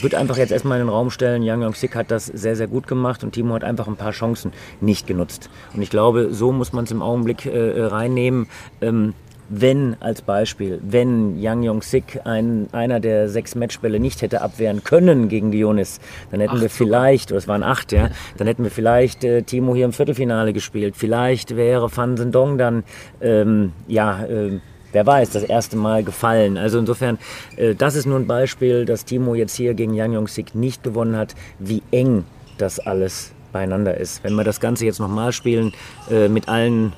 ich 0.01 0.03
würde 0.03 0.17
einfach 0.17 0.37
jetzt 0.37 0.51
erstmal 0.51 0.79
in 0.79 0.87
den 0.87 0.89
Raum 0.91 1.11
stellen, 1.11 1.43
Yang 1.43 1.61
Yong-sik 1.61 1.95
hat 1.95 2.09
das 2.09 2.25
sehr, 2.25 2.55
sehr 2.55 2.67
gut 2.67 2.87
gemacht 2.87 3.23
und 3.23 3.33
Timo 3.33 3.53
hat 3.53 3.63
einfach 3.63 3.87
ein 3.87 3.97
paar 3.97 4.13
Chancen 4.13 4.51
nicht 4.79 5.05
genutzt. 5.05 5.51
Und 5.75 5.83
ich 5.83 5.91
glaube, 5.91 6.33
so 6.33 6.51
muss 6.51 6.73
man 6.73 6.85
es 6.85 6.91
im 6.91 7.03
Augenblick 7.03 7.45
äh, 7.45 7.83
reinnehmen. 7.83 8.47
Ähm, 8.81 9.13
wenn 9.51 9.97
als 9.99 10.21
Beispiel, 10.21 10.79
wenn 10.81 11.37
Yang 11.37 11.63
Yong-sik 11.63 12.21
ein, 12.23 12.67
einer 12.71 13.01
der 13.01 13.27
sechs 13.27 13.53
Matchbälle 13.53 13.99
nicht 13.99 14.21
hätte 14.21 14.41
abwehren 14.41 14.83
können 14.83 15.27
gegen 15.27 15.51
Dionis, 15.51 15.99
dann 16.31 16.39
hätten 16.39 16.55
Acht 16.55 16.61
wir 16.61 16.69
vielleicht, 16.69 17.31
oder 17.31 17.37
es 17.37 17.47
waren 17.49 17.61
acht, 17.61 17.91
ja, 17.91 18.09
dann 18.37 18.47
hätten 18.47 18.63
wir 18.63 18.71
vielleicht 18.71 19.25
äh, 19.25 19.43
Timo 19.43 19.75
hier 19.75 19.85
im 19.85 19.93
Viertelfinale 19.93 20.53
gespielt. 20.53 20.95
Vielleicht 20.95 21.57
wäre 21.57 21.89
Fan 21.89 22.15
Sendong 22.15 22.57
dann, 22.57 22.83
ähm, 23.19 23.73
ja, 23.87 24.23
äh, 24.23 24.59
wer 24.93 25.05
weiß, 25.05 25.31
das 25.31 25.43
erste 25.43 25.75
Mal 25.75 26.03
gefallen. 26.03 26.57
Also 26.57 26.79
insofern, 26.79 27.17
äh, 27.57 27.75
das 27.75 27.95
ist 27.95 28.05
nur 28.05 28.17
ein 28.17 28.27
Beispiel, 28.27 28.85
dass 28.85 29.03
Timo 29.03 29.35
jetzt 29.35 29.55
hier 29.55 29.73
gegen 29.73 29.93
Yang 29.93 30.13
Yong-sik 30.13 30.55
nicht 30.55 30.81
gewonnen 30.81 31.17
hat, 31.17 31.35
wie 31.59 31.83
eng 31.91 32.23
das 32.57 32.79
alles 32.79 33.33
beieinander 33.51 33.97
ist. 33.97 34.23
Wenn 34.23 34.35
wir 34.35 34.45
das 34.45 34.61
Ganze 34.61 34.85
jetzt 34.85 34.99
nochmal 34.99 35.33
spielen, 35.33 35.73
äh, 36.09 36.29
mit 36.29 36.47
allen 36.47 36.93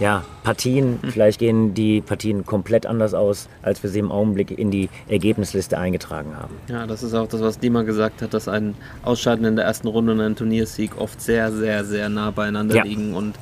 ja, 0.00 0.24
Partien, 0.42 0.98
vielleicht 1.10 1.38
gehen 1.38 1.74
die 1.74 2.00
Partien 2.00 2.44
komplett 2.46 2.86
anders 2.86 3.12
aus, 3.14 3.48
als 3.62 3.82
wir 3.82 3.90
sie 3.90 3.98
im 3.98 4.10
Augenblick 4.10 4.58
in 4.58 4.70
die 4.70 4.88
Ergebnisliste 5.08 5.78
eingetragen 5.78 6.36
haben. 6.36 6.54
Ja, 6.68 6.86
das 6.86 7.02
ist 7.02 7.14
auch 7.14 7.28
das, 7.28 7.40
was 7.42 7.58
Dima 7.58 7.82
gesagt 7.82 8.22
hat, 8.22 8.32
dass 8.34 8.48
ein 8.48 8.74
Ausscheiden 9.02 9.44
in 9.44 9.56
der 9.56 9.66
ersten 9.66 9.88
Runde 9.88 10.12
und 10.12 10.20
ein 10.20 10.34
Turniersieg 10.36 10.98
oft 10.98 11.20
sehr, 11.20 11.52
sehr, 11.52 11.84
sehr 11.84 12.08
nah 12.08 12.30
beieinander 12.30 12.76
Ja. 12.76 12.84
liegen. 12.84 13.14
Und 13.14 13.36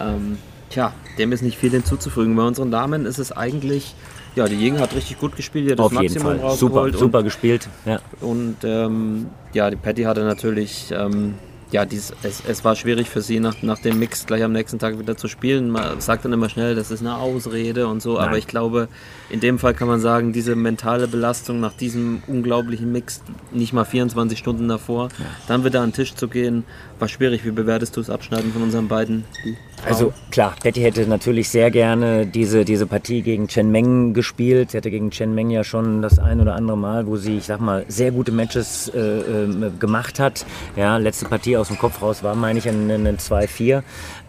ähm, 0.00 0.38
tja, 0.70 0.92
dem 1.18 1.32
ist 1.32 1.42
nicht 1.42 1.58
viel 1.58 1.70
hinzuzufügen. 1.70 2.34
Bei 2.34 2.44
unseren 2.46 2.70
Damen 2.70 3.04
ist 3.04 3.18
es 3.18 3.30
eigentlich, 3.32 3.94
ja, 4.36 4.46
die 4.48 4.56
Jäger 4.56 4.80
hat 4.80 4.94
richtig 4.94 5.18
gut 5.18 5.36
gespielt, 5.36 5.66
die 5.68 5.72
hat 5.72 5.80
Auf 5.80 5.92
das 5.92 6.00
jeden 6.02 6.14
Maximum 6.14 6.40
Fall. 6.40 6.56
Super, 6.56 6.92
super 6.96 7.22
gespielt. 7.22 7.68
Ja. 7.84 8.00
Und, 8.22 8.30
und 8.30 8.56
ähm, 8.64 9.26
ja, 9.52 9.68
die 9.68 9.76
Patty 9.76 10.04
hatte 10.04 10.24
natürlich, 10.24 10.86
ähm, 10.92 11.34
ja, 11.70 11.84
dies, 11.84 12.12
es, 12.22 12.42
es 12.46 12.64
war 12.64 12.74
schwierig 12.74 13.08
für 13.08 13.20
sie, 13.20 13.38
nach, 13.38 13.62
nach 13.62 13.78
dem 13.78 13.98
Mix 13.98 14.26
gleich 14.26 14.42
am 14.42 14.52
nächsten 14.52 14.78
Tag 14.78 14.98
wieder 14.98 15.16
zu 15.16 15.28
spielen. 15.28 15.70
Man 15.70 16.00
sagt 16.00 16.24
dann 16.24 16.32
immer 16.32 16.48
schnell, 16.48 16.74
das 16.74 16.90
ist 16.90 17.00
eine 17.00 17.16
Ausrede 17.16 17.86
und 17.86 18.02
so, 18.02 18.18
aber 18.18 18.30
Nein. 18.30 18.38
ich 18.38 18.46
glaube, 18.46 18.88
in 19.28 19.40
dem 19.40 19.58
Fall 19.58 19.74
kann 19.74 19.88
man 19.88 20.00
sagen, 20.00 20.32
diese 20.32 20.56
mentale 20.56 21.06
Belastung 21.06 21.60
nach 21.60 21.72
diesem 21.72 22.22
unglaublichen 22.26 22.90
Mix, 22.90 23.22
nicht 23.52 23.72
mal 23.72 23.84
24 23.84 24.38
Stunden 24.38 24.68
davor, 24.68 25.08
dann 25.46 25.64
wieder 25.64 25.80
an 25.80 25.90
den 25.90 25.94
Tisch 25.94 26.14
zu 26.14 26.28
gehen, 26.28 26.64
war 26.98 27.08
schwierig. 27.08 27.44
Wie 27.44 27.50
bewertest 27.50 27.96
du 27.96 28.00
das 28.00 28.10
Abschneiden 28.10 28.52
von 28.52 28.62
unseren 28.62 28.88
beiden? 28.88 29.24
Also 29.86 30.12
klar, 30.30 30.54
Betty 30.62 30.80
hätte 30.80 31.06
natürlich 31.06 31.48
sehr 31.48 31.70
gerne 31.70 32.26
diese, 32.26 32.64
diese 32.64 32.86
Partie 32.86 33.22
gegen 33.22 33.48
Chen 33.48 33.70
Meng 33.70 34.12
gespielt. 34.12 34.70
Sie 34.70 34.76
hatte 34.76 34.90
gegen 34.90 35.10
Chen 35.10 35.34
Meng 35.34 35.50
ja 35.50 35.64
schon 35.64 36.02
das 36.02 36.18
ein 36.18 36.40
oder 36.40 36.54
andere 36.54 36.76
Mal, 36.76 37.06
wo 37.06 37.16
sie, 37.16 37.38
ich 37.38 37.44
sag 37.44 37.60
mal, 37.60 37.84
sehr 37.88 38.12
gute 38.12 38.32
Matches 38.32 38.88
äh, 38.94 38.98
ähm, 38.98 39.72
gemacht 39.78 40.20
hat. 40.20 40.44
Ja, 40.76 40.96
letzte 40.98 41.26
Partie 41.26 41.56
aus 41.56 41.68
dem 41.68 41.78
Kopf 41.78 42.02
raus 42.02 42.22
war, 42.22 42.34
meine 42.34 42.58
ich, 42.58 42.68
ein, 42.68 42.90
ein 42.90 43.16
2-4. 43.16 43.82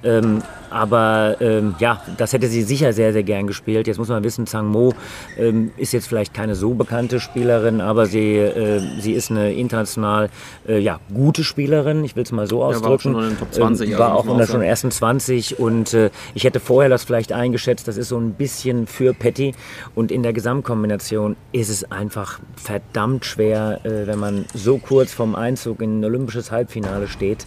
Ähm, 0.03 0.41
aber 0.71 1.35
ähm, 1.41 1.75
ja, 1.79 2.01
das 2.17 2.31
hätte 2.33 2.47
sie 2.47 2.63
sicher 2.63 2.93
sehr, 2.93 3.11
sehr 3.11 3.23
gern 3.23 3.45
gespielt. 3.45 3.87
Jetzt 3.87 3.97
muss 3.97 4.07
man 4.07 4.23
wissen, 4.23 4.47
Zhang 4.47 4.67
Mo 4.67 4.93
ähm, 5.37 5.71
ist 5.77 5.91
jetzt 5.91 6.07
vielleicht 6.07 6.33
keine 6.33 6.55
so 6.55 6.73
bekannte 6.73 7.19
Spielerin, 7.19 7.81
aber 7.81 8.05
sie, 8.05 8.37
äh, 8.37 8.81
sie 8.99 9.11
ist 9.13 9.31
eine 9.31 9.53
international 9.53 10.29
äh, 10.67 10.79
ja, 10.79 10.99
gute 11.13 11.43
Spielerin. 11.43 12.03
Ich 12.05 12.15
will 12.15 12.23
es 12.23 12.31
mal 12.31 12.47
so 12.47 12.59
war 12.59 12.67
auch 12.67 12.75
ausdrücken. 12.75 13.01
schon 13.01 13.15
in 13.15 13.29
den 13.29 13.37
Top 13.37 13.53
20, 13.53 13.87
Ähm, 13.89 13.93
also 13.93 14.03
war 14.03 14.13
muss 14.13 14.19
auch 14.21 14.31
in 14.31 14.37
der 14.37 14.47
schon 14.47 14.61
ersten 14.61 14.91
20 14.91 15.40
und 15.59 15.93
äh, 15.93 16.09
ich 16.33 16.43
hätte 16.43 16.59
vorher 16.59 16.89
das 16.89 17.03
vielleicht 17.03 17.31
eingeschätzt, 17.31 17.87
das 17.87 17.97
ist 17.97 18.09
so 18.09 18.17
ein 18.17 18.33
bisschen 18.33 18.87
für 18.87 19.13
Petty 19.13 19.53
und 19.95 20.11
in 20.11 20.23
der 20.23 20.33
Gesamtkombination 20.33 21.35
ist 21.51 21.69
es 21.69 21.91
einfach 21.91 22.39
verdammt 22.55 23.25
schwer, 23.25 23.81
äh, 23.83 24.07
wenn 24.07 24.19
man 24.19 24.45
so 24.53 24.77
kurz 24.77 25.13
vom 25.13 25.35
Einzug 25.35 25.81
in 25.81 25.99
ein 25.99 26.05
olympisches 26.05 26.51
Halbfinale 26.51 27.07
steht. 27.07 27.45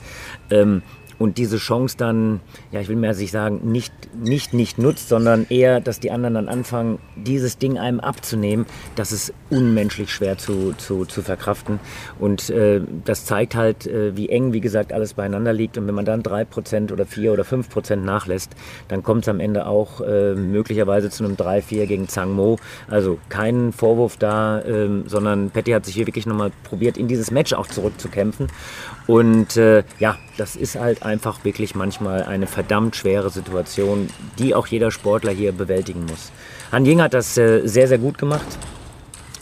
Ähm, 0.51 0.83
und 1.25 1.39
diese 1.39 1.57
Chance 1.57 1.97
dann, 1.97 2.41
ja, 2.71 2.81
ich 2.81 2.89
will 2.89 2.97
mehr 2.97 3.15
sich 3.15 3.31
sagen, 3.31 3.61
nicht, 3.65 3.95
nicht, 4.15 4.53
nicht 4.53 4.79
nutzt, 4.79 5.09
sondern 5.09 5.47
eher, 5.49 5.81
dass 5.81 5.99
die 5.99 6.11
anderen 6.11 6.35
dann 6.35 6.49
anfangen, 6.49 6.99
dieses 7.17 7.57
Ding 7.57 7.79
einem 7.79 7.99
abzunehmen, 7.99 8.67
das 8.95 9.11
ist 9.11 9.33
unmenschlich 9.49 10.13
schwer 10.13 10.37
zu, 10.37 10.75
zu, 10.75 11.07
zu 11.07 11.23
verkraften. 11.23 11.81
Und 12.19 12.51
äh, 12.51 12.83
das 13.07 13.25
zeigt 13.25 13.55
halt, 13.55 13.87
äh, 13.87 14.15
wie 14.19 14.29
eng, 14.29 14.53
wie 14.53 14.61
gesagt, 14.61 14.93
alles 14.93 15.15
beieinander 15.15 15.55
liegt. 15.55 15.79
Und 15.79 15.87
wenn 15.87 15.95
man 15.95 16.05
dann 16.05 16.23
3% 16.23 16.93
oder 16.93 17.07
4 17.07 17.33
oder 17.33 17.45
5% 17.45 17.97
nachlässt, 17.97 18.53
dann 18.89 19.03
kommt 19.03 19.23
es 19.23 19.29
am 19.31 19.41
Ende 19.41 19.67
auch 19.67 20.03
äh, 20.03 20.35
möglicherweise 20.35 21.09
zu 21.09 21.25
einem 21.25 21.37
3-4 21.37 21.87
gegen 21.87 22.07
Zhang 22.07 22.33
Mo. 22.33 22.59
Also 22.87 23.19
kein 23.31 23.73
Vorwurf 23.73 24.19
da, 24.19 24.63
ähm, 24.63 25.05
sondern 25.07 25.49
Petty 25.49 25.71
hat 25.71 25.87
sich 25.87 25.95
hier 25.95 26.07
wirklich 26.07 26.27
nochmal 26.27 26.53
probiert, 26.65 26.99
in 26.99 27.09
dieses 27.09 27.31
Match 27.31 27.55
auch 27.55 27.67
zurückzukämpfen. 27.67 28.49
Und 29.07 29.57
äh, 29.57 29.85
ja, 29.99 30.19
das 30.37 30.57
ist 30.57 30.79
halt 30.79 31.03
einfach 31.15 31.45
wirklich 31.45 31.77
manchmal 31.77 32.25
eine 32.25 32.49
verdammt 32.49 32.97
schwere 32.97 33.31
Situation, 33.31 34.09
die 34.39 34.53
auch 34.53 34.67
jeder 34.67 34.91
Sportler 34.91 35.31
hier 35.31 35.53
bewältigen 35.53 36.07
muss. 36.07 36.33
Han 36.73 36.85
Ying 36.85 37.01
hat 37.01 37.15
das 37.15 37.39
äh, 37.39 37.67
sehr, 37.67 37.87
sehr 37.87 37.99
gut 37.99 38.19
gemacht. 38.19 38.47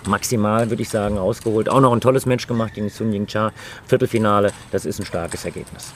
Maximal, 0.07 0.69
würde 0.69 0.83
ich 0.83 0.91
sagen, 0.91 1.17
ausgeholt. 1.17 1.71
Auch 1.71 1.81
noch 1.81 1.93
ein 1.93 2.01
tolles 2.03 2.27
Match 2.27 2.47
gemacht 2.47 2.75
gegen 2.75 2.91
Sun 2.91 3.11
Ying 3.13 3.27
Cha. 3.27 3.53
Viertelfinale, 3.87 4.53
das 4.71 4.85
ist 4.85 5.01
ein 5.01 5.07
starkes 5.07 5.47
Ergebnis. 5.47 5.95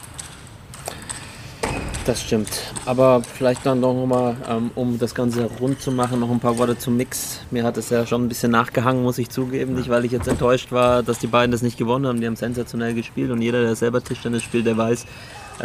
Das 2.07 2.23
stimmt. 2.23 2.49
Aber 2.85 3.21
vielleicht 3.21 3.67
dann 3.67 3.83
doch 3.83 3.93
nochmal, 3.93 4.37
ähm, 4.49 4.71
um 4.77 4.97
das 4.97 5.13
Ganze 5.13 5.51
rund 5.61 5.81
zu 5.81 5.91
machen, 5.91 6.21
noch 6.21 6.31
ein 6.31 6.39
paar 6.39 6.57
Worte 6.57 6.79
zum 6.79 6.97
Mix. 6.97 7.41
Mir 7.51 7.65
hat 7.65 7.77
es 7.77 7.91
ja 7.91 8.07
schon 8.07 8.25
ein 8.25 8.29
bisschen 8.29 8.53
nachgehangen, 8.53 9.03
muss 9.03 9.19
ich 9.19 9.29
zugeben. 9.29 9.75
Nicht, 9.75 9.89
weil 9.89 10.05
ich 10.05 10.13
jetzt 10.13 10.29
enttäuscht 10.29 10.71
war, 10.71 11.03
dass 11.03 11.19
die 11.19 11.27
beiden 11.27 11.51
das 11.51 11.63
nicht 11.63 11.77
gewonnen 11.77 12.07
haben. 12.07 12.21
Die 12.21 12.27
haben 12.29 12.37
sensationell 12.37 12.95
gespielt 12.95 13.33
und 13.33 13.43
jeder, 13.43 13.61
der 13.61 13.75
selber 13.75 14.05
Tischtennis 14.05 14.45
spielt, 14.45 14.67
der 14.67 14.77
weiß, 14.77 15.05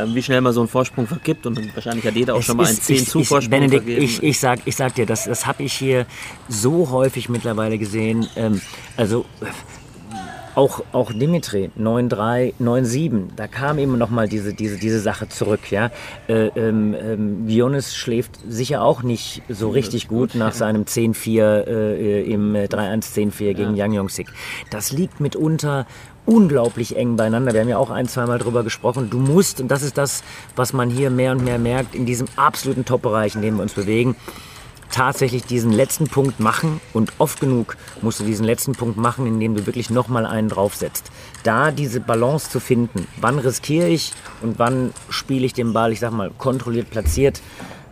wie 0.08 0.22
schnell 0.24 0.42
man 0.42 0.54
so 0.54 0.62
einen 0.62 0.70
Vorsprung 0.70 1.08
vergibt. 1.08 1.46
Und 1.46 1.76
wahrscheinlich 1.76 2.06
hat 2.06 2.16
jeder 2.16 2.36
auch 2.36 2.40
Es 2.40 2.46
schon 2.46 2.58
mal 2.58 2.66
einen 2.68 2.74
ist- 2.78 2.86
10 2.86 2.96
ich- 2.98 3.08
zu 3.10 3.24
Vorsprung 3.24 3.52
Benedikt, 3.52 3.84
vergeben. 3.84 4.04
ich, 4.04 4.24
ich, 4.24 4.40
sag, 4.40 4.60
ich 4.66 4.76
sag 4.76 4.96
dir, 4.96 5.06
das, 5.06 5.26
das 5.26 5.46
habe 5.46 5.64
ich 5.64 5.74
hier 5.74 6.06
so 6.48 6.90
häufig 6.92 7.30
mittlerweile 7.30 7.78
gesehen. 7.78 8.28
Ähm, 8.36 8.62
also 8.98 9.26
auch, 10.54 10.84
auch 10.92 11.14
Dimitri, 11.14 11.72
9-3, 11.80 12.56
9-7, 12.60 13.30
da 13.38 13.48
kam 13.48 13.80
eben 13.80 13.98
nochmal 13.98 14.28
diese, 14.28 14.54
diese, 14.54 14.76
diese 14.78 15.00
Sache 15.00 15.30
zurück. 15.30 15.72
Ja? 15.72 15.92
Äh, 16.28 16.48
ähm, 16.58 16.94
ähm, 17.02 17.48
Jonas 17.48 17.96
schläft 17.96 18.32
sicher 18.50 18.82
auch 18.84 19.02
nicht 19.02 19.42
so 19.48 19.70
richtig 19.70 20.10
gut 20.10 20.36
nach 20.36 20.52
seinem 20.54 20.84
10-4 20.84 21.68
äh, 21.68 22.24
im 22.24 22.54
3-1-10-4 22.54 23.54
gegen 23.54 23.76
Yang 23.78 23.94
Yong-sik. 23.94 24.28
Das 24.70 24.92
liegt 24.92 25.22
mitunter 25.22 25.88
unglaublich 26.26 26.96
eng 26.96 27.16
beieinander. 27.16 27.54
Wir 27.54 27.62
haben 27.62 27.70
ja 27.70 27.78
auch 27.78 27.90
ein, 27.90 28.08
zweimal 28.08 28.40
drüber 28.40 28.64
gesprochen. 28.64 29.10
Du 29.10 29.18
musst, 29.18 29.60
und 29.62 29.70
das 29.70 29.82
ist 29.82 29.98
das, 29.98 30.24
was 30.56 30.74
man 30.74 30.90
hier 30.90 31.10
mehr 31.10 31.32
und 31.32 31.44
mehr 31.44 31.60
merkt, 31.60 31.96
in 31.96 32.06
diesem 32.06 32.28
absoluten 32.36 32.86
Top-Bereich, 32.86 33.36
in 33.36 33.42
dem 33.42 33.56
wir 33.56 33.64
uns 33.64 33.74
bewegen, 33.74 34.16
tatsächlich 34.92 35.44
diesen 35.44 35.72
letzten 35.72 36.08
Punkt 36.08 36.40
machen 36.40 36.82
und 36.94 37.14
oft 37.18 37.40
genug 37.40 37.78
musst 38.02 38.20
du 38.20 38.24
diesen 38.26 38.46
letzten 38.46 38.74
Punkt 38.74 38.98
machen, 38.98 39.26
indem 39.26 39.56
du 39.56 39.66
wirklich 39.66 39.90
nochmal 39.90 40.26
einen 40.26 40.50
draufsetzt. 40.50 41.12
Da 41.44 41.72
diese 41.72 42.02
Balance 42.02 42.50
zu 42.50 42.60
finden, 42.60 43.08
wann 43.20 43.40
riskiere 43.40 43.88
ich 43.88 44.14
und 44.42 44.60
wann 44.60 44.94
spiele 45.10 45.46
ich 45.46 45.54
den 45.54 45.74
Ball, 45.74 45.92
ich 45.92 46.00
sag 46.00 46.12
mal, 46.12 46.30
kontrolliert 46.38 46.90
platziert, 46.90 47.42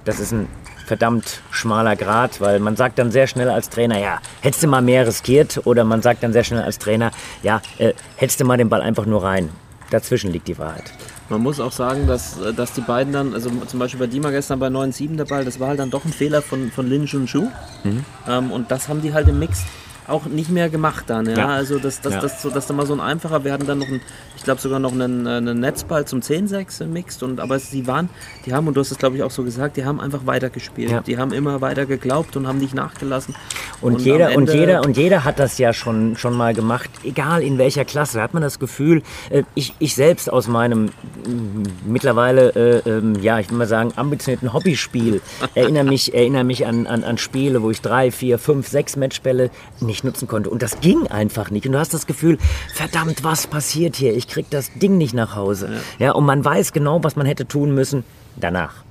das 0.05 0.19
ist 0.19 0.33
ein 0.33 0.47
verdammt 0.89 1.41
schmaler 1.51 1.95
Grad, 1.95 2.41
weil 2.41 2.59
man 2.59 2.75
sagt 2.75 2.97
dann 2.97 3.11
sehr 3.11 3.27
schnell 3.27 3.47
als 3.47 3.69
Trainer, 3.69 3.99
ja, 3.99 4.19
hättest 4.41 4.63
du 4.63 4.67
mal 4.67 4.81
mehr 4.81 5.05
riskiert 5.05 5.61
oder 5.65 5.83
man 5.83 6.01
sagt 6.01 6.23
dann 6.23 6.33
sehr 6.33 6.43
schnell 6.43 6.63
als 6.63 6.79
Trainer, 6.79 7.11
ja, 7.43 7.61
äh, 7.77 7.93
hättest 8.15 8.39
du 8.39 8.45
mal 8.45 8.57
den 8.57 8.69
Ball 8.69 8.81
einfach 8.81 9.05
nur 9.05 9.23
rein. 9.23 9.49
Dazwischen 9.91 10.31
liegt 10.31 10.47
die 10.47 10.57
Wahrheit. 10.57 10.91
Man 11.29 11.41
muss 11.41 11.59
auch 11.59 11.71
sagen, 11.71 12.07
dass, 12.07 12.41
äh, 12.41 12.53
dass 12.55 12.73
die 12.73 12.81
beiden 12.81 13.13
dann, 13.13 13.35
also 13.35 13.51
zum 13.67 13.79
Beispiel 13.79 13.99
bei 13.99 14.07
Dima 14.07 14.31
gestern 14.31 14.57
bei 14.57 14.67
9-7 14.67 15.15
der 15.15 15.25
Ball, 15.25 15.45
das 15.45 15.59
war 15.59 15.67
halt 15.67 15.79
dann 15.79 15.91
doch 15.91 16.05
ein 16.05 16.11
Fehler 16.11 16.41
von, 16.41 16.71
von 16.71 16.87
Lin 16.87 17.05
Junju. 17.05 17.49
Mhm. 17.83 18.03
Ähm, 18.27 18.51
und 18.51 18.71
das 18.71 18.89
haben 18.89 19.03
die 19.03 19.13
halt 19.13 19.27
im 19.27 19.37
Mix 19.37 19.61
auch 20.09 20.25
nicht 20.25 20.49
mehr 20.49 20.69
gemacht 20.69 21.05
dann. 21.07 21.25
Ja? 21.25 21.37
Ja. 21.37 21.47
Also 21.47 21.79
das, 21.79 22.01
das, 22.01 22.13
Ja. 22.13 22.21
das, 22.21 22.41
so, 22.41 22.49
das 22.49 22.67
dann 22.67 22.77
mal 22.77 22.85
so 22.85 22.93
ein 22.93 22.99
einfacher. 22.99 23.43
Wir 23.43 23.53
hatten 23.53 23.67
dann 23.67 23.79
noch 23.79 23.87
einen, 23.87 24.01
ich 24.35 24.43
glaube 24.43 24.61
sogar 24.61 24.79
noch 24.79 24.91
einen, 24.91 25.25
äh, 25.25 25.31
einen 25.31 25.59
Netzball 25.59 26.05
zum 26.05 26.19
10-6 26.21 26.85
mixed. 26.85 27.23
Und 27.23 27.39
aber 27.39 27.59
sie 27.59 27.87
waren, 27.87 28.09
die 28.45 28.53
haben, 28.53 28.67
und 28.67 28.75
du 28.75 28.81
hast 28.81 28.91
es 28.91 28.97
glaube 28.97 29.15
ich 29.15 29.23
auch 29.23 29.31
so 29.31 29.43
gesagt, 29.43 29.77
die 29.77 29.85
haben 29.85 29.99
einfach 29.99 30.25
weitergespielt. 30.25 30.91
Ja. 30.91 31.01
Die 31.01 31.17
haben 31.17 31.31
immer 31.33 31.61
weiter 31.61 31.85
geglaubt 31.85 32.35
und 32.35 32.47
haben 32.47 32.59
nicht 32.59 32.73
nachgelassen. 32.73 33.35
Und, 33.81 33.95
am 33.95 34.01
jeder, 34.01 34.35
und, 34.35 34.53
jeder, 34.53 34.83
und 34.83 34.97
jeder 34.97 35.23
hat 35.23 35.39
das 35.39 35.57
ja 35.57 35.73
schon, 35.73 36.17
schon 36.17 36.35
mal 36.35 36.53
gemacht, 36.53 36.89
egal 37.03 37.41
in 37.41 37.57
welcher 37.57 37.85
Klasse. 37.85 38.17
Da 38.17 38.23
hat 38.23 38.33
man 38.33 38.43
das 38.43 38.59
Gefühl, 38.59 39.03
äh, 39.29 39.43
ich, 39.55 39.73
ich 39.79 39.95
selbst 39.95 40.31
aus 40.31 40.47
meinem 40.47 40.85
mm, 40.85 41.63
mittlerweile, 41.85 42.83
äh, 42.85 42.89
ähm, 42.89 43.15
ja, 43.21 43.39
ich 43.39 43.49
will 43.49 43.57
mal 43.57 43.67
sagen, 43.67 43.93
ambitionierten 43.95 44.53
Hobbyspiel 44.53 45.21
erinnere 45.55 45.85
mich, 45.85 46.13
erinnere 46.13 46.43
mich 46.43 46.65
an, 46.65 46.87
an, 46.87 47.03
an 47.03 47.17
Spiele, 47.17 47.61
wo 47.61 47.71
ich 47.71 47.81
drei, 47.81 48.11
vier, 48.11 48.37
fünf, 48.39 48.67
sechs 48.67 48.95
Matchbälle 48.95 49.49
nicht 49.79 49.98
nutzen 50.03 50.27
konnte. 50.27 50.49
Und 50.49 50.61
das 50.61 50.79
ging 50.79 51.07
einfach 51.07 51.51
nicht. 51.51 51.65
Und 51.65 51.73
du 51.73 51.79
hast 51.79 51.93
das 51.93 52.07
Gefühl, 52.07 52.37
verdammt, 52.73 53.23
was 53.23 53.47
passiert 53.47 53.95
hier? 53.95 54.15
Ich 54.15 54.27
krieg 54.27 54.45
das 54.49 54.71
Ding 54.73 54.97
nicht 54.97 55.13
nach 55.13 55.35
Hause. 55.35 55.69
Ja, 55.97 56.11
und 56.11 56.25
man 56.25 56.43
weiß 56.43 56.73
genau, 56.73 57.03
was 57.03 57.15
man 57.15 57.25
hätte 57.25 57.47
tun 57.47 57.73
müssen 57.73 58.03
danach. 58.35 58.83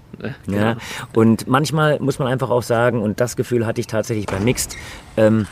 Ja, 0.47 0.77
und 1.15 1.47
manchmal 1.47 2.01
muss 2.01 2.19
man 2.19 2.29
einfach 2.29 2.51
auch 2.51 2.63
sagen, 2.63 3.03
und 3.03 3.21
das 3.21 3.37
Gefühl 3.37 3.67
hatte 3.67 3.81
ich 3.81 3.87
tatsächlich 3.87 4.27
bei 4.27 4.41
Mixed, 4.41 4.77
ähm, 5.17 5.47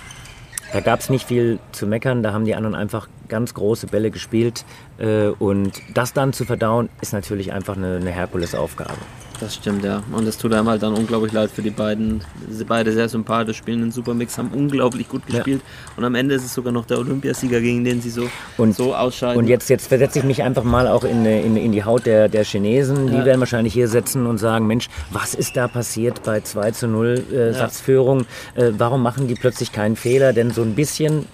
da 0.73 0.81
gab 0.81 1.01
es 1.01 1.09
nicht 1.09 1.27
viel 1.27 1.61
zu 1.73 1.87
meckern, 1.87 2.23
da 2.23 2.33
haben 2.33 2.45
die 2.45 2.55
anderen 2.55 2.75
einfach 2.75 3.07
ganz 3.28 3.54
große 3.54 3.86
Bälle 3.88 4.10
gespielt. 4.10 4.64
Äh, 4.98 5.28
und 5.28 5.72
das 5.94 6.12
dann 6.12 6.32
zu 6.32 6.44
verdauen, 6.44 6.88
ist 7.00 7.12
natürlich 7.12 7.52
einfach 7.52 7.76
eine, 7.76 7.96
eine 7.96 8.10
Herkulesaufgabe. 8.10 8.92
Das 9.38 9.54
stimmt, 9.54 9.84
ja. 9.84 10.02
Und 10.12 10.26
es 10.26 10.38
tut 10.38 10.54
einem 10.54 10.66
halt 10.66 10.82
dann 10.82 10.94
unglaublich 10.94 11.30
leid 11.30 11.50
für 11.50 11.60
die 11.60 11.68
beiden. 11.68 12.24
Sie 12.48 12.64
beide 12.64 12.90
sehr 12.90 13.06
sympathisch, 13.06 13.58
spielen 13.58 13.82
einen 13.82 13.92
Supermix, 13.92 14.38
haben 14.38 14.48
unglaublich 14.54 15.10
gut 15.10 15.26
gespielt. 15.26 15.60
Und 15.98 16.04
am 16.04 16.14
Ende 16.14 16.34
ist 16.36 16.46
es 16.46 16.54
sogar 16.54 16.72
noch 16.72 16.86
der 16.86 16.98
Olympiasieger, 17.00 17.60
gegen 17.60 17.84
den 17.84 18.00
sie 18.00 18.08
so, 18.08 18.30
Und, 18.56 18.74
so 18.74 18.94
ausscheiden. 18.94 19.36
und 19.36 19.46
jetzt, 19.46 19.68
jetzt 19.68 19.88
versetze 19.88 20.20
ich 20.20 20.24
mich 20.24 20.42
einfach 20.42 20.64
mal 20.64 20.88
auch 20.88 21.04
in, 21.04 21.26
in, 21.26 21.58
in 21.58 21.72
die 21.72 21.84
Haut 21.84 22.06
der, 22.06 22.30
der 22.30 22.44
Chinesen. 22.44 23.08
Die 23.08 23.12
Ja. 23.12 23.26
werden 23.26 23.40
wahrscheinlich 23.40 23.74
hier 23.74 23.88
sitzen 23.88 24.24
und 24.24 24.38
sagen, 24.38 24.66
Mensch, 24.66 24.88
was 25.10 25.34
ist 25.34 25.54
da 25.54 25.68
passiert 25.68 26.22
bei 26.22 26.40
2 26.40 26.70
zu 26.70 26.88
0 26.88 27.22
äh, 27.30 27.52
Satzführung? 27.52 28.22
Äh, 28.54 28.70
warum 28.78 29.02
machen 29.02 29.28
die 29.28 29.34
plötzlich 29.34 29.70
keinen 29.70 29.96
Fehler? 29.96 30.32
Denn 30.32 30.50
so 30.50 30.62
ein 30.62 30.74
bisschen 30.74 31.26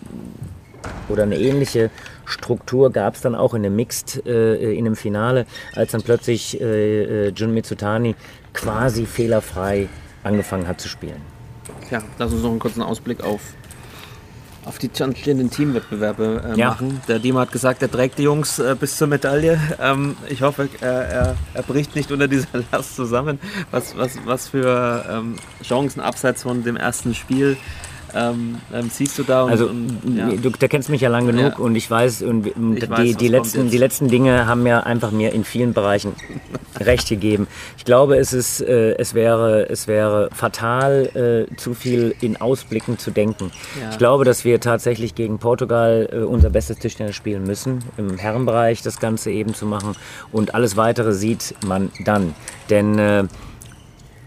oder 1.08 1.24
eine 1.24 1.38
ähnliche 1.38 1.90
Struktur 2.24 2.90
gab 2.90 3.14
es 3.14 3.20
dann 3.20 3.34
auch 3.34 3.54
in 3.54 3.62
dem 3.62 3.76
Mixed, 3.76 4.24
äh, 4.26 4.72
in 4.74 4.84
dem 4.84 4.96
Finale, 4.96 5.46
als 5.74 5.92
dann 5.92 6.02
plötzlich 6.02 6.60
äh, 6.60 7.26
äh, 7.26 7.28
Jun 7.30 7.52
Mitsutani 7.52 8.14
quasi 8.54 9.06
fehlerfrei 9.06 9.88
angefangen 10.24 10.66
hat 10.68 10.80
zu 10.80 10.88
spielen. 10.88 11.20
Ja, 11.90 12.02
lass 12.18 12.32
uns 12.32 12.42
noch 12.42 12.50
einen 12.50 12.58
kurzen 12.58 12.82
Ausblick 12.82 13.22
auf, 13.22 13.40
auf 14.64 14.78
die 14.78 14.90
anstehenden 15.02 15.50
Teamwettbewerbe 15.50 16.52
äh, 16.54 16.58
Ja. 16.58 16.68
machen. 16.70 17.00
Der 17.08 17.18
Dima 17.18 17.40
hat 17.40 17.52
gesagt, 17.52 17.82
er 17.82 17.90
trägt 17.90 18.18
die 18.18 18.22
Jungs 18.22 18.58
äh, 18.60 18.76
bis 18.78 18.96
zur 18.96 19.08
Medaille. 19.08 19.58
Ähm, 19.80 20.16
ich 20.28 20.42
hoffe, 20.42 20.68
äh, 20.80 20.84
er, 20.86 21.36
er 21.54 21.62
bricht 21.62 21.96
nicht 21.96 22.12
unter 22.12 22.28
dieser 22.28 22.46
Last 22.72 22.94
zusammen. 22.96 23.40
Was, 23.72 23.96
was, 23.96 24.12
was 24.24 24.48
für 24.48 25.04
ähm, 25.10 25.36
Chancen 25.62 26.00
abseits 26.00 26.44
von 26.44 26.62
dem 26.62 26.76
ersten 26.76 27.14
Spiel 27.14 27.56
ähm, 28.14 28.56
ähm, 28.72 28.90
siehst 28.90 29.18
du 29.18 29.22
da? 29.22 29.44
Und, 29.44 29.50
Also 29.50 29.66
und, 29.66 30.16
ja. 30.16 30.28
du, 30.30 30.50
der 30.50 30.68
kennst 30.68 30.88
mich 30.90 31.00
ja 31.00 31.08
lang 31.08 31.26
genug 31.26 31.52
Ja. 31.52 31.56
und 31.58 31.74
ich 31.76 31.90
weiß, 31.90 32.22
und, 32.22 32.54
und 32.56 32.76
Ich 32.76 32.84
die, 32.84 32.90
weiß, 32.90 33.16
die, 33.16 33.28
letzten, 33.28 33.70
die 33.70 33.78
letzten 33.78 34.08
Dinge 34.08 34.46
haben 34.46 34.62
mir 34.62 34.86
einfach 34.86 35.10
mir 35.10 35.32
in 35.32 35.44
vielen 35.44 35.72
Bereichen 35.72 36.12
recht 36.80 37.08
gegeben. 37.08 37.46
Ich 37.76 37.84
glaube, 37.84 38.16
es, 38.16 38.32
ist, 38.32 38.60
äh, 38.60 38.94
es, 38.96 39.14
wäre, 39.14 39.68
es 39.68 39.86
wäre 39.88 40.28
fatal, 40.34 41.46
äh, 41.50 41.56
zu 41.56 41.74
viel 41.74 42.14
in 42.20 42.40
Ausblicken 42.40 42.98
zu 42.98 43.10
denken. 43.10 43.50
Ja. 43.80 43.90
Ich 43.90 43.98
glaube, 43.98 44.24
dass 44.24 44.44
wir 44.44 44.60
tatsächlich 44.60 45.14
gegen 45.14 45.38
Portugal 45.38 46.08
äh, 46.12 46.16
unser 46.18 46.50
bestes 46.50 46.78
Tischtennis 46.78 47.14
spielen 47.16 47.44
müssen, 47.44 47.80
im 47.96 48.18
Herrenbereich 48.18 48.82
das 48.82 48.98
Ganze 49.00 49.30
eben 49.30 49.54
zu 49.54 49.66
machen 49.66 49.94
und 50.32 50.54
alles 50.54 50.76
Weitere 50.76 51.12
sieht 51.12 51.54
man 51.66 51.90
dann. 52.04 52.34
Denn 52.70 52.98
äh, 52.98 53.24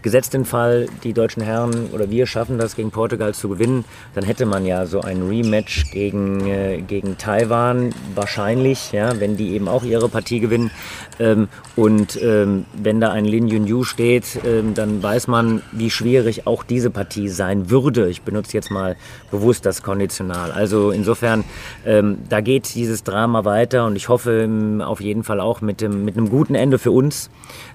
Gesetzt 0.06 0.34
den 0.34 0.44
Fall, 0.44 0.86
die 1.02 1.12
deutschen 1.12 1.42
Herren 1.42 1.88
oder 1.92 2.08
wir 2.08 2.28
schaffen 2.28 2.58
das 2.58 2.76
gegen 2.76 2.92
Portugal 2.92 3.34
zu 3.34 3.48
gewinnen, 3.48 3.84
dann 4.14 4.22
hätte 4.22 4.46
man 4.46 4.64
ja 4.64 4.86
so 4.86 5.00
ein 5.00 5.26
Rematch 5.26 5.90
gegen, 5.90 6.46
äh, 6.46 6.80
gegen 6.80 7.18
Taiwan 7.18 7.92
wahrscheinlich, 8.14 8.92
ja, 8.92 9.18
wenn 9.18 9.36
die 9.36 9.50
eben 9.50 9.66
auch 9.66 9.82
ihre 9.82 10.08
Partie 10.08 10.38
gewinnen. 10.38 10.70
Ähm, 11.18 11.48
und 11.74 12.22
ähm, 12.22 12.66
wenn 12.72 13.00
da 13.00 13.10
ein 13.10 13.24
Lin 13.24 13.48
Yunyu 13.48 13.82
steht, 13.82 14.38
ähm, 14.46 14.74
dann 14.74 15.02
weiß 15.02 15.26
man, 15.26 15.60
wie 15.72 15.90
schwierig 15.90 16.46
auch 16.46 16.62
diese 16.62 16.90
Partie 16.90 17.28
sein 17.28 17.68
würde. 17.68 18.08
Ich 18.08 18.22
benutze 18.22 18.52
jetzt 18.56 18.70
mal 18.70 18.94
bewusst 19.32 19.66
das 19.66 19.82
Konditional. 19.82 20.52
Also 20.52 20.92
insofern, 20.92 21.42
ähm, 21.84 22.18
da 22.28 22.40
geht 22.40 22.72
dieses 22.76 23.02
Drama 23.02 23.44
weiter 23.44 23.86
und 23.86 23.96
ich 23.96 24.08
hoffe 24.08 24.42
ähm, 24.42 24.82
auf 24.82 25.00
jeden 25.00 25.24
Fall 25.24 25.40
auch 25.40 25.62
mit, 25.62 25.80
dem, 25.80 26.04
mit 26.04 26.16
einem 26.16 26.30
guten 26.30 26.54
Ende 26.54 26.78
für 26.78 26.92
uns. 26.92 27.28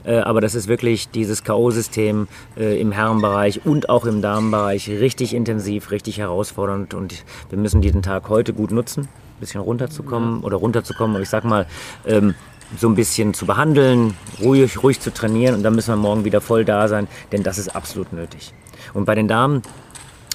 Äh, 0.03 0.17
aber 0.17 0.41
das 0.41 0.55
ist 0.55 0.67
wirklich 0.67 1.09
dieses 1.09 1.43
K.O.-System 1.43 2.27
äh, 2.57 2.79
im 2.79 2.91
Herrenbereich 2.91 3.65
und 3.65 3.89
auch 3.89 4.05
im 4.05 4.21
Damenbereich 4.21 4.89
richtig 4.89 5.33
intensiv, 5.33 5.91
richtig 5.91 6.17
herausfordernd 6.17 6.93
und 6.93 7.23
wir 7.49 7.57
müssen 7.57 7.81
diesen 7.81 8.01
Tag 8.01 8.29
heute 8.29 8.53
gut 8.53 8.71
nutzen, 8.71 9.03
ein 9.03 9.39
bisschen 9.39 9.61
runterzukommen 9.61 10.41
oder 10.41 10.57
runterzukommen. 10.57 11.15
Und 11.15 11.21
ich 11.21 11.29
sag 11.29 11.43
mal, 11.43 11.67
ähm, 12.05 12.35
so 12.77 12.87
ein 12.87 12.95
bisschen 12.95 13.33
zu 13.33 13.45
behandeln, 13.45 14.15
ruhig, 14.41 14.81
ruhig 14.81 14.99
zu 14.99 15.13
trainieren 15.13 15.55
und 15.55 15.63
dann 15.63 15.75
müssen 15.75 15.91
wir 15.91 15.97
morgen 15.97 16.23
wieder 16.23 16.41
voll 16.41 16.63
da 16.63 16.87
sein, 16.87 17.07
denn 17.31 17.43
das 17.43 17.57
ist 17.57 17.75
absolut 17.75 18.13
nötig. 18.13 18.53
Und 18.93 19.05
bei 19.05 19.15
den 19.15 19.27
Damen 19.27 19.61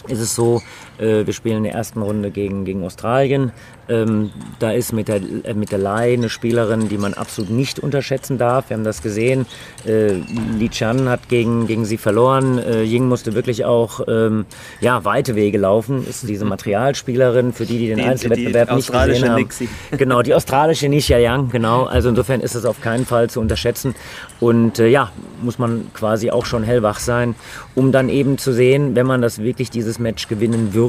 ist 0.08 0.20
es 0.20 0.34
so, 0.34 0.62
wir 0.98 1.32
spielen 1.32 1.58
in 1.58 1.64
der 1.64 1.74
ersten 1.74 2.02
Runde 2.02 2.30
gegen, 2.30 2.64
gegen 2.64 2.84
Australien. 2.84 3.52
Ähm, 3.88 4.30
da 4.58 4.72
ist 4.72 4.92
mit 4.92 5.06
der, 5.08 5.20
äh, 5.44 5.54
mit 5.54 5.70
der 5.70 5.78
Lai 5.78 6.12
eine 6.14 6.28
Spielerin, 6.28 6.88
die 6.88 6.98
man 6.98 7.14
absolut 7.14 7.50
nicht 7.50 7.78
unterschätzen 7.78 8.36
darf. 8.36 8.68
Wir 8.70 8.76
haben 8.76 8.82
das 8.84 9.00
gesehen. 9.00 9.46
Äh, 9.86 10.14
Li 10.58 10.68
Chan 10.70 11.08
hat 11.08 11.28
gegen, 11.28 11.66
gegen 11.68 11.84
sie 11.84 11.96
verloren. 11.96 12.58
Äh, 12.58 12.82
Ying 12.82 13.06
musste 13.08 13.34
wirklich 13.34 13.64
auch 13.64 14.00
ähm, 14.08 14.44
ja, 14.80 15.04
weite 15.04 15.36
Wege 15.36 15.58
laufen. 15.58 16.04
Ist 16.06 16.28
diese 16.28 16.44
Materialspielerin, 16.80 17.52
für 17.52 17.64
die, 17.64 17.78
die 17.78 17.88
den 17.88 17.98
Die- 17.98 18.04
Einzelwettbewerb 18.04 18.70
die 18.70 18.74
nicht 18.76 18.92
gesehen 18.92 19.28
haben. 19.28 19.36
Nixie. 19.42 19.68
Genau, 19.96 20.22
die 20.22 20.34
australische 20.34 20.88
Nisha 20.88 21.18
Yang, 21.18 21.50
genau. 21.50 21.84
Also 21.84 22.08
insofern 22.08 22.40
ist 22.40 22.54
das 22.54 22.64
auf 22.64 22.80
keinen 22.80 23.06
Fall 23.06 23.30
zu 23.30 23.40
unterschätzen. 23.40 23.94
Und 24.40 24.78
äh, 24.80 24.88
ja, 24.88 25.12
muss 25.42 25.58
man 25.58 25.92
quasi 25.94 26.30
auch 26.30 26.44
schon 26.44 26.62
hellwach 26.64 26.98
sein, 26.98 27.34
um 27.74 27.92
dann 27.92 28.08
eben 28.08 28.36
zu 28.38 28.52
sehen, 28.52 28.96
wenn 28.96 29.06
man 29.06 29.22
das 29.22 29.38
wirklich 29.38 29.70
dieses 29.70 29.98
Match 29.98 30.26
gewinnen 30.28 30.74
würde, 30.74 30.85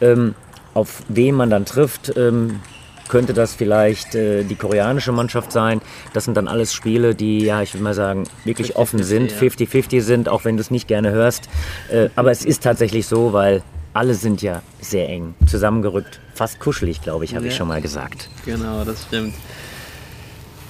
ähm, 0.00 0.34
auf 0.74 1.02
wen 1.08 1.34
man 1.34 1.50
dann 1.50 1.64
trifft. 1.64 2.16
Ähm, 2.16 2.60
könnte 3.08 3.34
das 3.34 3.54
vielleicht 3.54 4.14
äh, 4.14 4.44
die 4.44 4.54
koreanische 4.54 5.12
Mannschaft 5.12 5.52
sein? 5.52 5.80
Das 6.14 6.24
sind 6.24 6.36
dann 6.36 6.48
alles 6.48 6.72
Spiele, 6.72 7.14
die, 7.14 7.40
ja, 7.40 7.60
ich 7.62 7.74
will 7.74 7.82
mal 7.82 7.92
sagen, 7.94 8.24
wirklich 8.44 8.76
offen 8.76 9.02
sind, 9.02 9.30
ja. 9.30 9.38
50-50 9.38 10.00
sind, 10.00 10.28
auch 10.28 10.44
wenn 10.46 10.56
du 10.56 10.62
es 10.62 10.70
nicht 10.70 10.88
gerne 10.88 11.10
hörst. 11.10 11.48
Äh, 11.90 12.08
aber 12.16 12.30
es 12.30 12.44
ist 12.44 12.62
tatsächlich 12.62 13.06
so, 13.06 13.32
weil 13.34 13.62
alle 13.92 14.14
sind 14.14 14.40
ja 14.42 14.62
sehr 14.80 15.08
eng 15.10 15.34
zusammengerückt. 15.46 16.18
Fast 16.34 16.58
kuschelig, 16.60 17.02
glaube 17.02 17.24
ich, 17.26 17.36
habe 17.36 17.46
ich 17.46 17.52
Ja. 17.52 17.58
schon 17.58 17.68
mal 17.68 17.80
gesagt. 17.82 18.28
Genau, 18.46 18.84
das 18.84 19.04
stimmt. 19.04 19.34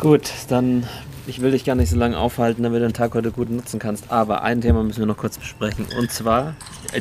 Gut, 0.00 0.28
dann, 0.48 0.86
ich 1.26 1.40
will 1.40 1.52
dich 1.52 1.64
gar 1.64 1.74
nicht 1.74 1.90
so 1.90 1.96
lange 1.96 2.18
aufhalten, 2.18 2.62
damit 2.62 2.80
du 2.80 2.86
den 2.86 2.92
Tag 2.92 3.14
heute 3.14 3.30
gut 3.30 3.50
nutzen 3.50 3.78
kannst. 3.78 4.10
Aber 4.10 4.42
ein 4.42 4.60
Thema 4.60 4.82
müssen 4.82 5.00
wir 5.00 5.06
noch 5.06 5.16
kurz 5.16 5.38
besprechen. 5.38 5.86
Und 5.98 6.10
zwar 6.10 6.54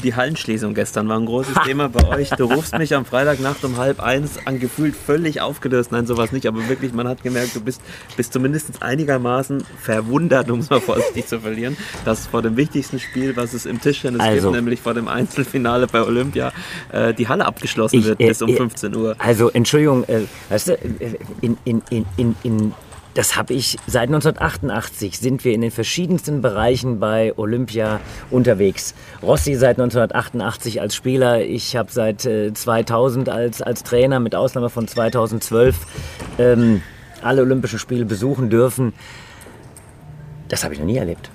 Die 0.03 0.15
Hallenschließung 0.15 0.74
gestern 0.74 1.07
war 1.09 1.19
ein 1.19 1.26
großes 1.26 1.55
Thema 1.65 1.89
bei 1.89 2.07
euch. 2.07 2.30
Du 2.32 2.45
rufst 2.45 2.78
mich 2.78 2.95
am 2.95 3.05
Freitagnacht 3.05 3.63
um 3.63 3.78
halb 3.78 3.99
eins 3.99 4.39
an, 4.45 4.59
gefühlt 4.59 4.95
völlig 4.95 5.41
aufgelöst. 5.41 5.91
Nein, 5.91 6.07
sowas 6.07 6.32
nicht, 6.32 6.47
aber 6.47 6.67
wirklich, 6.67 6.93
man 6.93 7.07
hat 7.07 7.21
gemerkt, 7.21 7.55
du 7.55 7.61
bist, 7.61 7.82
bist 8.17 8.34
zumindest 8.34 8.82
einigermaßen 8.82 9.63
verwundert, 9.80 10.49
um 10.49 10.59
es 10.59 10.69
mal 10.69 10.82
vorsichtig 10.82 11.28
zu 11.28 11.39
verlieren, 11.39 11.78
dass 12.05 12.28
vor 12.28 12.41
dem 12.41 12.57
wichtigsten 12.57 12.99
Spiel, 12.99 13.36
was 13.36 13.53
es 13.53 13.65
im 13.65 13.82
Tischtennis 13.82 14.21
Also. 14.21 14.49
gibt, 14.49 14.55
nämlich 14.55 14.82
vor 14.82 14.93
dem 14.93 15.07
Einzelfinale 15.07 15.88
bei 15.88 16.01
Olympia, 16.01 16.51
äh, 16.91 17.13
die 17.13 17.28
Halle 17.28 17.45
abgeschlossen 17.45 17.99
Ich, 17.99 18.05
wird 18.05 18.19
äh, 18.19 18.28
bis 18.28 18.41
um 18.41 18.49
äh, 18.49 18.55
15 18.55 18.95
Uhr. 18.95 19.15
Also, 19.19 19.49
Entschuldigung, 19.49 20.03
äh, 20.05 20.21
weißt 20.49 20.69
du, 20.69 20.74
äh, 20.74 21.17
in, 21.41 21.57
in, 21.65 21.82
in, 21.89 22.05
in, 22.17 22.36
in, 22.43 22.74
das 23.14 23.36
habe 23.36 23.53
ich 23.53 23.78
seit 23.88 24.09
1988 24.09 25.20
sind 25.20 25.45
wir 25.45 25.53
in 25.53 25.61
den 25.61 25.72
verschiedensten 25.72 26.41
Bereichen 26.41 26.99
bei 26.99 27.34
Olympia 27.38 27.99
unterwegs. 28.32 28.95
Rossi 29.22 29.55
seit 29.55 29.80
1988 29.80 30.82
als 30.82 30.95
Spieler, 30.95 31.43
ich 31.43 31.76
habe 31.76 31.91
seit 31.91 32.26
äh, 32.26 32.53
2000 32.53 33.30
als, 33.30 33.61
als 33.61 33.84
Trainer, 33.84 34.20
mit 34.20 34.36
Ausnahme 34.36 34.70
von 34.70 34.88
2012, 34.88 35.76
ähm, 36.39 36.82
alle 37.22 37.41
Olympischen 37.41 37.80
Spiele 37.80 38.05
besuchen 38.05 38.49
dürfen. 38.49 38.93
Das 40.47 40.64
habe 40.64 40.74
ich 40.74 40.80
noch 40.80 40.88
nie 40.88 40.97
erlebt. 40.97 41.30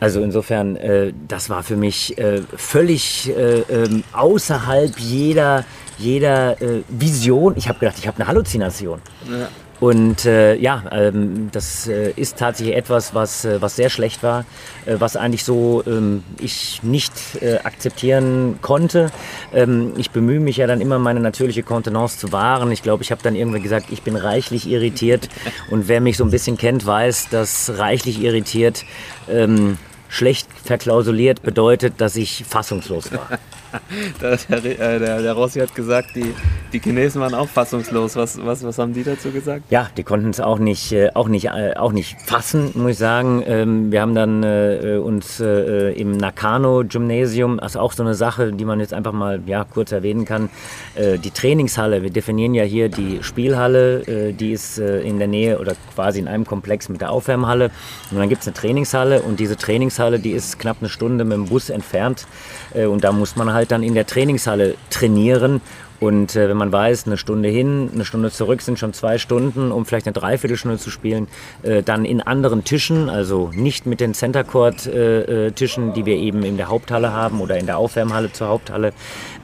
Also 0.00 0.22
insofern, 0.22 0.76
äh, 0.76 1.12
das 1.28 1.50
war 1.50 1.62
für 1.62 1.76
mich 1.76 2.18
äh, 2.18 2.42
völlig 2.56 3.30
äh, 3.30 3.60
ähm, 3.60 4.04
außerhalb 4.12 4.98
jeder, 4.98 5.64
jeder 5.98 6.60
äh, 6.60 6.82
Vision. 6.88 7.54
Ich 7.56 7.68
habe 7.68 7.78
gedacht, 7.78 7.96
ich 7.98 8.06
habe 8.06 8.18
eine 8.18 8.26
Halluzination. 8.26 9.00
Ja. 9.30 9.48
Und 9.84 10.24
äh, 10.24 10.56
ja, 10.56 10.82
ähm, 10.92 11.50
das 11.52 11.86
äh, 11.88 12.10
ist 12.16 12.38
tatsächlich 12.38 12.74
etwas, 12.74 13.14
was, 13.14 13.44
äh, 13.44 13.60
was 13.60 13.76
sehr 13.76 13.90
schlecht 13.90 14.22
war, 14.22 14.46
äh, 14.86 14.96
was 14.98 15.14
eigentlich 15.14 15.44
so 15.44 15.82
ähm, 15.86 16.24
ich 16.40 16.82
nicht 16.82 17.12
äh, 17.42 17.58
akzeptieren 17.64 18.60
konnte. 18.62 19.10
Ähm, 19.52 19.92
ich 19.98 20.10
bemühe 20.10 20.40
mich 20.40 20.56
ja 20.56 20.66
dann 20.66 20.80
immer, 20.80 20.98
meine 20.98 21.20
natürliche 21.20 21.62
Kontenance 21.62 22.16
zu 22.16 22.32
wahren. 22.32 22.72
Ich 22.72 22.82
glaube, 22.82 23.02
ich 23.02 23.10
habe 23.10 23.22
dann 23.22 23.36
irgendwann 23.36 23.62
gesagt, 23.62 23.88
ich 23.90 24.00
bin 24.00 24.16
reichlich 24.16 24.66
irritiert. 24.66 25.28
Und 25.70 25.86
wer 25.86 26.00
mich 26.00 26.16
so 26.16 26.24
ein 26.24 26.30
bisschen 26.30 26.56
kennt, 26.56 26.86
weiß, 26.86 27.28
dass 27.28 27.76
reichlich 27.76 28.22
irritiert 28.22 28.86
ähm, 29.28 29.76
schlecht 30.08 30.48
verklausuliert 30.64 31.42
bedeutet, 31.42 32.00
dass 32.00 32.16
ich 32.16 32.46
fassungslos 32.48 33.12
war. 33.12 33.38
Der, 34.20 34.32
äh, 34.32 34.98
der, 34.98 35.22
der 35.22 35.32
Rossi 35.32 35.60
hat 35.60 35.74
gesagt, 35.74 36.10
die, 36.14 36.34
die 36.72 36.78
Chinesen 36.78 37.20
waren 37.20 37.34
auch 37.34 37.48
fassungslos. 37.48 38.16
Was, 38.16 38.44
was, 38.44 38.64
was 38.64 38.78
haben 38.78 38.92
die 38.92 39.04
dazu 39.04 39.30
gesagt? 39.30 39.64
Ja, 39.70 39.88
die 39.96 40.02
konnten 40.02 40.30
es 40.30 40.40
auch 40.40 40.58
nicht, 40.58 40.92
äh, 40.92 41.10
auch 41.14 41.28
nicht, 41.28 41.46
äh, 41.46 41.74
auch 41.76 41.92
nicht 41.92 42.16
fassen, 42.24 42.70
muss 42.74 42.92
ich 42.92 42.98
sagen. 42.98 43.42
Ähm, 43.46 43.92
wir 43.92 44.00
haben 44.00 44.14
dann 44.14 44.44
uns 44.44 45.40
im 45.40 46.12
Nakano 46.12 46.84
Gymnasium, 46.86 47.60
also 47.60 47.80
auch 47.80 47.92
so 47.92 48.02
eine 48.02 48.14
Sache, 48.14 48.52
die 48.52 48.64
man 48.64 48.80
jetzt 48.80 48.92
einfach 48.92 49.12
mal 49.12 49.40
ja, 49.46 49.64
kurz 49.64 49.92
erwähnen 49.92 50.24
kann, 50.24 50.48
die 50.96 51.30
Trainingshalle. 51.30 52.02
Wir 52.02 52.10
definieren 52.10 52.54
ja 52.54 52.64
hier 52.64 52.88
die 52.88 53.22
Spielhalle, 53.22 54.32
die 54.32 54.52
ist 54.52 54.78
in 54.78 55.18
der 55.18 55.28
Nähe 55.28 55.58
oder 55.58 55.74
quasi 55.94 56.20
in 56.20 56.28
einem 56.28 56.44
Komplex 56.44 56.88
mit 56.88 57.00
der 57.00 57.10
Aufwärmhalle. 57.10 57.70
Und 58.10 58.18
dann 58.18 58.28
gibt 58.28 58.42
es 58.42 58.48
eine 58.48 58.54
Trainingshalle 58.54 59.22
und 59.22 59.40
diese 59.40 59.56
Trainingshalle, 59.56 60.18
die 60.18 60.32
ist 60.32 60.58
knapp 60.58 60.78
eine 60.80 60.88
Stunde 60.88 61.24
mit 61.24 61.36
dem 61.36 61.46
Bus 61.46 61.70
entfernt. 61.70 62.26
Und 62.74 63.04
da 63.04 63.12
muss 63.12 63.36
man 63.36 63.52
halt 63.52 63.63
dann 63.70 63.82
in 63.82 63.94
der 63.94 64.06
Trainingshalle 64.06 64.74
trainieren. 64.90 65.60
Und 66.00 66.36
äh, 66.36 66.48
wenn 66.48 66.56
man 66.56 66.72
weiß, 66.72 67.06
eine 67.06 67.16
Stunde 67.16 67.48
hin, 67.48 67.88
eine 67.94 68.04
Stunde 68.04 68.30
zurück 68.30 68.60
sind 68.62 68.78
schon 68.78 68.92
zwei 68.92 69.16
Stunden, 69.16 69.70
um 69.72 69.86
vielleicht 69.86 70.06
eine 70.06 70.12
Dreiviertelstunde 70.12 70.76
zu 70.78 70.90
spielen, 70.90 71.28
äh, 71.62 71.82
dann 71.82 72.04
in 72.04 72.20
anderen 72.20 72.64
Tischen, 72.64 73.08
also 73.08 73.50
nicht 73.54 73.86
mit 73.86 74.00
den 74.00 74.12
Center 74.12 74.44
Court 74.44 74.86
äh, 74.86 75.46
äh, 75.46 75.50
Tischen, 75.52 75.94
die 75.94 76.04
wir 76.04 76.16
eben 76.16 76.42
in 76.42 76.56
der 76.56 76.68
Haupthalle 76.68 77.12
haben 77.12 77.40
oder 77.40 77.56
in 77.58 77.66
der 77.66 77.78
Aufwärmhalle 77.78 78.32
zur 78.32 78.48
Haupthalle, 78.48 78.92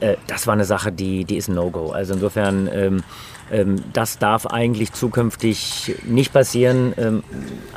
äh, 0.01 0.17
das 0.27 0.45
war 0.45 0.53
eine 0.53 0.65
Sache, 0.65 0.91
die, 0.91 1.25
die 1.25 1.37
ist 1.37 1.47
ein 1.47 1.55
No-Go. 1.55 1.91
Also 1.91 2.13
insofern, 2.13 2.69
ähm, 2.71 3.03
ähm, 3.51 3.77
das 3.93 4.19
darf 4.19 4.45
eigentlich 4.45 4.93
zukünftig 4.93 5.95
nicht 6.05 6.31
passieren. 6.31 6.93
Ähm, 6.97 7.23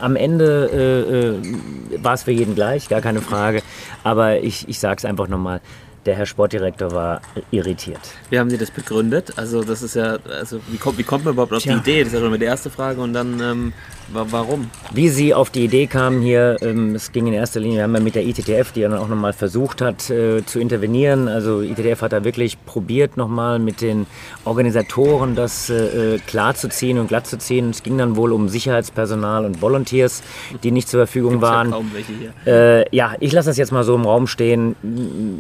am 0.01 0.17
Ende 0.17 1.41
äh, 1.41 2.03
war 2.05 2.15
es 2.15 2.25
für 2.25 2.33
jeden 2.33 2.55
gleich, 2.55 2.89
gar 2.89 3.01
keine 3.01 3.23
Frage. 3.23 3.63
Aber 4.03 4.41
ich, 4.41 4.69
ich 4.69 4.79
sage 4.79 4.99
es 4.99 5.05
einfach 5.05 5.29
nochmal, 5.29 5.61
der 6.07 6.15
Herr 6.17 6.27
Sportdirektor 6.27 6.93
war 6.93 7.21
irritiert. 7.51 8.01
Wie 8.31 8.39
haben 8.39 8.51
Sie 8.51 8.59
das 8.59 8.71
begründet? 8.71 9.33
Also 9.37 9.63
das 9.63 9.83
ist 9.83 9.95
ja, 9.97 10.19
also 10.39 10.61
wie 10.69 10.77
kommt, 10.77 10.99
wie 10.99 11.03
kommt 11.03 11.25
man 11.25 11.35
überhaupt 11.35 11.53
auf 11.53 11.63
Tja. 11.63 11.75
die 11.75 11.81
Idee? 11.91 11.99
Das 12.01 12.09
ist 12.09 12.15
ja 12.15 12.21
schon 12.21 12.31
mal 12.31 12.39
die 12.39 12.45
erste 12.45 12.71
Frage 12.71 13.01
und 13.01 13.13
dann 13.13 13.41
ähm, 13.41 13.73
wa- 14.13 14.27
warum? 14.31 14.71
Wie 14.93 15.09
Sie 15.09 15.35
auf 15.35 15.51
die 15.51 15.65
Idee 15.65 15.87
kamen 15.87 16.21
hier, 16.23 16.57
ähm, 16.61 16.95
es 16.95 17.13
ging 17.13 17.27
in 17.27 17.33
erster 17.33 17.61
Linie, 17.61 17.77
wir 17.79 17.83
haben 17.85 17.95
ja 17.95 18.01
mit 18.01 18.15
der 18.15 18.25
ITTF, 18.27 18.73
die 18.73 18.81
ja 18.81 18.89
dann 18.89 18.99
auch 18.99 19.09
nochmal 19.09 19.33
versucht 19.33 19.81
hat 19.81 20.11
äh, 20.11 20.45
zu 20.45 20.61
intervenieren. 20.61 21.29
Also 21.29 21.61
ITTF 21.63 22.03
hat 22.03 22.13
da 22.13 22.25
wirklich 22.25 22.63
probiert 22.67 23.17
nochmal 23.17 23.59
mit 23.59 23.81
den 23.81 24.07
Organisatoren 24.45 25.35
das 25.35 25.71
äh, 25.71 26.15
äh, 26.15 26.19
klar 26.19 26.55
zu 26.55 26.69
ziehen 26.69 26.99
und 26.99 27.09
glatt 27.09 27.27
zu 27.27 27.39
ziehen. 27.39 27.71
Es 27.71 27.83
ging 27.83 27.99
dann 27.99 28.17
wohl 28.17 28.33
um 28.33 28.49
Sicherheitspersonal 28.49 29.45
und 29.45 29.61
Volunteers, 29.61 30.23
die 30.63 30.71
nicht 30.71 30.89
zur 30.89 31.01
Verfügung 31.01 31.33
Gibt's 31.33 31.47
ja 31.49 31.53
waren. 31.55 31.71
kaum 31.71 31.91
welche 31.93 32.13
hier. 32.13 32.81
Äh, 32.83 32.97
ja, 32.97 33.15
ich 33.21 33.33
lasse 33.33 33.51
das 33.51 33.57
jetzt 33.57 33.73
mal 33.73 33.85
so 33.85 33.95
im 33.95 34.05
Raum 34.05 34.27
stehen. 34.27 34.77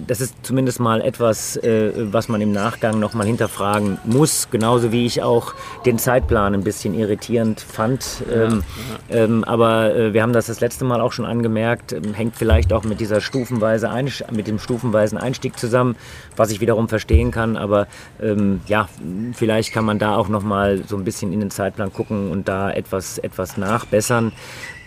Das 0.07 0.21
ist 0.21 0.35
zumindest 0.55 0.79
mal 0.79 1.01
etwas, 1.01 1.57
äh, 1.57 1.91
was 2.13 2.29
man 2.29 2.41
im 2.41 2.53
Nachgang 2.53 3.01
nochmal 3.01 3.27
hinterfragen 3.27 3.99
muss. 4.05 4.47
Genauso 4.53 4.93
wie 4.93 5.05
ich 5.05 5.21
auch 5.21 5.53
den 5.85 5.99
Zeitplan 5.99 6.55
ein 6.55 6.63
bisschen 6.63 6.95
irritierend 6.95 7.61
fand. 7.61 8.23
Ähm, 8.33 8.63
ähm, 9.11 9.43
aber 9.43 9.97
äh, 9.97 10.15
wir 10.15 10.23
haben 10.23 10.33
das 10.33 10.47
das 10.47 10.61
letzte 10.61 10.85
Mal 10.85 11.01
auch 11.01 11.11
schon 11.11 11.25
angemerkt. 11.25 11.93
Ähm, 11.93 12.15
hängt 12.15 12.37
vielleicht 12.37 12.73
auch 12.73 12.85
mit 12.85 13.01
dieser 13.01 13.21
stufenweise 13.21 13.91
Einst 13.91 14.31
mit 14.31 14.47
dem 14.47 14.61
stufenweisen 14.61 15.19
Einstieg 15.19 15.59
zusammen, 15.59 15.97
was 16.37 16.53
ich 16.53 16.61
wiederum 16.61 16.89
verstehen 16.89 17.33
kann. 17.33 17.57
Aber 17.57 17.89
ähm, 18.23 18.61
ja, 18.69 18.89
vielleicht 19.33 19.73
kann 19.73 19.85
man 19.85 19.99
da 19.99 20.15
auch 20.15 20.29
nochmal 20.29 20.85
so 20.87 20.97
ein 20.97 21.03
bisschen 21.03 21.33
in 21.33 21.41
den 21.41 21.51
Zeitplan 21.51 21.93
gucken 21.93 22.31
und 22.31 22.47
da 22.47 22.71
etwas, 22.71 23.19
etwas 23.19 23.57
nachbessern. 23.57 24.31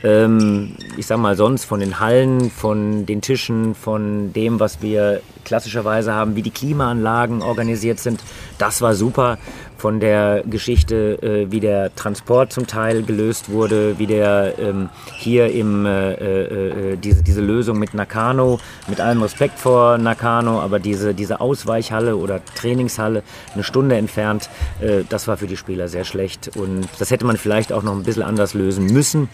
Ähm, 0.03 0.75
ich 0.95 1.07
sag 1.07 1.17
mal 1.17 1.35
sonst 1.35 1.65
von 1.65 1.79
den 1.79 1.99
Hallen, 1.99 2.51
von 2.51 3.05
den 3.05 3.21
Tischen, 3.21 3.73
von 3.73 4.31
dem, 4.33 4.59
was 4.59 4.81
wir 4.81 5.21
klassischerweise 5.43 6.13
haben, 6.13 6.35
wie 6.35 6.41
die 6.41 6.51
Klimaanlagen 6.51 7.41
organisiert 7.41 7.99
sind, 7.99 8.21
das 8.57 8.81
war 8.81 8.93
super. 8.93 9.37
Von 9.77 9.99
der 9.99 10.43
Geschichte, 10.49 11.21
äh, 11.21 11.51
wie 11.51 11.59
der 11.59 11.93
Transport 11.95 12.51
zum 12.51 12.65
Teil 12.65 13.03
gelöst 13.03 13.51
wurde, 13.51 13.99
wie 13.99 14.07
der 14.07 14.55
ähm, 14.57 14.89
hier 15.17 15.51
im, 15.51 15.85
äh, 15.85 16.13
äh, 16.13 16.93
äh, 16.93 16.97
diese, 16.97 17.21
diese 17.21 17.41
Lösung 17.41 17.77
mit 17.77 17.93
Nakano, 17.93 18.59
mit 18.87 18.99
allem 18.99 19.21
Respekt 19.21 19.59
vor 19.59 19.97
Nakano, 19.99 20.61
aber 20.61 20.79
diese, 20.79 21.13
diese 21.13 21.39
Ausweichhalle 21.39 22.17
oder 22.17 22.41
Trainingshalle 22.55 23.21
eine 23.53 23.63
Stunde 23.63 23.95
entfernt, 23.97 24.49
äh, 24.81 25.03
das 25.07 25.27
war 25.27 25.37
für 25.37 25.47
die 25.47 25.57
Spieler 25.57 25.87
sehr 25.87 26.05
schlecht 26.05 26.57
und 26.57 26.87
das 26.97 27.11
hätte 27.11 27.25
man 27.25 27.37
vielleicht 27.37 27.71
auch 27.71 27.83
noch 27.83 27.93
ein 27.93 28.03
bisschen 28.03 28.23
anders 28.23 28.55
lösen 28.55 28.87
müssen 28.87 29.29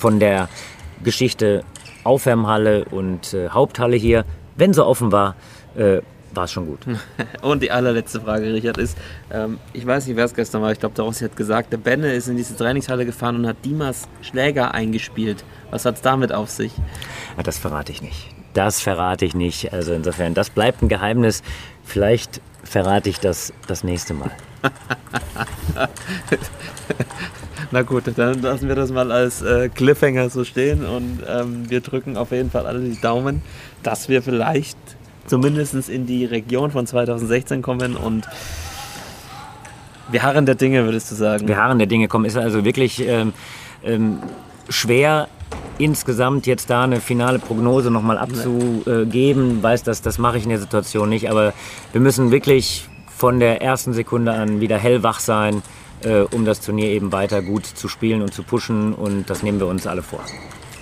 von 0.00 0.18
der 0.18 0.48
Geschichte 1.04 1.62
Aufwärmhalle 2.04 2.86
und 2.86 3.34
äh, 3.34 3.50
Haupthalle 3.50 3.96
hier, 3.96 4.24
wenn 4.56 4.72
sie 4.72 4.84
offen 4.84 5.12
war, 5.12 5.36
äh, 5.76 6.00
war 6.32 6.44
es 6.44 6.52
schon 6.52 6.66
gut. 6.66 6.80
Und 7.42 7.62
die 7.62 7.70
allerletzte 7.72 8.20
Frage, 8.20 8.52
Richard, 8.52 8.78
ist, 8.78 8.96
ähm, 9.32 9.58
ich 9.72 9.84
weiß 9.84 10.06
nicht, 10.06 10.16
wer 10.16 10.24
es 10.24 10.34
gestern 10.34 10.62
war, 10.62 10.70
ich 10.70 10.78
glaube, 10.78 10.94
der 10.94 11.04
Rossi 11.04 11.24
hat 11.24 11.36
gesagt, 11.36 11.72
der 11.72 11.78
Benne 11.78 12.12
ist 12.12 12.28
in 12.28 12.36
diese 12.36 12.56
Trainingshalle 12.56 13.04
gefahren 13.04 13.36
und 13.36 13.46
hat 13.48 13.56
Dimas 13.64 14.08
Schläger 14.22 14.72
eingespielt. 14.72 15.44
Was 15.70 15.84
hat 15.84 15.96
es 15.96 16.02
damit 16.02 16.32
auf 16.32 16.48
sich? 16.48 16.72
Ja, 17.36 17.42
das 17.42 17.58
verrate 17.58 17.90
ich 17.90 18.00
nicht. 18.00 18.28
Das 18.54 18.80
verrate 18.80 19.24
ich 19.24 19.34
nicht. 19.34 19.72
Also 19.72 19.92
insofern, 19.92 20.34
das 20.34 20.50
bleibt 20.50 20.82
ein 20.82 20.88
Geheimnis. 20.88 21.42
Vielleicht 21.84 22.40
verrate 22.62 23.08
ich 23.10 23.18
das 23.18 23.52
das 23.66 23.82
nächste 23.82 24.14
Mal. 24.14 24.30
Na 27.72 27.82
gut, 27.82 28.04
dann 28.16 28.42
lassen 28.42 28.66
wir 28.66 28.74
das 28.74 28.90
mal 28.90 29.12
als 29.12 29.42
äh, 29.42 29.68
Cliffhanger 29.68 30.28
so 30.28 30.44
stehen 30.44 30.84
und 30.84 31.20
ähm, 31.28 31.70
wir 31.70 31.80
drücken 31.80 32.16
auf 32.16 32.32
jeden 32.32 32.50
Fall 32.50 32.66
alle 32.66 32.80
die 32.80 33.00
Daumen, 33.00 33.42
dass 33.84 34.08
wir 34.08 34.22
vielleicht 34.22 34.76
zumindest 35.26 35.88
in 35.88 36.06
die 36.06 36.24
Region 36.24 36.72
von 36.72 36.86
2016 36.86 37.62
kommen 37.62 37.96
und 37.96 38.26
wir 40.10 40.24
harren 40.24 40.46
der 40.46 40.56
Dinge, 40.56 40.84
würdest 40.84 41.12
du 41.12 41.14
sagen. 41.14 41.46
Wir 41.46 41.56
harren 41.56 41.78
der 41.78 41.86
Dinge 41.86 42.08
kommen. 42.08 42.24
Ist 42.24 42.36
also 42.36 42.64
wirklich 42.64 43.06
ähm, 43.06 43.32
ähm, 43.84 44.18
schwer 44.68 45.28
insgesamt 45.78 46.46
jetzt 46.46 46.70
da 46.70 46.84
eine 46.84 47.00
finale 47.00 47.38
Prognose 47.38 47.90
nochmal 47.92 48.18
abzugeben. 48.18 49.62
Weiß, 49.62 49.84
dass 49.84 50.02
das 50.02 50.18
mache 50.18 50.38
ich 50.38 50.44
in 50.44 50.50
der 50.50 50.58
Situation 50.58 51.08
nicht, 51.08 51.30
aber 51.30 51.52
wir 51.92 52.00
müssen 52.00 52.32
wirklich 52.32 52.88
von 53.16 53.38
der 53.38 53.62
ersten 53.62 53.92
Sekunde 53.92 54.32
an 54.32 54.60
wieder 54.60 54.78
hellwach 54.78 55.20
sein, 55.20 55.62
äh, 56.04 56.20
um 56.20 56.44
das 56.44 56.60
Turnier 56.60 56.88
eben 56.88 57.12
weiter 57.12 57.42
gut 57.42 57.66
zu 57.66 57.88
spielen 57.88 58.22
und 58.22 58.32
zu 58.32 58.42
pushen 58.42 58.94
und 58.94 59.28
das 59.30 59.42
nehmen 59.42 59.60
wir 59.60 59.66
uns 59.66 59.86
alle 59.86 60.02
vor. 60.02 60.20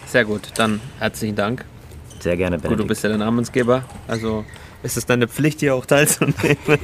Sehr 0.07 0.25
gut, 0.25 0.51
dann 0.57 0.81
herzlichen 0.99 1.37
Dank. 1.37 1.64
Sehr 2.21 2.37
gerne, 2.37 2.57
Gut, 2.57 2.62
Benedikt. 2.62 2.85
du 2.85 2.89
bist 2.89 3.03
ja 3.03 3.09
der 3.11 3.19
Namensgeber, 3.19 3.85
also 4.07 4.45
ist 4.83 4.97
es 4.97 5.07
deine 5.07 5.29
Pflicht, 5.29 5.61
hier 5.61 5.75
auch 5.75 5.87
teilzunehmen. 5.87 6.37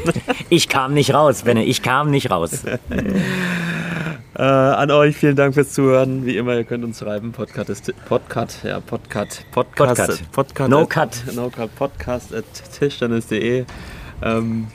Ich 0.50 0.68
kam 0.68 0.94
nicht 0.94 1.14
raus, 1.14 1.42
Benne, 1.42 1.64
ich 1.64 1.82
kam 1.82 2.10
nicht 2.10 2.30
raus. 2.30 2.62
Äh, 4.36 4.42
an 4.42 4.90
euch 4.90 5.16
vielen 5.16 5.36
Dank 5.36 5.54
fürs 5.54 5.72
Zuhören. 5.72 6.26
Wie 6.26 6.36
immer, 6.36 6.56
ihr 6.56 6.64
könnt 6.64 6.82
uns 6.82 6.98
schreiben. 6.98 7.30
Podcast 7.30 7.70
ist 7.70 7.92
Podcast, 8.06 8.64
ja, 8.64 8.80
Podcast, 8.80 9.46
Podcast, 9.52 9.76
Podcast. 9.76 10.32
Podcast 10.32 10.70
No 10.70 10.80
at, 10.82 10.90
cut. 10.90 11.34
No 11.34 11.50
cut, 11.50 11.72
Podcast 11.76 12.34
at 12.34 12.44
tischtennis.de. 12.76 13.64
Ähm, 14.22 14.66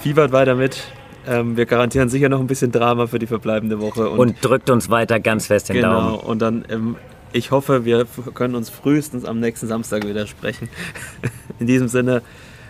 fiebert 0.00 0.32
weiter 0.32 0.54
mit. 0.54 0.82
Ähm, 1.26 1.56
wir 1.56 1.66
garantieren 1.66 2.08
sicher 2.08 2.28
noch 2.28 2.40
ein 2.40 2.46
bisschen 2.46 2.72
Drama 2.72 3.06
für 3.06 3.18
die 3.18 3.26
verbleibende 3.26 3.80
Woche. 3.80 4.08
Und 4.08 4.44
drückt 4.44 4.70
uns 4.70 4.90
weiter 4.90 5.20
ganz 5.20 5.46
fest 5.46 5.68
den 5.68 5.76
genau. 5.76 6.00
Daumen. 6.00 6.20
Und 6.20 6.38
dann, 6.40 6.64
ähm, 6.68 6.96
ich 7.32 7.50
hoffe, 7.50 7.84
wir 7.84 8.06
können 8.34 8.54
uns 8.54 8.70
frühestens 8.70 9.24
am 9.24 9.40
nächsten 9.40 9.66
Samstag 9.66 10.06
wieder 10.06 10.26
sprechen. 10.26 10.68
In 11.58 11.66
diesem 11.66 11.88
Sinne, 11.88 12.22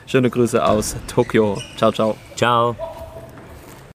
schöne 0.07 0.31
Grüße 0.31 0.65
aus 0.65 0.97
Tokio. 1.09 1.59
Ciao, 1.77 1.93
ciao. 1.93 2.17
Ciao. 2.37 2.94